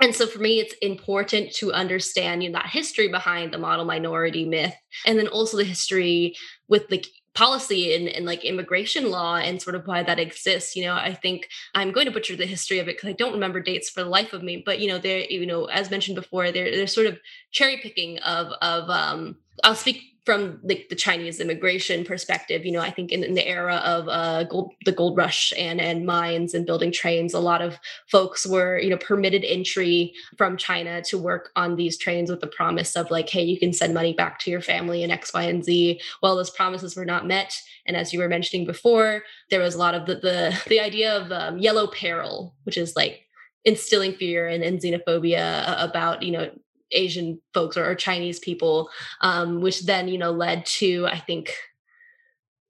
And 0.00 0.14
so 0.14 0.26
for 0.26 0.38
me, 0.40 0.60
it's 0.60 0.74
important 0.82 1.52
to 1.54 1.72
understand 1.72 2.42
you 2.42 2.50
know, 2.50 2.58
that 2.58 2.68
history 2.68 3.08
behind 3.08 3.52
the 3.52 3.58
model 3.58 3.86
minority 3.86 4.44
myth, 4.44 4.74
and 5.06 5.18
then 5.18 5.28
also 5.28 5.56
the 5.56 5.64
history 5.64 6.34
with 6.68 6.84
like 6.90 7.06
policy 7.36 7.94
and, 7.94 8.08
and 8.08 8.24
like 8.24 8.44
immigration 8.44 9.10
law 9.10 9.36
and 9.36 9.62
sort 9.62 9.76
of 9.76 9.86
why 9.86 10.02
that 10.02 10.18
exists. 10.18 10.74
You 10.74 10.86
know, 10.86 10.94
I 10.94 11.14
think 11.14 11.48
I'm 11.74 11.92
going 11.92 12.06
to 12.06 12.12
butcher 12.12 12.34
the 12.34 12.46
history 12.46 12.78
of 12.78 12.88
it 12.88 12.96
because 12.96 13.10
I 13.10 13.12
don't 13.12 13.34
remember 13.34 13.60
dates 13.60 13.90
for 13.90 14.02
the 14.02 14.08
life 14.08 14.32
of 14.32 14.42
me. 14.42 14.62
But 14.64 14.80
you 14.80 14.88
know, 14.88 14.98
they're 14.98 15.20
you 15.20 15.46
know, 15.46 15.66
as 15.66 15.90
mentioned 15.90 16.16
before, 16.16 16.50
they're 16.50 16.70
they're 16.70 16.86
sort 16.86 17.06
of 17.06 17.18
cherry 17.52 17.76
picking 17.76 18.18
of 18.20 18.48
of 18.62 18.90
um 18.90 19.36
I'll 19.62 19.74
speak 19.74 20.15
from 20.26 20.58
like 20.64 20.88
the 20.90 20.96
Chinese 20.96 21.40
immigration 21.40 22.04
perspective, 22.04 22.66
you 22.66 22.72
know, 22.72 22.80
I 22.80 22.90
think 22.90 23.12
in, 23.12 23.22
in 23.22 23.34
the 23.34 23.46
era 23.46 23.76
of 23.76 24.08
uh, 24.08 24.42
gold, 24.44 24.74
the 24.84 24.92
gold 24.92 25.16
rush 25.16 25.52
and 25.56 25.80
and 25.80 26.04
mines 26.04 26.52
and 26.52 26.66
building 26.66 26.90
trains, 26.90 27.32
a 27.32 27.38
lot 27.38 27.62
of 27.62 27.78
folks 28.10 28.44
were, 28.44 28.78
you 28.78 28.90
know, 28.90 28.98
permitted 28.98 29.44
entry 29.44 30.12
from 30.36 30.56
China 30.56 31.00
to 31.02 31.16
work 31.16 31.50
on 31.54 31.76
these 31.76 31.96
trains 31.96 32.28
with 32.28 32.40
the 32.40 32.48
promise 32.48 32.96
of 32.96 33.10
like, 33.10 33.28
hey, 33.28 33.44
you 33.44 33.58
can 33.58 33.72
send 33.72 33.94
money 33.94 34.12
back 34.12 34.40
to 34.40 34.50
your 34.50 34.60
family 34.60 35.04
and 35.04 35.12
X, 35.12 35.32
Y, 35.32 35.44
and 35.44 35.64
Z. 35.64 36.00
Well, 36.22 36.34
those 36.34 36.50
promises 36.50 36.96
were 36.96 37.04
not 37.04 37.26
met, 37.26 37.56
and 37.86 37.96
as 37.96 38.12
you 38.12 38.18
were 38.18 38.28
mentioning 38.28 38.66
before, 38.66 39.22
there 39.50 39.60
was 39.60 39.76
a 39.76 39.78
lot 39.78 39.94
of 39.94 40.06
the 40.06 40.16
the, 40.16 40.62
the 40.66 40.80
idea 40.80 41.16
of 41.16 41.30
um, 41.30 41.58
yellow 41.58 41.86
peril, 41.86 42.56
which 42.64 42.76
is 42.76 42.96
like 42.96 43.22
instilling 43.64 44.14
fear 44.14 44.46
and, 44.46 44.62
and 44.62 44.80
xenophobia 44.80 45.82
about 45.82 46.22
you 46.22 46.32
know 46.32 46.50
Asian 46.92 47.40
folks 47.54 47.76
or, 47.76 47.94
Chinese 47.94 48.38
people, 48.38 48.90
um, 49.20 49.60
which 49.60 49.86
then 49.86 50.08
you 50.08 50.18
know 50.18 50.30
led 50.30 50.66
to 50.66 51.06
I 51.06 51.18
think 51.18 51.54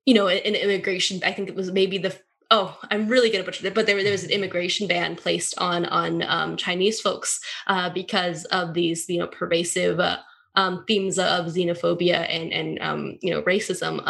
you 0.07 0.15
know, 0.15 0.29
an 0.29 0.55
immigration. 0.55 1.21
I 1.25 1.33
think 1.33 1.49
it 1.49 1.57
was 1.57 1.73
maybe 1.73 1.99
the 1.99 2.17
oh, 2.53 2.79
I'm 2.93 3.09
really 3.09 3.29
gonna 3.29 3.43
butcher 3.43 3.67
it, 3.67 3.75
but 3.75 3.87
there, 3.87 4.01
there 4.03 4.13
was 4.13 4.23
an 4.23 4.31
immigration 4.31 4.87
ban 4.87 5.17
placed 5.17 5.59
on 5.59 5.85
on 5.87 6.23
um, 6.23 6.57
Chinese 6.57 7.01
folks 7.01 7.41
uh, 7.67 7.91
because 7.91 8.45
of 8.47 8.73
these, 8.73 9.09
you 9.09 9.19
know, 9.19 9.27
pervasive 9.27 9.99
uh, 9.99 10.19
um, 10.55 10.85
themes 10.87 11.19
of 11.19 11.47
xenophobia 11.47 12.25
and 12.31 12.53
and 12.53 12.79
um, 12.81 13.19
you 13.21 13.33
know 13.33 13.43
racism. 13.43 14.01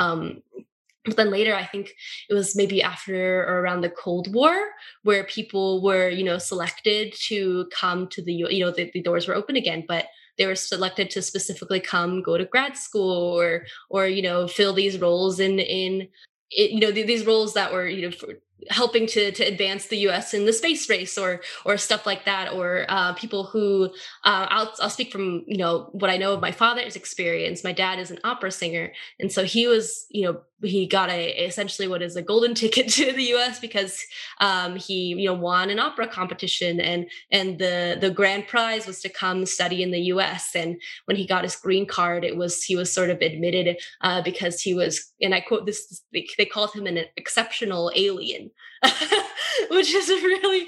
But 1.06 1.16
then 1.16 1.30
later, 1.30 1.54
I 1.54 1.64
think 1.64 1.94
it 2.28 2.34
was 2.34 2.56
maybe 2.56 2.82
after 2.82 3.44
or 3.44 3.60
around 3.60 3.80
the 3.80 3.90
Cold 3.90 4.32
War, 4.34 4.56
where 5.02 5.24
people 5.24 5.82
were, 5.82 6.08
you 6.08 6.24
know, 6.24 6.38
selected 6.38 7.14
to 7.28 7.68
come 7.72 8.08
to 8.08 8.22
the, 8.22 8.32
you 8.32 8.60
know, 8.60 8.72
the, 8.72 8.90
the 8.92 9.02
doors 9.02 9.28
were 9.28 9.34
open 9.34 9.56
again, 9.56 9.84
but 9.86 10.06
they 10.36 10.46
were 10.46 10.54
selected 10.54 11.10
to 11.10 11.22
specifically 11.22 11.80
come 11.80 12.22
go 12.22 12.36
to 12.36 12.44
grad 12.44 12.76
school 12.76 13.38
or 13.38 13.64
or 13.88 14.06
you 14.06 14.22
know 14.22 14.46
fill 14.46 14.72
these 14.74 14.98
roles 14.98 15.40
in 15.40 15.58
in 15.58 16.08
it, 16.50 16.70
you 16.70 16.80
know 16.80 16.90
these 16.90 17.26
roles 17.26 17.54
that 17.54 17.72
were 17.72 17.86
you 17.86 18.02
know 18.02 18.10
for, 18.10 18.34
helping 18.70 19.06
to 19.06 19.32
to 19.32 19.44
advance 19.44 19.86
the 19.86 19.98
U.S. 19.98 20.34
in 20.34 20.46
the 20.46 20.52
space 20.52 20.88
race 20.88 21.16
or 21.18 21.40
or 21.64 21.76
stuff 21.76 22.06
like 22.06 22.24
that, 22.24 22.52
or 22.52 22.86
uh, 22.88 23.12
people 23.14 23.44
who 23.44 23.86
uh, 24.24 24.46
I'll 24.50 24.74
I'll 24.80 24.90
speak 24.90 25.12
from 25.12 25.44
you 25.46 25.58
know 25.58 25.88
what 25.92 26.10
I 26.10 26.16
know 26.16 26.34
of 26.34 26.40
my 26.40 26.52
father's 26.52 26.96
experience. 26.96 27.64
My 27.64 27.72
dad 27.72 27.98
is 27.98 28.10
an 28.10 28.18
opera 28.24 28.50
singer, 28.50 28.92
and 29.20 29.30
so 29.30 29.44
he 29.44 29.66
was 29.66 30.06
you 30.10 30.24
know 30.24 30.40
he 30.62 30.86
got 30.86 31.10
a 31.10 31.44
essentially 31.44 31.86
what 31.86 32.02
is 32.02 32.16
a 32.16 32.22
golden 32.22 32.54
ticket 32.62 32.88
to 32.88 33.12
the 33.12 33.24
U.S. 33.24 33.60
because 33.60 34.04
um, 34.40 34.76
he 34.76 35.08
you 35.08 35.26
know 35.26 35.34
won 35.34 35.70
an 35.70 35.78
opera 35.78 36.08
competition 36.08 36.80
and 36.80 37.08
and 37.30 37.58
the 37.58 37.98
the 38.00 38.10
grand 38.10 38.46
prize 38.46 38.86
was 38.86 39.00
to 39.02 39.08
come 39.08 39.46
study 39.46 39.82
in 39.82 39.90
the 39.90 40.00
U.S. 40.00 40.54
And 40.54 40.80
when 41.04 41.16
he 41.16 41.26
got 41.26 41.44
his 41.44 41.56
green 41.56 41.86
card, 41.86 42.24
it 42.24 42.36
was 42.36 42.62
he 42.62 42.76
was 42.76 42.92
sort 42.92 43.10
of 43.10 43.20
admitted 43.20 43.78
uh, 44.00 44.22
because 44.22 44.60
he 44.60 44.74
was 44.74 45.12
and 45.20 45.34
I 45.34 45.40
quote 45.40 45.66
this 45.66 46.02
they 46.12 46.46
called 46.46 46.72
him 46.72 46.86
an 46.86 47.04
exceptional 47.16 47.90
alien, 47.94 48.45
which 49.70 49.92
is 49.94 50.08
really 50.08 50.66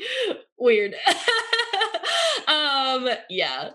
weird. 0.58 0.94
um 2.48 3.08
yeah 3.28 3.70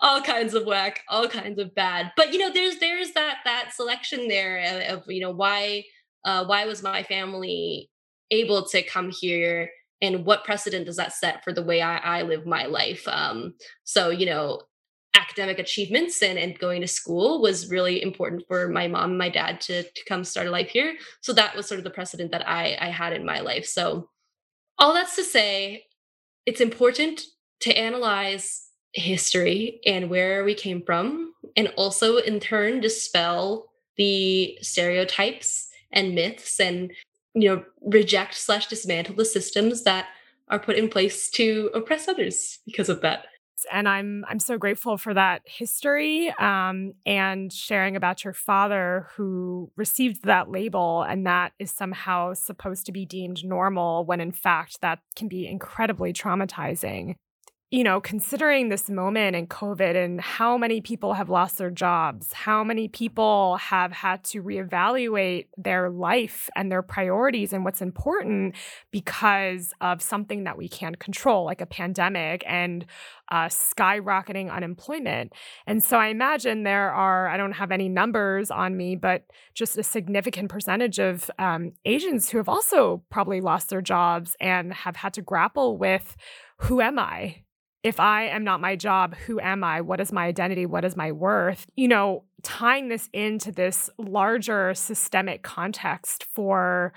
all 0.00 0.20
kinds 0.20 0.52
of 0.52 0.66
whack 0.66 1.00
all 1.08 1.28
kinds 1.28 1.58
of 1.58 1.74
bad 1.74 2.12
but 2.16 2.32
you 2.32 2.38
know 2.38 2.52
there's 2.52 2.78
there's 2.78 3.12
that 3.12 3.38
that 3.44 3.70
selection 3.74 4.28
there 4.28 4.58
of, 4.90 4.98
of 4.98 5.10
you 5.10 5.20
know 5.20 5.30
why 5.30 5.82
uh 6.24 6.44
why 6.44 6.66
was 6.66 6.82
my 6.82 7.02
family 7.02 7.88
able 8.30 8.66
to 8.66 8.82
come 8.82 9.10
here 9.10 9.70
and 10.02 10.26
what 10.26 10.44
precedent 10.44 10.84
does 10.86 10.96
that 10.96 11.12
set 11.12 11.42
for 11.42 11.52
the 11.52 11.62
way 11.62 11.80
I, 11.80 11.96
I 11.96 12.22
live 12.22 12.44
my 12.44 12.66
life 12.66 13.06
um 13.08 13.54
so 13.84 14.10
you 14.10 14.26
know 14.26 14.60
academic 15.14 15.58
achievements 15.58 16.22
and, 16.22 16.38
and 16.38 16.58
going 16.58 16.80
to 16.80 16.88
school 16.88 17.40
was 17.40 17.70
really 17.70 18.02
important 18.02 18.44
for 18.46 18.68
my 18.68 18.88
mom 18.88 19.10
and 19.10 19.18
my 19.18 19.28
dad 19.28 19.60
to, 19.60 19.82
to 19.82 20.04
come 20.08 20.24
start 20.24 20.46
a 20.46 20.50
life 20.50 20.68
here. 20.68 20.96
So 21.20 21.32
that 21.32 21.56
was 21.56 21.66
sort 21.66 21.78
of 21.78 21.84
the 21.84 21.90
precedent 21.90 22.30
that 22.32 22.48
I, 22.48 22.76
I 22.80 22.88
had 22.88 23.12
in 23.12 23.24
my 23.24 23.40
life. 23.40 23.66
So 23.66 24.08
all 24.78 24.94
that's 24.94 25.16
to 25.16 25.24
say 25.24 25.84
it's 26.46 26.60
important 26.60 27.22
to 27.60 27.76
analyze 27.76 28.68
history 28.92 29.80
and 29.84 30.08
where 30.08 30.44
we 30.44 30.54
came 30.54 30.82
from, 30.82 31.32
and 31.56 31.68
also 31.76 32.16
in 32.16 32.40
turn 32.40 32.80
dispel 32.80 33.66
the 33.96 34.56
stereotypes 34.62 35.68
and 35.92 36.14
myths 36.14 36.60
and 36.60 36.92
you 37.34 37.48
know 37.48 37.64
reject 37.82 38.34
slash 38.34 38.66
dismantle 38.68 39.14
the 39.14 39.24
systems 39.24 39.82
that 39.84 40.06
are 40.48 40.58
put 40.58 40.76
in 40.76 40.88
place 40.88 41.30
to 41.30 41.70
oppress 41.74 42.08
others 42.08 42.60
because 42.64 42.88
of 42.88 43.00
that 43.02 43.26
and 43.72 43.88
i'm 43.88 44.24
i'm 44.28 44.38
so 44.38 44.58
grateful 44.58 44.96
for 44.96 45.14
that 45.14 45.42
history 45.44 46.32
um, 46.38 46.92
and 47.06 47.52
sharing 47.52 47.96
about 47.96 48.24
your 48.24 48.32
father 48.32 49.08
who 49.16 49.70
received 49.76 50.24
that 50.24 50.50
label 50.50 51.02
and 51.02 51.26
that 51.26 51.52
is 51.58 51.70
somehow 51.70 52.32
supposed 52.34 52.86
to 52.86 52.92
be 52.92 53.04
deemed 53.04 53.44
normal 53.44 54.04
when 54.04 54.20
in 54.20 54.32
fact 54.32 54.80
that 54.80 55.00
can 55.16 55.28
be 55.28 55.46
incredibly 55.46 56.12
traumatizing 56.12 57.14
you 57.70 57.84
know, 57.84 58.00
considering 58.00 58.70
this 58.70 58.88
moment 58.88 59.36
in 59.36 59.46
COVID 59.46 59.94
and 59.94 60.22
how 60.22 60.56
many 60.56 60.80
people 60.80 61.12
have 61.12 61.28
lost 61.28 61.58
their 61.58 61.70
jobs, 61.70 62.32
how 62.32 62.64
many 62.64 62.88
people 62.88 63.58
have 63.58 63.92
had 63.92 64.24
to 64.24 64.42
reevaluate 64.42 65.48
their 65.58 65.90
life 65.90 66.48
and 66.56 66.72
their 66.72 66.80
priorities 66.80 67.52
and 67.52 67.66
what's 67.66 67.82
important 67.82 68.54
because 68.90 69.74
of 69.82 70.00
something 70.00 70.44
that 70.44 70.56
we 70.56 70.66
can't 70.66 70.98
control, 70.98 71.44
like 71.44 71.60
a 71.60 71.66
pandemic 71.66 72.42
and 72.46 72.86
uh, 73.30 73.48
skyrocketing 73.48 74.50
unemployment. 74.50 75.34
And 75.66 75.84
so 75.84 75.98
I 75.98 76.06
imagine 76.06 76.62
there 76.62 76.90
are, 76.90 77.28
I 77.28 77.36
don't 77.36 77.52
have 77.52 77.70
any 77.70 77.90
numbers 77.90 78.50
on 78.50 78.78
me, 78.78 78.96
but 78.96 79.24
just 79.52 79.76
a 79.76 79.82
significant 79.82 80.48
percentage 80.48 80.98
of 80.98 81.30
um, 81.38 81.72
Asians 81.84 82.30
who 82.30 82.38
have 82.38 82.48
also 82.48 83.02
probably 83.10 83.42
lost 83.42 83.68
their 83.68 83.82
jobs 83.82 84.36
and 84.40 84.72
have 84.72 84.96
had 84.96 85.12
to 85.12 85.20
grapple 85.20 85.76
with 85.76 86.16
who 86.60 86.80
am 86.80 86.98
I? 86.98 87.42
If 87.82 88.00
I 88.00 88.24
am 88.24 88.44
not 88.44 88.60
my 88.60 88.76
job, 88.76 89.14
who 89.14 89.38
am 89.40 89.62
I? 89.62 89.80
What 89.80 90.00
is 90.00 90.12
my 90.12 90.26
identity? 90.26 90.66
What 90.66 90.84
is 90.84 90.96
my 90.96 91.12
worth? 91.12 91.66
You 91.76 91.88
know, 91.88 92.24
tying 92.42 92.88
this 92.88 93.08
into 93.12 93.52
this 93.52 93.88
larger 93.98 94.74
systemic 94.74 95.42
context 95.42 96.24
for 96.24 96.92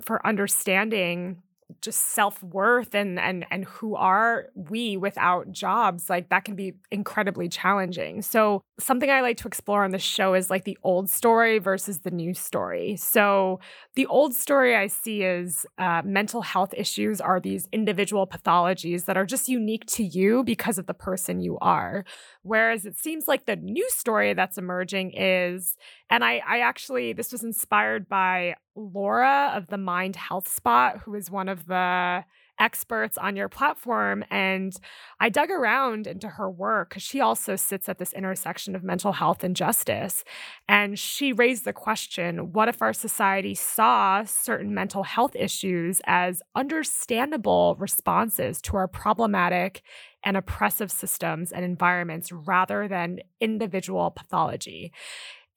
for 0.00 0.24
understanding 0.26 1.42
just 1.80 2.14
self-worth 2.14 2.94
and 2.94 3.18
and 3.18 3.46
and 3.50 3.64
who 3.64 3.94
are 3.94 4.46
we 4.54 4.96
without 4.96 5.50
jobs? 5.52 6.08
Like 6.08 6.28
that 6.30 6.44
can 6.44 6.54
be 6.54 6.74
incredibly 6.90 7.48
challenging. 7.48 8.22
So 8.22 8.62
something 8.80 9.10
i 9.10 9.20
like 9.20 9.36
to 9.38 9.48
explore 9.48 9.84
on 9.84 9.90
the 9.90 9.98
show 9.98 10.34
is 10.34 10.50
like 10.50 10.64
the 10.64 10.78
old 10.82 11.10
story 11.10 11.58
versus 11.58 12.00
the 12.00 12.10
new 12.10 12.34
story. 12.34 12.96
So 12.96 13.60
the 13.94 14.06
old 14.06 14.34
story 14.34 14.74
i 14.76 14.86
see 14.86 15.22
is 15.22 15.66
uh, 15.78 16.02
mental 16.04 16.42
health 16.42 16.72
issues 16.76 17.20
are 17.20 17.40
these 17.40 17.68
individual 17.72 18.26
pathologies 18.26 19.04
that 19.04 19.16
are 19.16 19.26
just 19.26 19.48
unique 19.48 19.84
to 19.86 20.04
you 20.04 20.44
because 20.44 20.78
of 20.78 20.86
the 20.86 20.94
person 20.94 21.40
you 21.40 21.58
are 21.60 22.04
Whereas 22.48 22.86
it 22.86 22.96
seems 22.96 23.28
like 23.28 23.44
the 23.44 23.56
new 23.56 23.88
story 23.90 24.32
that's 24.32 24.56
emerging 24.56 25.12
is, 25.14 25.76
and 26.08 26.24
I, 26.24 26.40
I 26.48 26.60
actually, 26.60 27.12
this 27.12 27.30
was 27.30 27.44
inspired 27.44 28.08
by 28.08 28.54
Laura 28.74 29.52
of 29.54 29.66
the 29.66 29.76
Mind 29.76 30.16
Health 30.16 30.48
Spot, 30.48 30.98
who 31.04 31.14
is 31.14 31.30
one 31.30 31.50
of 31.50 31.66
the 31.66 32.24
experts 32.58 33.16
on 33.18 33.36
your 33.36 33.48
platform. 33.48 34.24
And 34.30 34.74
I 35.20 35.28
dug 35.28 35.50
around 35.50 36.06
into 36.06 36.28
her 36.28 36.50
work 36.50 36.90
because 36.90 37.02
she 37.02 37.20
also 37.20 37.56
sits 37.56 37.88
at 37.88 37.98
this 37.98 38.12
intersection 38.12 38.74
of 38.74 38.82
mental 38.82 39.12
health 39.12 39.44
and 39.44 39.54
justice. 39.54 40.24
And 40.68 40.98
she 40.98 41.32
raised 41.32 41.64
the 41.64 41.72
question 41.72 42.52
what 42.52 42.68
if 42.68 42.82
our 42.82 42.92
society 42.92 43.54
saw 43.54 44.24
certain 44.24 44.74
mental 44.74 45.02
health 45.02 45.36
issues 45.36 46.00
as 46.06 46.42
understandable 46.54 47.76
responses 47.78 48.60
to 48.62 48.76
our 48.76 48.88
problematic 48.88 49.82
and 50.24 50.36
oppressive 50.36 50.90
systems 50.90 51.52
and 51.52 51.64
environments 51.64 52.32
rather 52.32 52.88
than 52.88 53.20
individual 53.40 54.10
pathology. 54.10 54.92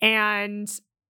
And 0.01 0.70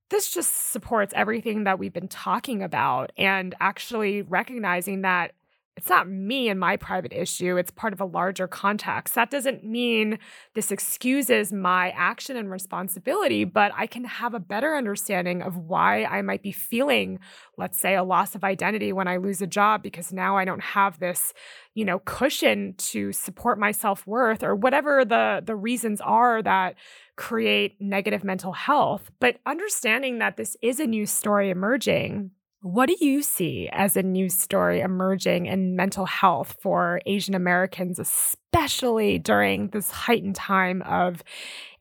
this 0.09 0.33
just 0.33 0.71
supports 0.71 1.13
everything 1.15 1.63
that 1.63 1.79
we've 1.79 1.93
been 1.93 2.07
talking 2.07 2.61
about 2.63 3.11
and 3.17 3.55
actually 3.59 4.21
recognizing 4.21 5.01
that 5.01 5.31
it's 5.77 5.89
not 5.89 6.09
me 6.09 6.49
and 6.49 6.59
my 6.59 6.75
private 6.75 7.13
issue. 7.13 7.55
It's 7.55 7.71
part 7.71 7.93
of 7.93 8.01
a 8.01 8.05
larger 8.05 8.45
context. 8.45 9.15
That 9.15 9.31
doesn't 9.31 9.63
mean 9.63 10.19
this 10.53 10.69
excuses 10.69 11.53
my 11.53 11.91
action 11.91 12.35
and 12.35 12.51
responsibility, 12.51 13.45
but 13.45 13.71
I 13.75 13.87
can 13.87 14.03
have 14.03 14.33
a 14.33 14.39
better 14.39 14.75
understanding 14.75 15.41
of 15.41 15.55
why 15.55 16.03
I 16.03 16.23
might 16.23 16.43
be 16.43 16.51
feeling, 16.51 17.19
let's 17.57 17.79
say, 17.79 17.95
a 17.95 18.03
loss 18.03 18.35
of 18.35 18.43
identity 18.43 18.91
when 18.91 19.07
I 19.07 19.15
lose 19.15 19.41
a 19.41 19.47
job 19.47 19.81
because 19.81 20.11
now 20.11 20.35
I 20.35 20.43
don't 20.43 20.61
have 20.61 20.99
this, 20.99 21.33
you 21.73 21.85
know, 21.85 21.99
cushion 21.99 22.75
to 22.77 23.13
support 23.13 23.57
my 23.57 23.71
self-worth 23.71 24.43
or 24.43 24.55
whatever 24.55 25.05
the 25.05 25.41
the 25.43 25.55
reasons 25.55 26.01
are 26.01 26.41
that 26.41 26.75
create 27.15 27.79
negative 27.79 28.25
mental 28.25 28.51
health. 28.51 29.09
But 29.21 29.37
understanding 29.45 30.19
that 30.19 30.35
this 30.35 30.57
is 30.61 30.81
a 30.81 30.85
new 30.85 31.05
story 31.05 31.49
emerging 31.49 32.31
what 32.61 32.87
do 32.87 32.95
you 32.99 33.23
see 33.23 33.69
as 33.71 33.97
a 33.97 34.03
news 34.03 34.35
story 34.35 34.81
emerging 34.81 35.47
in 35.47 35.75
mental 35.75 36.05
health 36.05 36.57
for 36.61 37.01
Asian 37.07 37.33
Americans, 37.33 37.97
especially 37.97 39.17
during 39.17 39.69
this 39.69 39.89
heightened 39.89 40.35
time 40.35 40.83
of 40.83 41.23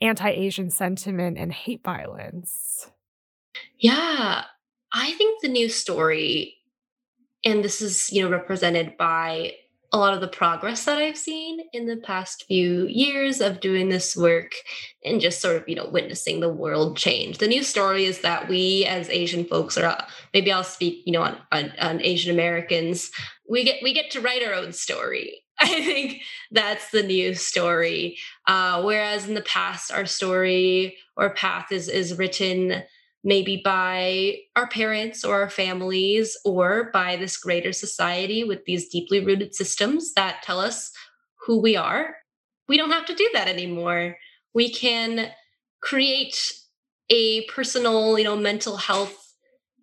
anti 0.01 0.31
Asian 0.31 0.71
sentiment 0.71 1.37
and 1.37 1.53
hate 1.53 1.85
violence? 1.85 2.91
Yeah, 3.79 4.45
I 4.93 5.13
think 5.13 5.43
the 5.43 5.49
news 5.49 5.75
story, 5.75 6.57
and 7.45 7.63
this 7.63 7.83
is, 7.83 8.11
you 8.11 8.23
know, 8.23 8.31
represented 8.31 8.97
by 8.97 9.53
a 9.93 9.99
lot 9.99 10.15
of 10.15 10.21
the 10.21 10.29
progress 10.29 10.85
that 10.85 10.99
I've 10.99 11.17
seen 11.17 11.61
in 11.73 11.87
the 11.87 11.97
past 11.97 12.45
few 12.47 12.87
years 12.87 13.41
of 13.41 13.61
doing 13.61 13.89
this 13.89 14.17
work 14.17 14.53
and 15.05 15.21
just 15.21 15.41
sort 15.41 15.57
of, 15.57 15.69
you 15.69 15.75
know, 15.75 15.89
witnessing 15.91 16.41
the 16.41 16.53
world 16.53 16.97
change. 16.97 17.39
The 17.39 17.49
new 17.49 17.65
story 17.65 18.05
is 18.05 18.21
that 18.21 18.49
we 18.49 18.85
as 18.87 19.09
Asian 19.09 19.45
folks, 19.45 19.77
uh, 19.77 20.05
maybe 20.33 20.53
I'll 20.53 20.63
speak, 20.63 21.03
you 21.07 21.13
know, 21.13 21.23
on, 21.23 21.39
on, 21.51 21.73
on 21.81 22.01
Asian 22.03 22.33
Americans, 22.33 23.11
we 23.49 23.65
get 23.65 23.83
we 23.83 23.93
get 23.93 24.11
to 24.13 24.21
write 24.21 24.45
our 24.45 24.55
own 24.55 24.73
story. 24.73 25.43
I 25.61 25.67
think 25.67 26.23
that's 26.53 26.91
the 26.91 27.03
new 27.03 27.35
story. 27.35 28.17
Uh, 28.47 28.83
whereas 28.83 29.29
in 29.29 29.35
the 29.35 29.43
past, 29.43 29.93
our 29.93 30.07
story 30.07 30.97
or 31.17 31.35
path 31.35 31.73
is 31.73 31.89
is 31.89 32.17
written 32.17 32.85
maybe 33.23 33.61
by 33.63 34.37
our 34.57 34.69
parents 34.69 35.25
or 35.25 35.43
our 35.43 35.51
families 35.51 36.37
or 36.45 36.91
by 36.93 37.17
this 37.17 37.37
greater 37.37 37.73
society 37.73 38.45
with 38.45 38.65
these 38.65 38.89
deeply 38.89 39.25
rooted 39.25 39.55
systems 39.55 40.15
that 40.15 40.43
tell 40.43 40.59
us 40.59 40.91
who 41.47 41.61
we 41.61 41.77
are. 41.77 42.17
We 42.69 42.77
don't 42.77 42.91
have 42.91 43.07
to 43.07 43.15
do 43.15 43.29
that 43.35 43.49
anymore. 43.49 44.17
We 44.55 44.73
can 44.73 45.31
create 45.83 46.53
a 47.11 47.43
personal, 47.47 48.19
you 48.19 48.25
know, 48.25 48.37
mental 48.37 48.77
health 48.77 49.35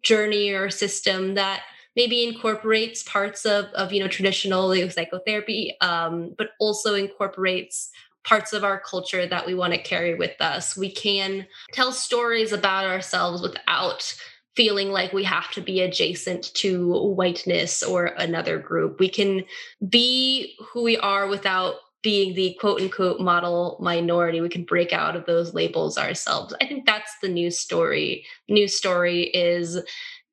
journey 0.04 0.52
or 0.52 0.70
system 0.70 1.36
that 1.36 1.64
maybe 1.98 2.24
incorporates 2.24 3.04
parts 3.04 3.46
of, 3.46 3.66
of 3.74 3.92
you 3.92 4.00
know 4.00 4.08
traditional 4.08 4.74
psychotherapy 4.90 5.76
um, 5.82 6.34
but 6.38 6.52
also 6.60 6.94
incorporates 6.94 7.90
parts 8.28 8.52
of 8.52 8.64
our 8.64 8.80
culture 8.80 9.26
that 9.26 9.46
we 9.46 9.54
want 9.54 9.74
to 9.74 9.82
carry 9.82 10.14
with 10.14 10.36
us. 10.42 10.76
We 10.76 10.92
can 10.92 11.48
tell 11.72 11.94
stories 11.94 12.52
about 12.52 12.86
ourselves 12.86 13.42
without 13.42 14.14
feeling 14.56 14.92
like 14.92 15.14
we 15.14 15.24
have 15.24 15.50
to 15.52 15.62
be 15.62 15.80
adjacent 15.80 16.54
to 16.56 16.92
whiteness 17.16 17.82
or 17.84 18.08
another 18.18 18.60
group. 18.60 19.00
We 19.00 19.08
can 19.08 19.46
be 19.88 20.58
who 20.60 20.84
we 20.84 20.98
are 20.98 21.28
without 21.28 21.76
being 22.04 22.34
the 22.36 22.58
quote 22.60 22.82
unquote 22.82 23.22
model 23.22 23.78
minority. 23.80 24.42
We 24.42 24.50
can 24.50 24.66
break 24.66 24.92
out 24.92 25.16
of 25.16 25.26
those 25.26 25.54
labels 25.54 25.98
ourselves. 25.98 26.54
I 26.60 26.66
think 26.66 26.86
that's 26.86 27.14
the 27.22 27.30
new 27.30 27.50
story. 27.50 28.26
New 28.50 28.68
story 28.68 29.24
is 29.24 29.80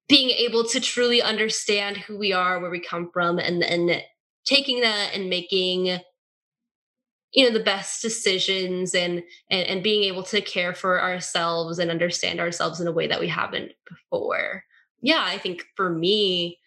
being 0.09 0.31
able 0.31 0.65
to 0.65 0.81
truly 0.81 1.23
understand 1.23 1.97
who 1.97 2.19
we 2.19 2.33
are, 2.33 2.59
where 2.61 2.71
we 2.71 2.81
come 2.81 3.11
from, 3.13 3.39
and 3.39 3.63
then 3.63 4.01
taking 4.45 4.81
that 4.81 5.11
and 5.15 5.31
making 5.31 6.01
you 7.35 7.45
know 7.45 7.57
the 7.57 7.64
best 7.64 8.01
decisions 8.01 8.95
and, 8.95 9.22
and 9.51 9.66
and 9.66 9.82
being 9.82 10.05
able 10.05 10.22
to 10.22 10.41
care 10.41 10.74
for 10.74 11.03
ourselves 11.03 11.78
and 11.78 11.91
understand 11.91 12.41
ourselves 12.41 12.80
in 12.80 12.87
a 12.87 12.93
way 12.93 13.07
that 13.07 13.20
we 13.20 13.28
haven't 13.28 13.72
before. 13.89 14.64
Yeah 15.01 15.22
i 15.22 15.37
think 15.39 15.64
for 15.76 15.91
me 15.91 16.59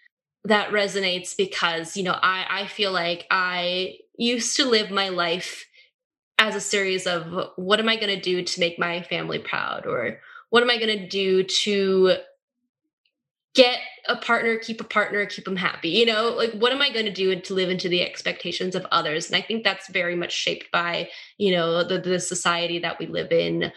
that 0.43 0.69
resonates 0.69 1.35
because 1.35 1.97
you 1.97 2.03
know 2.03 2.17
i 2.21 2.45
i 2.49 2.67
feel 2.67 2.91
like 2.91 3.25
i 3.31 3.97
used 4.17 4.55
to 4.57 4.65
live 4.65 4.91
my 4.91 5.09
life 5.09 5.65
as 6.39 6.55
a 6.55 6.61
series 6.61 7.07
of 7.07 7.51
what 7.55 7.79
am 7.79 7.89
i 7.89 7.95
going 7.95 8.13
to 8.13 8.21
do 8.21 8.43
to 8.43 8.59
make 8.59 8.77
my 8.77 9.01
family 9.01 9.39
proud? 9.39 9.85
or 9.85 10.19
what 10.49 10.61
am 10.61 10.69
i 10.69 10.77
going 10.77 10.99
to 10.99 11.07
do 11.07 11.43
to 11.43 12.15
get 13.55 13.79
a 14.07 14.15
partner, 14.15 14.57
keep 14.57 14.81
a 14.81 14.85
partner, 14.85 15.25
keep 15.25 15.45
them 15.45 15.55
happy. 15.55 15.89
You 15.89 16.05
know, 16.05 16.29
like 16.29 16.51
what 16.53 16.71
am 16.71 16.81
I 16.81 16.91
going 16.91 17.05
to 17.05 17.11
do 17.11 17.39
to 17.39 17.53
live 17.53 17.69
into 17.69 17.89
the 17.89 18.03
expectations 18.03 18.75
of 18.75 18.85
others? 18.91 19.27
And 19.27 19.35
I 19.35 19.41
think 19.41 19.63
that's 19.63 19.89
very 19.89 20.15
much 20.15 20.31
shaped 20.31 20.71
by, 20.71 21.09
you 21.37 21.51
know, 21.51 21.83
the, 21.83 21.99
the 21.99 22.19
society 22.19 22.79
that 22.79 22.99
we 22.99 23.07
live 23.07 23.31
in, 23.31 23.71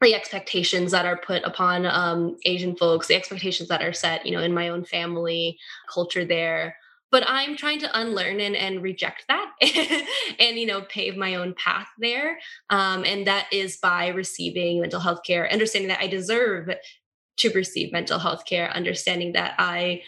the 0.00 0.14
expectations 0.14 0.92
that 0.92 1.06
are 1.06 1.16
put 1.16 1.42
upon 1.44 1.86
um, 1.86 2.36
Asian 2.44 2.76
folks, 2.76 3.06
the 3.06 3.14
expectations 3.14 3.68
that 3.68 3.82
are 3.82 3.92
set, 3.92 4.26
you 4.26 4.32
know, 4.32 4.42
in 4.42 4.52
my 4.52 4.68
own 4.68 4.84
family 4.84 5.58
culture 5.92 6.24
there. 6.24 6.76
But 7.10 7.24
I'm 7.26 7.56
trying 7.56 7.78
to 7.80 7.98
unlearn 7.98 8.40
and, 8.40 8.56
and 8.56 8.82
reject 8.82 9.24
that 9.28 9.52
and, 10.38 10.58
you 10.58 10.66
know, 10.66 10.82
pave 10.82 11.16
my 11.16 11.36
own 11.36 11.54
path 11.54 11.86
there. 11.98 12.38
Um, 12.68 13.04
and 13.04 13.26
that 13.26 13.46
is 13.52 13.76
by 13.78 14.08
receiving 14.08 14.80
mental 14.80 15.00
health 15.00 15.20
care, 15.24 15.50
understanding 15.50 15.88
that 15.88 16.00
I 16.00 16.08
deserve 16.08 16.68
to 17.38 17.50
receive 17.52 17.92
mental 17.92 18.18
health 18.18 18.44
care, 18.46 18.70
understanding 18.70 19.32
that 19.32 19.54
I 19.58 20.02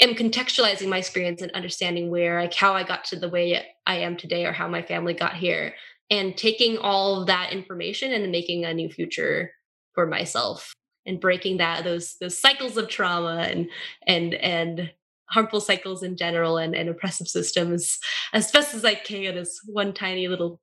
am 0.00 0.14
contextualizing 0.14 0.88
my 0.88 0.98
experience 0.98 1.42
and 1.42 1.50
understanding 1.52 2.10
where 2.10 2.40
like 2.40 2.54
how 2.54 2.74
I 2.74 2.84
got 2.84 3.04
to 3.06 3.16
the 3.16 3.28
way 3.28 3.62
I 3.86 3.96
am 3.96 4.16
today 4.16 4.46
or 4.46 4.52
how 4.52 4.68
my 4.68 4.82
family 4.82 5.14
got 5.14 5.34
here 5.34 5.74
and 6.10 6.36
taking 6.36 6.78
all 6.78 7.20
of 7.20 7.26
that 7.26 7.52
information 7.52 8.12
and 8.12 8.30
making 8.32 8.64
a 8.64 8.74
new 8.74 8.88
future 8.88 9.52
for 9.94 10.06
myself 10.06 10.72
and 11.06 11.20
breaking 11.20 11.58
that 11.58 11.84
those 11.84 12.16
those 12.20 12.38
cycles 12.38 12.76
of 12.76 12.88
trauma 12.88 13.46
and 13.48 13.68
and 14.06 14.34
and 14.34 14.92
harmful 15.30 15.60
cycles 15.60 16.02
in 16.02 16.16
general 16.16 16.58
and, 16.58 16.74
and 16.74 16.88
oppressive 16.88 17.28
systems 17.28 17.98
as 18.32 18.50
best 18.50 18.74
as 18.74 18.84
I 18.84 18.94
can 18.94 19.38
as 19.38 19.60
one 19.66 19.92
tiny 19.92 20.26
little 20.26 20.60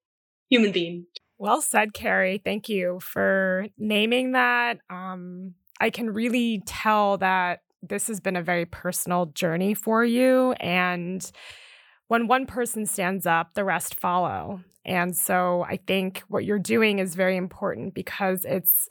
human 0.50 0.72
being. 0.72 1.06
Well 1.38 1.62
said, 1.62 1.94
Carrie. 1.94 2.42
Thank 2.44 2.68
you 2.68 3.00
for 3.00 3.68
naming 3.78 4.34
that. 4.34 4.80
Um, 4.90 5.54
I 5.80 5.90
can 5.90 6.10
really 6.12 6.62
tell 6.66 7.18
that 7.18 7.62
this 7.82 8.08
has 8.08 8.20
been 8.20 8.36
a 8.36 8.42
very 8.42 8.66
personal 8.66 9.28
journey 9.28 9.74
for 9.74 10.04
you. 10.04 10.54
And 10.54 11.30
when 12.08 12.28
one 12.28 12.46
person 12.46 12.86
stands 12.86 13.26
up, 13.26 13.54
the 13.54 13.66
rest 13.66 13.96
follow. 13.96 14.62
And 14.86 15.16
so 15.16 15.66
I 15.68 15.78
think 15.86 16.24
what 16.30 16.46
you're 16.46 16.60
doing 16.60 17.00
is 17.00 17.16
very 17.16 17.36
important 17.36 17.94
because 17.94 18.46
it's 18.46 18.88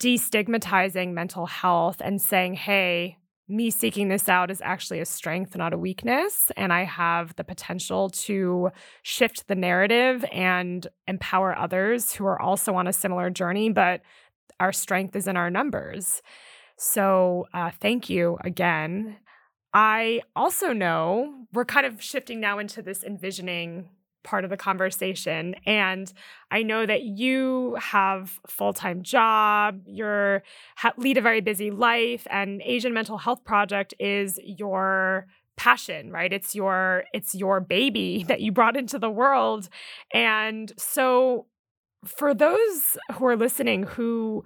destigmatizing 0.00 1.12
mental 1.12 1.46
health 1.46 2.00
and 2.00 2.20
saying, 2.20 2.54
hey, 2.54 3.18
me 3.46 3.70
seeking 3.70 4.08
this 4.08 4.28
out 4.28 4.50
is 4.50 4.62
actually 4.62 5.00
a 5.00 5.04
strength, 5.04 5.54
not 5.54 5.74
a 5.74 5.78
weakness. 5.78 6.50
And 6.56 6.72
I 6.72 6.84
have 6.84 7.36
the 7.36 7.44
potential 7.44 8.08
to 8.10 8.70
shift 9.02 9.48
the 9.48 9.54
narrative 9.54 10.24
and 10.32 10.86
empower 11.06 11.56
others 11.56 12.14
who 12.14 12.24
are 12.24 12.40
also 12.40 12.74
on 12.74 12.86
a 12.86 12.92
similar 12.92 13.28
journey, 13.28 13.70
but 13.70 14.00
our 14.60 14.72
strength 14.72 15.16
is 15.16 15.26
in 15.26 15.36
our 15.36 15.50
numbers. 15.50 16.22
So, 16.76 17.46
uh, 17.54 17.70
thank 17.80 18.10
you 18.10 18.38
again. 18.42 19.18
I 19.72 20.22
also 20.36 20.72
know 20.72 21.46
we're 21.52 21.64
kind 21.64 21.86
of 21.86 22.02
shifting 22.02 22.40
now 22.40 22.58
into 22.58 22.82
this 22.82 23.02
envisioning 23.02 23.90
part 24.24 24.42
of 24.42 24.50
the 24.50 24.56
conversation 24.56 25.54
and 25.66 26.12
i 26.50 26.62
know 26.62 26.86
that 26.86 27.02
you 27.02 27.76
have 27.78 28.40
full-time 28.48 29.02
job 29.02 29.82
you're 29.86 30.42
ha- 30.76 30.94
lead 30.96 31.18
a 31.18 31.20
very 31.20 31.40
busy 31.42 31.70
life 31.70 32.26
and 32.30 32.62
asian 32.64 32.92
mental 32.92 33.18
health 33.18 33.44
project 33.44 33.92
is 34.00 34.40
your 34.42 35.26
passion 35.56 36.10
right 36.10 36.32
it's 36.32 36.54
your 36.54 37.04
it's 37.12 37.34
your 37.34 37.60
baby 37.60 38.24
that 38.28 38.40
you 38.40 38.50
brought 38.50 38.76
into 38.76 38.98
the 38.98 39.10
world 39.10 39.68
and 40.12 40.72
so 40.76 41.46
for 42.06 42.34
those 42.34 42.96
who 43.14 43.26
are 43.26 43.36
listening 43.36 43.84
who 43.84 44.44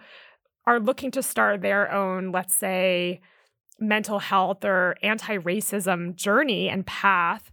are 0.67 0.81
looking 0.81 1.11
to 1.13 1.23
start 1.23 1.63
their 1.63 1.91
own, 1.91 2.31
let's 2.31 2.55
say, 2.55 3.21
mental 3.81 4.19
health 4.19 4.65
or 4.65 4.97
anti-racism 5.03 6.15
journey 6.17 6.69
and 6.69 6.85
path 6.87 7.53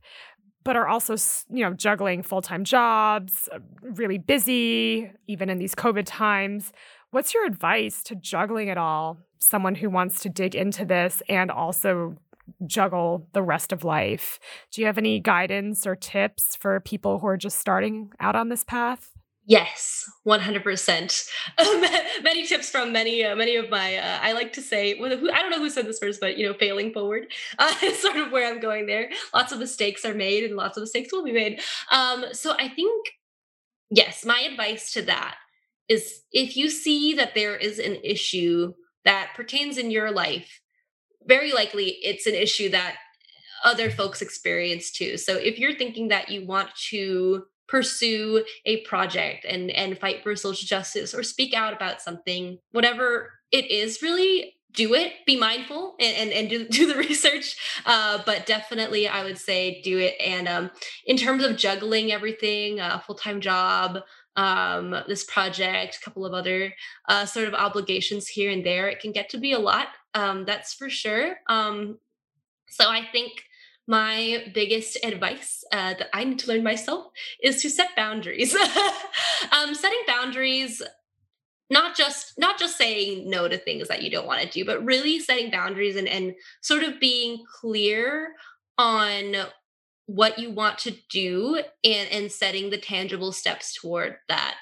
but 0.63 0.75
are 0.75 0.87
also 0.87 1.15
you 1.51 1.63
know 1.63 1.71
juggling 1.71 2.23
full-time 2.23 2.63
jobs 2.63 3.47
uh, 3.51 3.59
really 3.81 4.17
busy 4.17 5.11
even 5.27 5.51
in 5.51 5.59
these 5.59 5.75
covid 5.75 6.01
times 6.03 6.73
what's 7.11 7.35
your 7.35 7.45
advice 7.45 8.01
to 8.01 8.15
juggling 8.15 8.69
it 8.69 8.77
all 8.77 9.19
someone 9.37 9.75
who 9.75 9.87
wants 9.87 10.19
to 10.19 10.29
dig 10.29 10.55
into 10.55 10.83
this 10.83 11.21
and 11.29 11.51
also 11.51 12.17
juggle 12.65 13.27
the 13.33 13.41
rest 13.41 13.71
of 13.71 13.83
life? 13.83 14.39
Do 14.71 14.81
you 14.81 14.87
have 14.87 14.97
any 14.97 15.19
guidance 15.19 15.87
or 15.87 15.95
tips 15.95 16.55
for 16.55 16.79
people 16.79 17.19
who 17.19 17.27
are 17.27 17.37
just 17.37 17.59
starting 17.59 18.11
out 18.19 18.35
on 18.35 18.49
this 18.49 18.63
path 18.63 19.11
Yes, 19.47 20.03
one 20.23 20.39
hundred 20.39 20.63
percent. 20.63 21.23
Many 22.23 22.47
tips 22.47 22.69
from 22.71 22.91
many, 22.91 23.23
uh, 23.23 23.35
many 23.35 23.55
of 23.57 23.69
my. 23.69 23.97
Uh, 23.97 24.17
I 24.21 24.33
like 24.33 24.53
to 24.53 24.61
say, 24.61 24.95
well, 24.99 25.15
who, 25.15 25.29
I 25.31 25.39
don't 25.39 25.51
know 25.51 25.59
who 25.59 25.69
said 25.69 25.85
this 25.85 25.99
first, 25.99 26.19
but 26.19 26.37
you 26.37 26.47
know, 26.47 26.55
failing 26.55 26.91
forward 26.91 27.27
uh, 27.59 27.71
is 27.83 28.01
sort 28.01 28.15
of 28.15 28.31
where 28.31 28.47
I'm 28.51 28.59
going 28.59 28.87
there. 28.87 29.11
Lots 29.35 29.51
of 29.51 29.59
mistakes 29.59 30.03
are 30.03 30.15
made, 30.15 30.45
and 30.45 30.55
lots 30.55 30.77
of 30.77 30.81
mistakes 30.81 31.13
will 31.13 31.23
be 31.23 31.31
made. 31.31 31.61
Um, 31.91 32.25
so 32.31 32.53
I 32.57 32.69
think, 32.69 33.05
yes, 33.91 34.25
my 34.25 34.39
advice 34.41 34.93
to 34.93 35.03
that 35.03 35.37
is 35.89 36.21
if 36.31 36.57
you 36.57 36.69
see 36.69 37.13
that 37.15 37.35
there 37.35 37.55
is 37.55 37.79
an 37.79 37.97
issue 38.03 38.73
that 39.05 39.33
pertains 39.35 39.77
in 39.77 39.91
your 39.91 40.11
life, 40.11 40.61
very 41.27 41.51
likely 41.53 41.97
it's 42.03 42.27
an 42.27 42.35
issue 42.35 42.69
that 42.69 42.97
other 43.63 43.89
folks 43.91 44.21
experience 44.21 44.91
too. 44.91 45.17
So 45.17 45.35
if 45.37 45.59
you're 45.59 45.75
thinking 45.75 46.09
that 46.09 46.29
you 46.29 46.45
want 46.45 46.69
to 46.89 47.45
pursue 47.67 48.43
a 48.65 48.81
project 48.81 49.45
and 49.45 49.71
and 49.71 49.97
fight 49.97 50.23
for 50.23 50.35
social 50.35 50.67
justice 50.67 51.13
or 51.13 51.23
speak 51.23 51.53
out 51.53 51.73
about 51.73 52.01
something 52.01 52.59
whatever 52.71 53.31
it 53.51 53.69
is 53.71 54.01
really 54.01 54.55
do 54.73 54.93
it 54.93 55.13
be 55.25 55.37
mindful 55.37 55.95
and 55.99 56.15
and, 56.17 56.31
and 56.31 56.49
do, 56.49 56.67
do 56.69 56.91
the 56.91 56.99
research 56.99 57.57
uh, 57.85 58.21
but 58.25 58.45
definitely 58.45 59.07
i 59.07 59.23
would 59.23 59.37
say 59.37 59.81
do 59.81 59.97
it. 59.97 60.15
And 60.19 60.47
um, 60.47 60.71
in 61.05 61.17
terms 61.17 61.43
of 61.43 61.57
juggling 61.57 62.11
everything 62.11 62.79
a 62.79 63.01
full-time 63.05 63.41
job 63.41 63.99
um, 64.37 64.95
this 65.07 65.23
project 65.23 65.97
a 65.99 66.03
couple 66.03 66.25
of 66.25 66.33
other 66.33 66.73
uh, 67.07 67.25
sort 67.25 67.47
of 67.47 67.53
obligations 67.53 68.27
here 68.27 68.51
and 68.51 68.65
there 68.65 68.87
it 68.87 68.99
can 68.99 69.11
get 69.11 69.29
to 69.29 69.37
be 69.37 69.53
a 69.53 69.59
lot 69.59 69.87
um, 70.13 70.45
that's 70.45 70.73
for 70.73 70.89
sure. 70.89 71.37
Um, 71.47 71.99
so 72.67 72.89
i 72.89 73.01
think 73.11 73.43
my 73.87 74.45
biggest 74.53 74.97
advice 75.03 75.63
uh, 75.71 75.93
that 75.93 76.09
I 76.13 76.23
need 76.23 76.39
to 76.39 76.47
learn 76.47 76.63
myself 76.63 77.07
is 77.41 77.61
to 77.61 77.69
set 77.69 77.95
boundaries. 77.95 78.55
um, 79.51 79.75
setting 79.75 80.01
boundaries, 80.07 80.81
not 81.69 81.95
just 81.95 82.33
not 82.37 82.57
just 82.57 82.77
saying 82.77 83.29
no 83.29 83.47
to 83.47 83.57
things 83.57 83.87
that 83.87 84.01
you 84.01 84.09
don't 84.09 84.27
want 84.27 84.41
to 84.41 84.49
do, 84.49 84.65
but 84.65 84.83
really 84.83 85.19
setting 85.19 85.51
boundaries 85.51 85.95
and 85.95 86.07
and 86.07 86.33
sort 86.61 86.83
of 86.83 86.99
being 86.99 87.43
clear 87.59 88.33
on 88.77 89.35
what 90.07 90.37
you 90.37 90.51
want 90.51 90.77
to 90.79 90.95
do 91.09 91.61
and 91.83 92.09
and 92.11 92.31
setting 92.31 92.69
the 92.69 92.77
tangible 92.77 93.31
steps 93.31 93.73
toward 93.73 94.17
that 94.29 94.55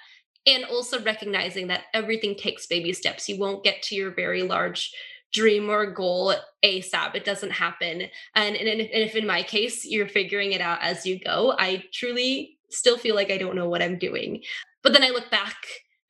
and 0.45 0.65
also 0.65 1.01
recognizing 1.01 1.67
that 1.67 1.83
everything 1.93 2.35
takes 2.35 2.67
baby 2.67 2.93
steps. 2.93 3.29
You 3.29 3.39
won't 3.39 3.63
get 3.63 3.81
to 3.83 3.95
your 3.95 4.11
very 4.11 4.43
large 4.43 4.93
dream 5.33 5.69
or 5.69 5.85
goal 5.91 6.33
ASAP. 6.63 7.15
It 7.15 7.25
doesn't 7.25 7.51
happen. 7.51 8.03
And, 8.35 8.55
and, 8.55 8.81
if, 8.81 8.89
and 8.93 9.03
if 9.03 9.15
in 9.15 9.27
my 9.27 9.43
case, 9.43 9.85
you're 9.85 10.07
figuring 10.07 10.53
it 10.53 10.61
out 10.61 10.79
as 10.81 11.05
you 11.05 11.19
go, 11.19 11.55
I 11.57 11.83
truly 11.91 12.57
still 12.69 12.97
feel 12.97 13.15
like 13.15 13.31
I 13.31 13.37
don't 13.37 13.55
know 13.55 13.69
what 13.69 13.81
I'm 13.81 13.97
doing. 13.97 14.43
But 14.81 14.93
then 14.93 15.03
I 15.03 15.09
look 15.09 15.29
back 15.29 15.55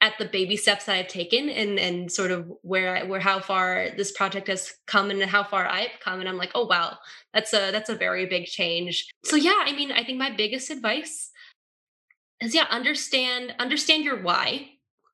at 0.01 0.17
the 0.19 0.26
baby 0.26 0.57
steps 0.57 0.86
that 0.86 0.97
I've 0.97 1.07
taken 1.07 1.47
and 1.47 1.80
and 1.80 2.11
sort 2.11 2.32
of 2.32 2.51
where 2.61 2.97
I, 2.97 3.03
where 3.03 3.21
how 3.21 3.39
far 3.39 3.88
this 3.95 4.11
project 4.11 4.49
has 4.49 4.74
come 4.86 5.09
and 5.09 5.24
how 5.24 5.45
far 5.45 5.65
I've 5.65 5.97
come 6.01 6.19
and 6.19 6.28
I'm 6.28 6.36
like 6.36 6.51
oh 6.55 6.65
wow 6.65 6.97
that's 7.34 7.53
a 7.53 7.71
that's 7.71 7.89
a 7.89 7.95
very 7.95 8.26
big 8.26 8.45
change. 8.45 9.07
So 9.24 9.38
yeah, 9.38 9.63
I 9.65 9.71
mean 9.71 9.93
I 9.93 10.03
think 10.03 10.17
my 10.17 10.30
biggest 10.30 10.69
advice 10.69 11.32
is 12.41 12.53
yeah 12.53 12.65
understand 12.69 13.55
understand 13.59 14.03
your 14.03 14.21
why 14.21 14.71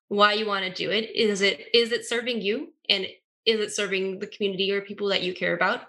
why 0.07 0.33
you 0.33 0.47
want 0.47 0.65
to 0.65 0.73
do 0.73 0.89
it 0.89 1.15
is 1.15 1.41
it 1.41 1.67
is 1.71 1.91
it 1.91 2.03
serving 2.03 2.41
you 2.41 2.73
and 2.89 3.05
is 3.45 3.59
it 3.59 3.71
serving 3.71 4.19
the 4.19 4.27
community 4.27 4.71
or 4.71 4.81
people 4.81 5.07
that 5.09 5.23
you 5.23 5.33
care 5.33 5.55
about? 5.55 5.81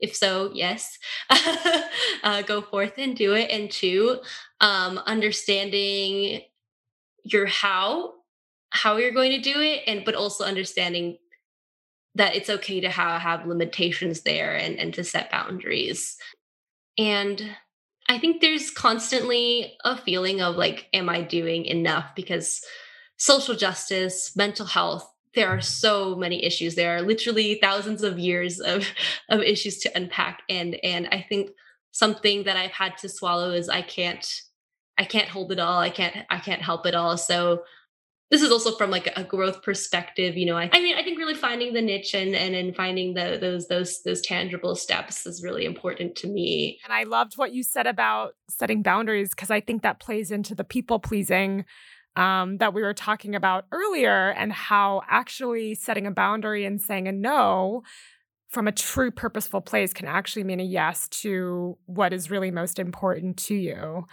If 0.00 0.14
so 0.14 0.50
yes. 0.54 0.98
Uh, 2.24 2.42
go 2.42 2.60
forth 2.60 2.94
and 2.98 3.16
do 3.16 3.34
it. 3.34 3.48
And 3.50 3.70
two 3.70 4.18
um, 4.60 4.98
understanding 5.06 6.42
your 7.24 7.46
how 7.46 8.14
how 8.70 8.96
you're 8.96 9.12
going 9.12 9.30
to 9.30 9.40
do 9.40 9.60
it 9.60 9.82
and 9.86 10.04
but 10.04 10.14
also 10.14 10.44
understanding 10.44 11.16
that 12.16 12.34
it's 12.34 12.50
okay 12.50 12.80
to 12.80 12.90
have, 12.90 13.20
have 13.20 13.46
limitations 13.46 14.22
there 14.22 14.54
and, 14.56 14.78
and 14.78 14.92
to 14.94 15.04
set 15.04 15.30
boundaries. 15.30 16.16
And 16.98 17.42
i 18.08 18.18
think 18.18 18.40
there's 18.40 18.70
constantly 18.70 19.76
a 19.84 19.96
feeling 19.96 20.40
of 20.40 20.56
like 20.56 20.88
am 20.92 21.08
i 21.08 21.20
doing 21.20 21.66
enough? 21.66 22.06
Because 22.16 22.62
social 23.16 23.54
justice 23.54 24.34
mental 24.34 24.66
health 24.66 25.08
there 25.38 25.48
are 25.48 25.60
so 25.60 26.16
many 26.16 26.44
issues. 26.44 26.74
There 26.74 26.96
are 26.96 27.02
literally 27.02 27.58
thousands 27.62 28.02
of 28.02 28.18
years 28.18 28.58
of 28.58 28.84
of 29.28 29.40
issues 29.40 29.78
to 29.78 29.96
unpack 29.96 30.42
and 30.48 30.76
and 30.82 31.08
i 31.12 31.24
think 31.28 31.50
something 31.92 32.42
that 32.44 32.56
i've 32.56 32.72
had 32.72 32.98
to 32.98 33.08
swallow 33.08 33.50
is 33.52 33.68
i 33.68 33.82
can't 33.82 34.42
i 34.98 35.04
can't 35.04 35.28
hold 35.28 35.52
it 35.52 35.60
all. 35.60 35.78
I 35.78 35.90
can't 35.90 36.16
i 36.28 36.38
can't 36.38 36.60
help 36.60 36.86
it 36.86 36.94
all. 36.94 37.16
So 37.16 37.62
this 38.30 38.42
is 38.42 38.50
also 38.50 38.76
from 38.76 38.90
like 38.90 39.10
a 39.16 39.24
growth 39.24 39.62
perspective 39.62 40.36
you 40.36 40.44
know 40.44 40.58
i, 40.58 40.68
I 40.70 40.80
mean 40.82 40.98
i 40.98 41.02
think 41.02 41.18
really 41.18 41.32
finding 41.32 41.72
the 41.72 41.80
niche 41.80 42.12
and 42.12 42.34
and, 42.34 42.54
and 42.54 42.76
finding 42.76 43.14
the, 43.14 43.38
those 43.40 43.68
those 43.68 44.02
those 44.02 44.20
tangible 44.20 44.74
steps 44.74 45.24
is 45.24 45.42
really 45.42 45.64
important 45.64 46.14
to 46.16 46.26
me. 46.26 46.78
And 46.84 46.92
i 46.92 47.04
loved 47.04 47.38
what 47.38 47.52
you 47.52 47.62
said 47.62 47.86
about 47.86 48.34
setting 48.50 48.82
boundaries 48.82 49.30
because 49.30 49.50
i 49.50 49.60
think 49.60 49.82
that 49.82 50.00
plays 50.00 50.30
into 50.30 50.54
the 50.54 50.64
people 50.64 50.98
pleasing 50.98 51.64
um, 52.16 52.58
that 52.58 52.74
we 52.74 52.82
were 52.82 52.94
talking 52.94 53.34
about 53.34 53.66
earlier 53.72 54.30
and 54.30 54.52
how 54.52 55.02
actually 55.08 55.74
setting 55.74 56.06
a 56.06 56.10
boundary 56.10 56.64
and 56.64 56.80
saying 56.80 57.06
a 57.06 57.12
no 57.12 57.82
from 58.48 58.66
a 58.66 58.72
true 58.72 59.10
purposeful 59.10 59.60
place 59.60 59.92
can 59.92 60.06
actually 60.06 60.42
mean 60.42 60.58
a 60.58 60.64
yes 60.64 61.06
to 61.08 61.76
what 61.86 62.12
is 62.12 62.30
really 62.30 62.50
most 62.50 62.78
important 62.78 63.36
to 63.36 63.54
you 63.54 64.06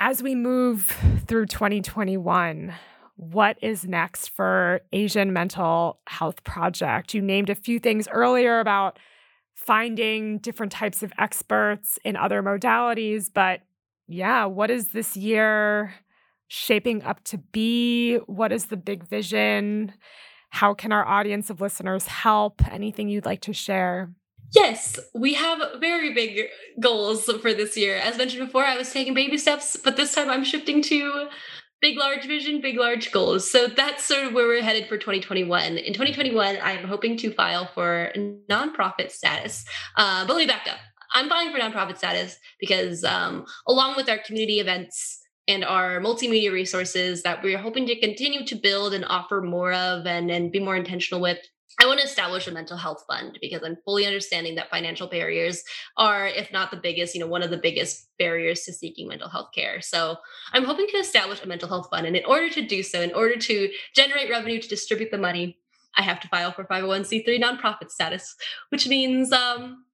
as 0.00 0.22
we 0.22 0.34
move 0.34 0.96
through 1.26 1.46
2021 1.46 2.74
what 3.18 3.58
is 3.60 3.84
next 3.84 4.28
for 4.28 4.80
Asian 4.92 5.32
Mental 5.32 5.98
Health 6.06 6.44
Project? 6.44 7.14
You 7.14 7.20
named 7.20 7.50
a 7.50 7.56
few 7.56 7.80
things 7.80 8.06
earlier 8.06 8.60
about 8.60 9.00
finding 9.56 10.38
different 10.38 10.70
types 10.70 11.02
of 11.02 11.12
experts 11.18 11.98
in 12.04 12.14
other 12.14 12.44
modalities, 12.44 13.28
but 13.32 13.62
yeah, 14.06 14.44
what 14.44 14.70
is 14.70 14.88
this 14.88 15.16
year 15.16 15.92
shaping 16.48 17.02
up 17.02 17.22
to 17.24 17.38
be? 17.38 18.16
What 18.26 18.52
is 18.52 18.66
the 18.66 18.76
big 18.76 19.06
vision? 19.06 19.92
How 20.50 20.74
can 20.74 20.92
our 20.92 21.06
audience 21.06 21.50
of 21.50 21.60
listeners 21.60 22.06
help? 22.06 22.66
Anything 22.72 23.08
you'd 23.08 23.26
like 23.26 23.42
to 23.42 23.52
share? 23.52 24.10
Yes, 24.54 24.98
we 25.14 25.34
have 25.34 25.60
very 25.78 26.14
big 26.14 26.46
goals 26.80 27.24
for 27.24 27.52
this 27.52 27.76
year. 27.76 27.96
As 27.96 28.16
mentioned 28.16 28.46
before, 28.46 28.64
I 28.64 28.78
was 28.78 28.90
taking 28.90 29.12
baby 29.12 29.36
steps, 29.36 29.76
but 29.76 29.96
this 29.96 30.14
time 30.14 30.30
I'm 30.30 30.44
shifting 30.44 30.80
to 30.84 31.28
big 31.80 31.96
large 31.96 32.24
vision 32.26 32.60
big 32.60 32.76
large 32.76 33.12
goals 33.12 33.48
so 33.48 33.68
that's 33.68 34.04
sort 34.04 34.24
of 34.24 34.32
where 34.32 34.46
we're 34.46 34.62
headed 34.62 34.88
for 34.88 34.96
2021 34.96 35.78
in 35.78 35.92
2021 35.92 36.58
i'm 36.62 36.84
hoping 36.84 37.16
to 37.16 37.32
file 37.32 37.70
for 37.72 38.12
nonprofit 38.50 39.10
status 39.10 39.64
uh, 39.96 40.26
but 40.26 40.34
let 40.34 40.40
me 40.40 40.46
back 40.46 40.66
up 40.68 40.78
i'm 41.12 41.28
filing 41.28 41.52
for 41.52 41.58
nonprofit 41.58 41.96
status 41.96 42.38
because 42.58 43.04
um, 43.04 43.46
along 43.66 43.94
with 43.96 44.08
our 44.08 44.18
community 44.18 44.58
events 44.58 45.17
and 45.48 45.64
our 45.64 45.98
multimedia 46.00 46.52
resources 46.52 47.22
that 47.22 47.42
we're 47.42 47.58
hoping 47.58 47.86
to 47.86 47.98
continue 47.98 48.44
to 48.46 48.54
build 48.54 48.94
and 48.94 49.04
offer 49.06 49.40
more 49.40 49.72
of 49.72 50.06
and, 50.06 50.30
and 50.30 50.52
be 50.52 50.60
more 50.60 50.76
intentional 50.76 51.20
with 51.20 51.38
I 51.80 51.86
want 51.86 52.00
to 52.00 52.06
establish 52.06 52.48
a 52.48 52.50
mental 52.50 52.76
health 52.76 53.04
fund 53.06 53.38
because 53.40 53.62
I'm 53.62 53.76
fully 53.84 54.04
understanding 54.04 54.56
that 54.56 54.68
financial 54.68 55.06
barriers 55.06 55.62
are, 55.96 56.26
if 56.26 56.50
not 56.52 56.72
the 56.72 56.76
biggest, 56.76 57.14
you 57.14 57.20
know, 57.20 57.28
one 57.28 57.44
of 57.44 57.50
the 57.50 57.56
biggest 57.56 58.08
barriers 58.18 58.62
to 58.62 58.72
seeking 58.72 59.06
mental 59.06 59.28
health 59.28 59.50
care. 59.54 59.80
So 59.80 60.16
I'm 60.52 60.64
hoping 60.64 60.88
to 60.88 60.96
establish 60.96 61.40
a 61.40 61.46
mental 61.46 61.68
health 61.68 61.86
fund. 61.88 62.04
And 62.04 62.16
in 62.16 62.24
order 62.24 62.50
to 62.50 62.66
do 62.66 62.82
so, 62.82 63.00
in 63.00 63.12
order 63.12 63.36
to 63.36 63.70
generate 63.94 64.28
revenue 64.28 64.60
to 64.60 64.68
distribute 64.68 65.12
the 65.12 65.18
money, 65.18 65.58
I 65.96 66.02
have 66.02 66.18
to 66.20 66.28
file 66.28 66.50
for 66.50 66.64
501c3 66.64 67.40
nonprofit 67.40 67.90
status, 67.90 68.34
which 68.70 68.88
means 68.88 69.30
um, 69.30 69.84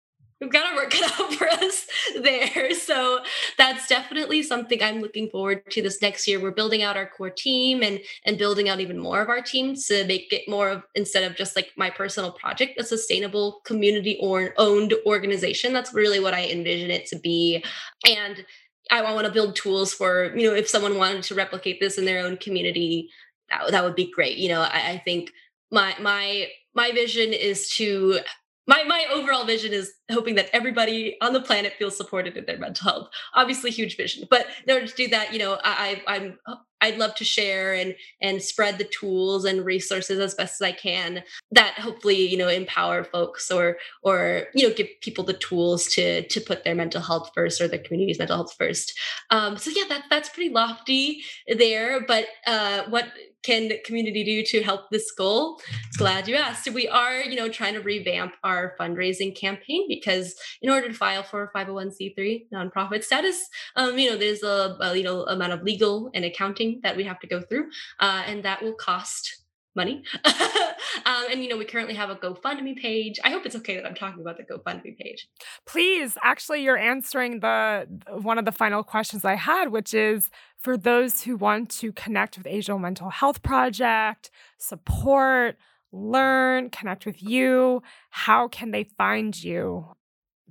we've 0.40 0.50
got 0.50 0.70
to 0.70 0.76
work 0.76 0.94
it 0.94 1.02
out 1.20 1.32
for 1.34 1.48
us 1.48 1.86
there. 2.22 2.74
So 2.74 3.20
that's 3.56 3.88
definitely 3.88 4.42
something 4.42 4.82
I'm 4.82 5.00
looking 5.00 5.30
forward 5.30 5.68
to 5.70 5.82
this 5.82 6.02
next 6.02 6.26
year. 6.26 6.40
We're 6.40 6.50
building 6.50 6.82
out 6.82 6.96
our 6.96 7.08
core 7.08 7.30
team 7.30 7.82
and 7.82 8.00
and 8.24 8.38
building 8.38 8.68
out 8.68 8.80
even 8.80 8.98
more 8.98 9.20
of 9.20 9.28
our 9.28 9.40
team 9.40 9.74
to 9.88 10.04
make 10.06 10.32
it 10.32 10.48
more 10.48 10.68
of 10.68 10.82
instead 10.94 11.24
of 11.24 11.36
just 11.36 11.56
like 11.56 11.70
my 11.76 11.90
personal 11.90 12.32
project, 12.32 12.80
a 12.80 12.84
sustainable 12.84 13.60
community 13.64 14.18
or 14.20 14.54
owned 14.58 14.94
organization. 15.06 15.72
That's 15.72 15.94
really 15.94 16.20
what 16.20 16.34
I 16.34 16.46
envision 16.46 16.90
it 16.90 17.06
to 17.06 17.16
be. 17.16 17.64
And 18.06 18.44
I 18.90 19.00
want 19.14 19.26
to 19.26 19.32
build 19.32 19.56
tools 19.56 19.94
for, 19.94 20.36
you 20.36 20.48
know, 20.48 20.54
if 20.54 20.68
someone 20.68 20.98
wanted 20.98 21.22
to 21.24 21.34
replicate 21.34 21.80
this 21.80 21.96
in 21.96 22.04
their 22.04 22.24
own 22.24 22.36
community, 22.36 23.08
that, 23.48 23.70
that 23.70 23.82
would 23.82 23.94
be 23.94 24.10
great. 24.10 24.36
You 24.36 24.50
know, 24.50 24.60
I, 24.60 24.90
I 24.90 25.02
think 25.04 25.30
my 25.70 25.94
my 26.00 26.48
my 26.74 26.92
vision 26.92 27.32
is 27.32 27.68
to 27.76 28.18
my 28.66 28.84
my 28.84 29.06
overall 29.12 29.44
vision 29.44 29.72
is 29.72 29.92
hoping 30.10 30.34
that 30.36 30.50
everybody 30.52 31.16
on 31.20 31.32
the 31.32 31.40
planet 31.40 31.74
feels 31.78 31.96
supported 31.96 32.36
in 32.36 32.44
their 32.46 32.58
mental 32.58 32.84
health. 32.90 33.08
Obviously, 33.34 33.70
huge 33.70 33.96
vision, 33.96 34.26
but 34.30 34.46
in 34.66 34.74
order 34.74 34.86
to 34.86 34.94
do 34.94 35.08
that, 35.08 35.32
you 35.32 35.38
know, 35.38 35.58
I, 35.62 36.02
I'm 36.06 36.38
I'd 36.84 36.98
love 36.98 37.14
to 37.16 37.24
share 37.24 37.74
and 37.74 37.94
and 38.20 38.42
spread 38.42 38.76
the 38.76 38.84
tools 38.84 39.44
and 39.44 39.64
resources 39.64 40.18
as 40.18 40.34
best 40.34 40.60
as 40.60 40.66
I 40.66 40.72
can 40.72 41.22
that 41.50 41.78
hopefully 41.78 42.28
you 42.28 42.36
know 42.36 42.48
empower 42.48 43.04
folks 43.04 43.50
or 43.50 43.78
or 44.02 44.48
you 44.54 44.68
know 44.68 44.74
give 44.74 44.88
people 45.00 45.24
the 45.24 45.32
tools 45.32 45.86
to 45.94 46.26
to 46.28 46.40
put 46.40 46.64
their 46.64 46.74
mental 46.74 47.00
health 47.00 47.30
first 47.34 47.60
or 47.60 47.68
their 47.68 47.78
community's 47.78 48.18
mental 48.18 48.36
health 48.36 48.54
first. 48.58 48.98
Um, 49.30 49.56
so 49.56 49.70
yeah, 49.74 49.84
that 49.88 50.04
that's 50.10 50.28
pretty 50.28 50.52
lofty 50.52 51.22
there, 51.48 52.04
but 52.06 52.26
uh, 52.46 52.82
what 52.90 53.06
can 53.44 53.68
the 53.68 53.78
community 53.84 54.24
do 54.24 54.42
to 54.42 54.62
help 54.64 54.90
this 54.90 55.10
goal? 55.12 55.60
Glad 55.96 56.26
you 56.26 56.34
asked. 56.34 56.68
We 56.70 56.88
are, 56.88 57.20
you 57.20 57.36
know, 57.36 57.48
trying 57.48 57.74
to 57.74 57.80
revamp 57.80 58.32
our 58.42 58.74
fundraising 58.80 59.36
campaign 59.36 59.86
because 59.88 60.34
in 60.62 60.70
order 60.70 60.88
to 60.88 60.94
file 60.94 61.22
for 61.22 61.52
501c3 61.54 62.46
nonprofit 62.52 63.04
status, 63.04 63.46
um, 63.76 63.98
you 63.98 64.10
know, 64.10 64.16
there's 64.16 64.42
a, 64.42 64.76
a, 64.80 64.96
you 64.96 65.04
know 65.04 65.24
amount 65.24 65.52
of 65.52 65.62
legal 65.62 66.10
and 66.14 66.24
accounting 66.24 66.80
that 66.82 66.96
we 66.96 67.04
have 67.04 67.20
to 67.20 67.26
go 67.26 67.40
through, 67.42 67.68
uh, 68.00 68.22
and 68.26 68.44
that 68.44 68.62
will 68.62 68.74
cost 68.74 69.44
money. 69.76 70.02
um, 70.24 71.24
and 71.30 71.42
you 71.42 71.48
know, 71.48 71.56
we 71.56 71.64
currently 71.64 71.94
have 71.94 72.10
a 72.10 72.16
GoFundMe 72.16 72.76
page. 72.76 73.18
I 73.24 73.30
hope 73.30 73.44
it's 73.46 73.56
okay 73.56 73.76
that 73.76 73.86
I'm 73.86 73.94
talking 73.94 74.20
about 74.20 74.36
the 74.36 74.44
GoFundMe 74.44 74.96
page. 74.96 75.28
Please, 75.66 76.16
actually, 76.22 76.62
you're 76.62 76.78
answering 76.78 77.40
the 77.40 77.86
one 78.08 78.38
of 78.38 78.44
the 78.44 78.52
final 78.52 78.82
questions 78.82 79.24
I 79.24 79.34
had, 79.34 79.70
which 79.70 79.92
is 79.94 80.30
for 80.64 80.78
those 80.78 81.24
who 81.24 81.36
want 81.36 81.68
to 81.68 81.92
connect 81.92 82.38
with 82.38 82.46
Asian 82.46 82.80
Mental 82.80 83.10
Health 83.10 83.42
Project, 83.42 84.30
support, 84.56 85.58
learn, 85.92 86.70
connect 86.70 87.04
with 87.04 87.22
you. 87.22 87.82
How 88.08 88.48
can 88.48 88.70
they 88.70 88.84
find 88.96 89.36
you? 89.44 89.88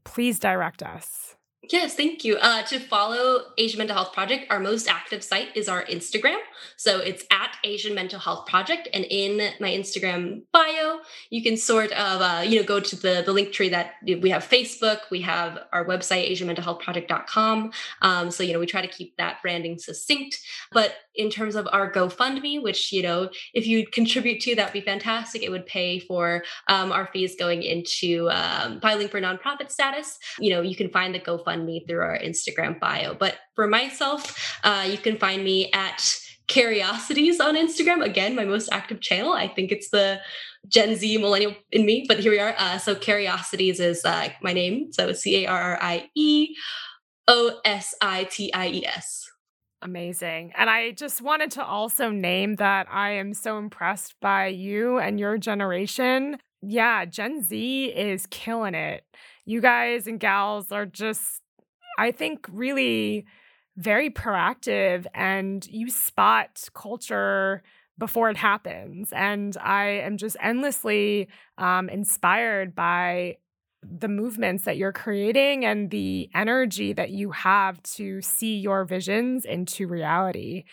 Please 0.04 0.38
direct 0.38 0.84
us. 0.84 1.36
Yes, 1.72 1.96
thank 1.96 2.26
you. 2.26 2.36
Uh, 2.36 2.64
to 2.64 2.78
follow 2.78 3.44
Asian 3.58 3.78
Mental 3.78 3.96
Health 3.96 4.12
Project, 4.12 4.48
our 4.50 4.60
most 4.60 4.90
active 4.90 5.24
site 5.24 5.56
is 5.56 5.70
our 5.70 5.86
Instagram. 5.86 6.40
So 6.76 7.00
it's 7.00 7.24
at 7.32 7.56
Asian 7.64 7.96
Mental 7.96 8.20
Health 8.20 8.48
Project, 8.48 8.90
and 8.94 9.06
in 9.06 9.38
my 9.62 9.70
Instagram 9.70 10.42
bio, 10.52 11.00
you 11.30 11.42
can 11.42 11.56
sort 11.56 11.94
of 11.94 12.22
uh, 12.22 12.42
you 12.46 12.60
know 12.60 12.66
go 12.66 12.82
to 12.82 12.96
the 12.98 13.24
the 13.26 13.32
link 13.32 13.54
tree 13.54 13.70
that 13.70 13.94
we 14.06 14.30
have 14.30 14.44
Facebook, 14.44 15.10
we 15.10 15.22
have 15.22 15.60
our 15.72 15.86
website 15.86 16.30
AsianMentalHealthProject.com. 16.32 17.72
Um, 18.02 18.30
so 18.30 18.44
you 18.44 18.52
know 18.52 18.60
we 18.60 18.66
try 18.66 18.82
to 18.82 18.88
keep 18.88 19.16
that 19.16 19.42
branding 19.42 19.78
succinct. 19.78 20.40
But 20.74 20.96
in 21.16 21.30
terms 21.30 21.56
of 21.56 21.68
our 21.72 21.92
GoFundMe, 21.92 22.62
which 22.62 22.92
you 22.92 23.04
know 23.04 23.30
if 23.54 23.66
you 23.66 23.88
contribute 23.88 24.42
to, 24.42 24.56
that'd 24.56 24.74
be 24.74 24.82
fantastic. 24.82 25.44
It 25.44 25.50
would 25.50 25.66
pay 25.66 26.00
for 26.00 26.44
um, 26.68 26.92
our 26.92 27.08
fees 27.14 27.38
going 27.40 27.64
into 27.64 28.30
um, 28.32 28.82
filing 28.82 29.08
for 29.08 29.22
nonprofit 29.22 29.72
status. 29.72 30.20
You 30.40 30.54
know 30.54 30.62
you 30.62 30.76
can 30.76 30.90
find 30.90 31.16
the 31.16 31.22
GoFundMe 31.22 31.53
me 31.60 31.86
through 31.88 32.02
our 32.02 32.18
Instagram 32.18 32.80
bio. 32.80 33.14
But 33.14 33.38
for 33.56 33.68
myself, 33.68 34.58
uh, 34.64 34.88
you 34.90 34.98
can 34.98 35.18
find 35.18 35.44
me 35.44 35.72
at 35.74 36.20
Carrieosities 36.48 37.40
on 37.40 37.56
Instagram. 37.56 38.04
Again, 38.04 38.36
my 38.36 38.46
most 38.46 38.70
active 38.72 39.00
channel. 39.00 39.32
I 39.32 39.48
think 39.48 39.72
it's 39.72 39.90
the 39.90 40.20
Gen 40.68 40.96
Z 40.96 41.18
millennial 41.18 41.56
in 41.72 41.86
me, 41.86 42.06
but 42.08 42.20
here 42.20 42.32
we 42.32 42.40
are. 42.40 42.54
Uh, 42.58 42.78
so 42.78 42.96
Carrieosities 42.96 43.80
is 43.80 44.04
uh, 44.04 44.30
my 44.42 44.54
name. 44.54 44.92
So 44.92 45.14
C 45.14 45.44
A 45.44 45.48
R 45.48 45.62
R 45.62 45.80
I 45.82 46.10
E 46.16 46.56
O 47.28 47.60
S 47.64 47.96
I 48.02 48.26
T 48.26 48.54
I 48.54 48.68
E 48.68 48.86
S. 48.86 49.30
Amazing. 49.82 50.54
And 50.56 50.70
I 50.70 50.92
just 50.92 51.22
wanted 51.22 51.52
to 51.52 51.66
also 51.66 52.10
name 52.10 52.56
that 52.56 52.88
I 52.90 53.12
am 53.12 53.34
so 53.34 53.58
impressed 53.58 54.16
by 54.22 54.48
you 54.48 54.98
and 54.98 55.20
your 55.20 55.38
generation. 55.38 56.38
Yeah, 56.62 57.04
Gen 57.04 57.42
Z 57.42 57.86
is 57.88 58.26
killing 58.28 58.76
it. 58.76 59.04
You 59.46 59.60
guys 59.60 60.08
and 60.08 60.22
gals 60.22 60.72
are 60.72 60.86
just, 60.86 61.42
I 61.98 62.12
think, 62.12 62.48
really 62.52 63.26
very 63.76 64.10
proactive 64.10 65.06
and 65.14 65.66
you 65.68 65.90
spot 65.90 66.68
culture 66.74 67.64
before 67.98 68.30
it 68.30 68.38
happens. 68.38 69.12
And 69.12 69.56
I 69.58 69.86
am 69.86 70.18
just 70.18 70.38
endlessly 70.42 71.28
um, 71.58 71.90
inspired 71.90 72.76
by 72.76 73.38
the 73.84 74.08
movements 74.08 74.64
that 74.64 74.78
you're 74.78 74.94
creating 74.94 75.66
and 75.66 75.92
the 75.92 76.30
energy 76.34 76.94
that 76.94 77.10
you 77.10 77.32
have 77.32 77.82
to 77.84 78.22
see 78.22 78.58
your 78.58 78.86
visions 78.86 79.46
into 79.46 79.88
reality. 79.88 80.64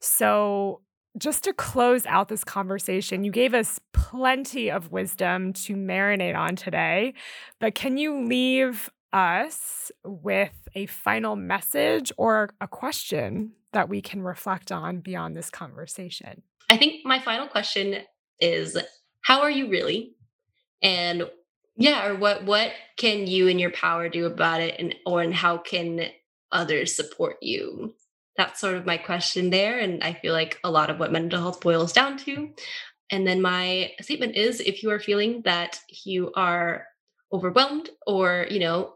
So, 0.00 0.80
just 1.16 1.44
to 1.44 1.52
close 1.52 2.06
out 2.06 2.26
this 2.26 2.42
conversation, 2.42 3.22
you 3.22 3.30
gave 3.30 3.54
us 3.54 3.78
plenty 3.92 4.68
of 4.68 4.90
wisdom 4.90 5.52
to 5.52 5.76
marinate 5.76 6.36
on 6.36 6.56
today, 6.56 7.14
but 7.60 7.76
can 7.76 7.96
you 7.98 8.26
leave 8.26 8.90
us 9.14 9.92
with 10.04 10.68
a 10.74 10.86
final 10.86 11.36
message 11.36 12.12
or 12.16 12.50
a 12.60 12.68
question 12.68 13.52
that 13.72 13.88
we 13.88 14.02
can 14.02 14.22
reflect 14.22 14.72
on 14.72 15.00
beyond 15.00 15.36
this 15.36 15.50
conversation? 15.50 16.42
I 16.68 16.76
think 16.76 17.06
my 17.06 17.18
final 17.18 17.46
question 17.46 18.02
is 18.40 18.76
how 19.22 19.40
are 19.40 19.50
you 19.50 19.70
really? 19.70 20.14
And 20.82 21.30
yeah 21.76 22.06
or 22.06 22.14
what 22.14 22.44
what 22.44 22.72
can 22.96 23.26
you 23.26 23.48
and 23.48 23.60
your 23.60 23.70
power 23.70 24.08
do 24.08 24.26
about 24.26 24.60
it 24.60 24.76
and 24.78 24.94
or 25.06 25.22
and 25.22 25.34
how 25.34 25.58
can 25.58 26.06
others 26.52 26.94
support 26.94 27.36
you 27.42 27.94
that's 28.36 28.60
sort 28.60 28.76
of 28.76 28.86
my 28.86 28.96
question 28.96 29.50
there 29.50 29.78
and 29.78 30.02
i 30.04 30.12
feel 30.12 30.32
like 30.32 30.58
a 30.64 30.70
lot 30.70 30.90
of 30.90 30.98
what 30.98 31.12
mental 31.12 31.40
health 31.40 31.60
boils 31.60 31.92
down 31.92 32.16
to 32.16 32.50
and 33.10 33.26
then 33.26 33.42
my 33.42 33.90
statement 34.00 34.36
is 34.36 34.60
if 34.60 34.82
you 34.82 34.90
are 34.90 35.00
feeling 35.00 35.42
that 35.44 35.80
you 36.04 36.32
are 36.36 36.86
overwhelmed 37.32 37.90
or 38.06 38.46
you 38.50 38.60
know 38.60 38.94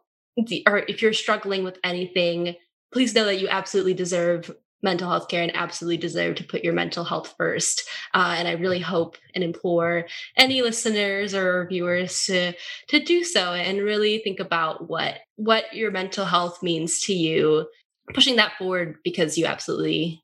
or 0.67 0.79
if 0.89 1.03
you're 1.03 1.13
struggling 1.13 1.65
with 1.65 1.79
anything 1.85 2.55
please 2.93 3.15
know 3.15 3.25
that 3.25 3.41
you 3.41 3.49
absolutely 3.49 3.95
deserve 3.95 4.51
mental 4.83 5.09
health 5.09 5.29
care 5.29 5.43
and 5.43 5.55
absolutely 5.57 5.97
deserve 5.97 6.37
to 6.37 6.45
put 6.45 6.63
your 6.63 6.73
mental 6.73 7.05
health 7.05 7.35
first. 7.37 7.89
Uh, 8.15 8.37
and 8.39 8.47
I 8.47 8.53
really 8.53 8.79
hope 8.79 9.17
and 9.35 9.43
implore 9.43 10.07
any 10.37 10.63
listeners 10.63 11.35
or 11.35 11.67
viewers 11.69 12.25
to 12.27 12.53
to 12.89 13.01
do 13.01 13.25
so 13.25 13.53
and 13.53 13.83
really 13.83 14.19
think 14.19 14.41
about 14.41 14.89
what 14.89 15.19
what 15.37 15.75
your 15.75 15.91
mental 15.91 16.25
health 16.25 16.63
means 16.63 17.01
to 17.03 17.13
you, 17.13 17.69
pushing 18.15 18.37
that 18.37 18.53
forward 18.59 18.99
because 19.03 19.37
you 19.37 19.47
absolutely 19.47 20.23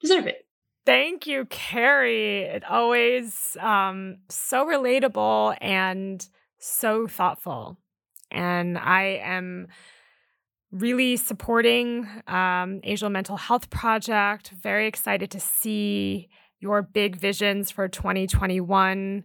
deserve 0.00 0.26
it. 0.26 0.46
Thank 0.86 1.26
you, 1.26 1.46
Carrie. 1.46 2.42
It 2.42 2.62
always 2.64 3.56
um, 3.58 4.18
so 4.28 4.66
relatable 4.66 5.56
and 5.62 6.26
so 6.58 7.06
thoughtful. 7.06 7.78
And 8.34 8.76
I 8.76 9.20
am 9.22 9.68
really 10.70 11.16
supporting 11.16 12.06
um, 12.26 12.80
Asian 12.82 13.12
Mental 13.12 13.36
Health 13.36 13.70
Project. 13.70 14.50
Very 14.60 14.86
excited 14.86 15.30
to 15.30 15.40
see 15.40 16.28
your 16.60 16.82
big 16.82 17.16
visions 17.16 17.70
for 17.70 17.88
2021 17.88 19.24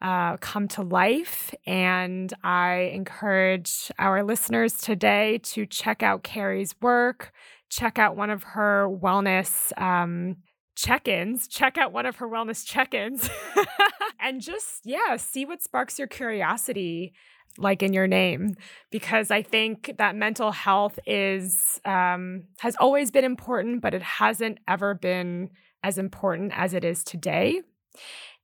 uh, 0.00 0.36
come 0.38 0.68
to 0.68 0.82
life. 0.82 1.54
And 1.66 2.32
I 2.42 2.90
encourage 2.94 3.90
our 3.98 4.22
listeners 4.22 4.74
today 4.80 5.38
to 5.44 5.66
check 5.66 6.02
out 6.02 6.22
Carrie's 6.22 6.74
work, 6.80 7.32
check 7.70 7.98
out 7.98 8.16
one 8.16 8.30
of 8.30 8.42
her 8.42 8.88
wellness. 8.88 9.76
Um, 9.80 10.36
check 10.76 11.08
ins, 11.08 11.48
check 11.48 11.78
out 11.78 11.92
one 11.92 12.06
of 12.06 12.16
her 12.16 12.28
wellness 12.28 12.64
check 12.64 12.92
ins, 12.92 13.30
and 14.20 14.42
just, 14.42 14.82
yeah, 14.84 15.16
see 15.16 15.46
what 15.46 15.62
sparks 15.62 15.98
your 15.98 16.06
curiosity 16.06 17.14
like 17.58 17.82
in 17.82 17.92
your 17.92 18.06
name 18.06 18.54
because 18.90 19.30
i 19.30 19.42
think 19.42 19.94
that 19.98 20.14
mental 20.14 20.52
health 20.52 20.98
is 21.06 21.80
um, 21.84 22.44
has 22.58 22.76
always 22.80 23.10
been 23.10 23.24
important 23.24 23.80
but 23.80 23.94
it 23.94 24.02
hasn't 24.02 24.58
ever 24.68 24.94
been 24.94 25.50
as 25.86 25.98
important 25.98 26.52
as 26.54 26.74
it 26.74 26.84
is 26.84 27.04
today. 27.04 27.60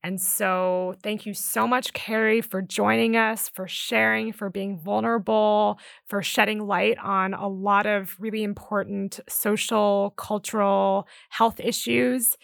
And 0.05 0.21
so 0.21 0.95
thank 1.03 1.27
you 1.27 1.35
so 1.35 1.67
much 1.67 1.93
carrie 1.93 2.41
for 2.41 2.61
joining 2.61 3.17
us 3.17 3.49
for 3.49 3.69
sharing 3.69 4.33
for 4.33 4.51
being 4.51 4.79
vulnerable 4.79 5.79
for 6.09 6.23
shedding 6.23 6.67
light 6.67 6.99
on 6.99 7.35
a 7.35 7.47
lot 7.47 7.87
of 7.87 8.17
really 8.19 8.43
important 8.43 9.21
social 9.29 10.13
cultural 10.17 11.07
health 11.31 11.61
issues 11.61 12.37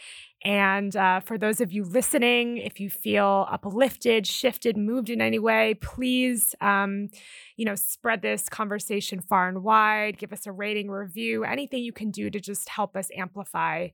and 0.45 0.95
uh, 0.95 1.21
for 1.21 1.37
those 1.37 1.61
of 1.61 1.73
you 1.73 1.85
listening, 1.85 2.59
if 2.59 2.79
you 2.79 2.91
feel 2.91 3.47
uplifted, 3.51 4.27
shifted, 4.27 4.77
moved 4.77 5.11
in 5.11 5.21
any 5.21 5.39
way, 5.39 5.75
please, 5.75 6.55
um, 6.61 7.09
you 7.57 7.65
know, 7.65 7.75
spread 7.75 8.23
this 8.23 8.49
conversation 8.49 9.21
far 9.21 9.49
and 9.49 9.65
wide. 9.65 10.17
Give 10.17 10.33
us 10.33 10.47
a 10.47 10.53
rating, 10.53 10.91
review, 10.91 11.45
anything 11.45 11.83
you 11.83 11.93
can 11.93 12.11
do 12.11 12.31
to 12.31 12.39
just 12.39 12.69
help 12.69 12.97
us 12.97 13.09
amplify. 13.17 13.89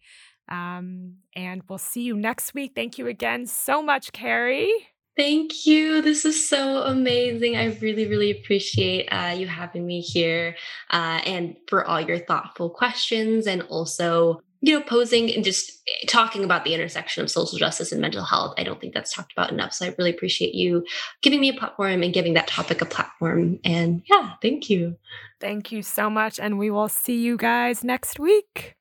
Um, 0.51 1.15
and 1.35 1.63
we'll 1.69 1.79
see 1.79 2.03
you 2.03 2.15
next 2.15 2.53
week. 2.53 2.73
Thank 2.75 2.99
you 2.99 3.07
again 3.07 3.47
so 3.47 3.83
much, 3.83 4.13
Carrie. 4.13 4.71
Thank 5.17 5.65
you. 5.65 6.03
This 6.03 6.25
is 6.25 6.49
so 6.49 6.83
amazing. 6.83 7.57
I 7.57 7.77
really, 7.77 8.09
really 8.09 8.33
appreciate 8.33 9.07
uh, 9.07 9.35
you 9.37 9.47
having 9.47 9.87
me 9.87 10.01
here 10.01 10.57
uh, 10.91 11.21
and 11.25 11.57
for 11.69 11.87
all 11.87 12.01
your 12.01 12.19
thoughtful 12.19 12.69
questions 12.69 13.47
and 13.47 13.63
also 13.63 14.41
you 14.65 14.79
know, 14.79 14.85
posing 14.85 15.31
and 15.35 15.45
just 15.45 15.71
eh, 15.87 16.07
talking 16.09 16.43
about 16.43 16.65
the 16.65 16.73
intersection 16.73 17.23
of 17.23 17.31
social 17.31 17.59
justice 17.59 17.93
and 17.93 18.01
mental 18.01 18.25
health. 18.25 18.55
I 18.57 18.65
don't 18.65 18.81
think 18.81 18.95
that's 18.95 19.13
talked 19.13 19.33
about 19.33 19.53
enough. 19.53 19.75
So 19.75 19.85
I 19.85 19.95
really 19.99 20.11
appreciate 20.11 20.55
you 20.55 20.87
giving 21.23 21.41
me 21.41 21.51
a 21.51 21.55
platform 21.55 22.03
and 22.03 22.15
giving 22.15 22.33
that 22.35 22.47
topic 22.47 22.81
a 22.81 22.87
platform. 22.87 23.59
And 23.63 24.03
yeah, 24.07 24.33
thank 24.41 24.71
you. 24.71 24.97
Thank 25.39 25.71
you 25.71 25.83
so 25.83 26.09
much. 26.09 26.41
And 26.41 26.59
we 26.59 26.71
will 26.71 26.89
see 26.89 27.23
you 27.23 27.37
guys 27.37 27.85
next 27.85 28.19
week. 28.19 28.77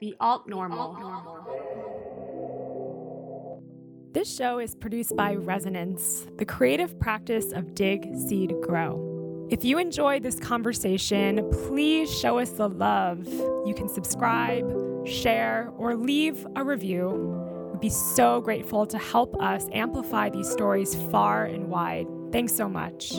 The 0.00 0.16
Alt 0.20 0.48
Normal. 0.48 0.96
This 4.12 4.34
show 4.34 4.58
is 4.58 4.74
produced 4.74 5.14
by 5.14 5.34
Resonance, 5.34 6.26
the 6.38 6.44
creative 6.44 6.98
practice 6.98 7.52
of 7.52 7.74
dig, 7.74 8.08
seed, 8.16 8.54
grow. 8.62 9.17
If 9.50 9.64
you 9.64 9.78
enjoyed 9.78 10.22
this 10.22 10.38
conversation, 10.38 11.48
please 11.50 12.14
show 12.20 12.38
us 12.38 12.50
the 12.50 12.68
love. 12.68 13.26
You 13.26 13.72
can 13.74 13.88
subscribe, 13.88 15.06
share, 15.06 15.72
or 15.78 15.96
leave 15.96 16.46
a 16.54 16.62
review. 16.62 17.70
We'd 17.72 17.80
be 17.80 17.88
so 17.88 18.42
grateful 18.42 18.84
to 18.84 18.98
help 18.98 19.34
us 19.40 19.64
amplify 19.72 20.28
these 20.28 20.50
stories 20.50 20.94
far 21.10 21.46
and 21.46 21.68
wide. 21.68 22.06
Thanks 22.30 22.54
so 22.54 22.68
much. 22.68 23.14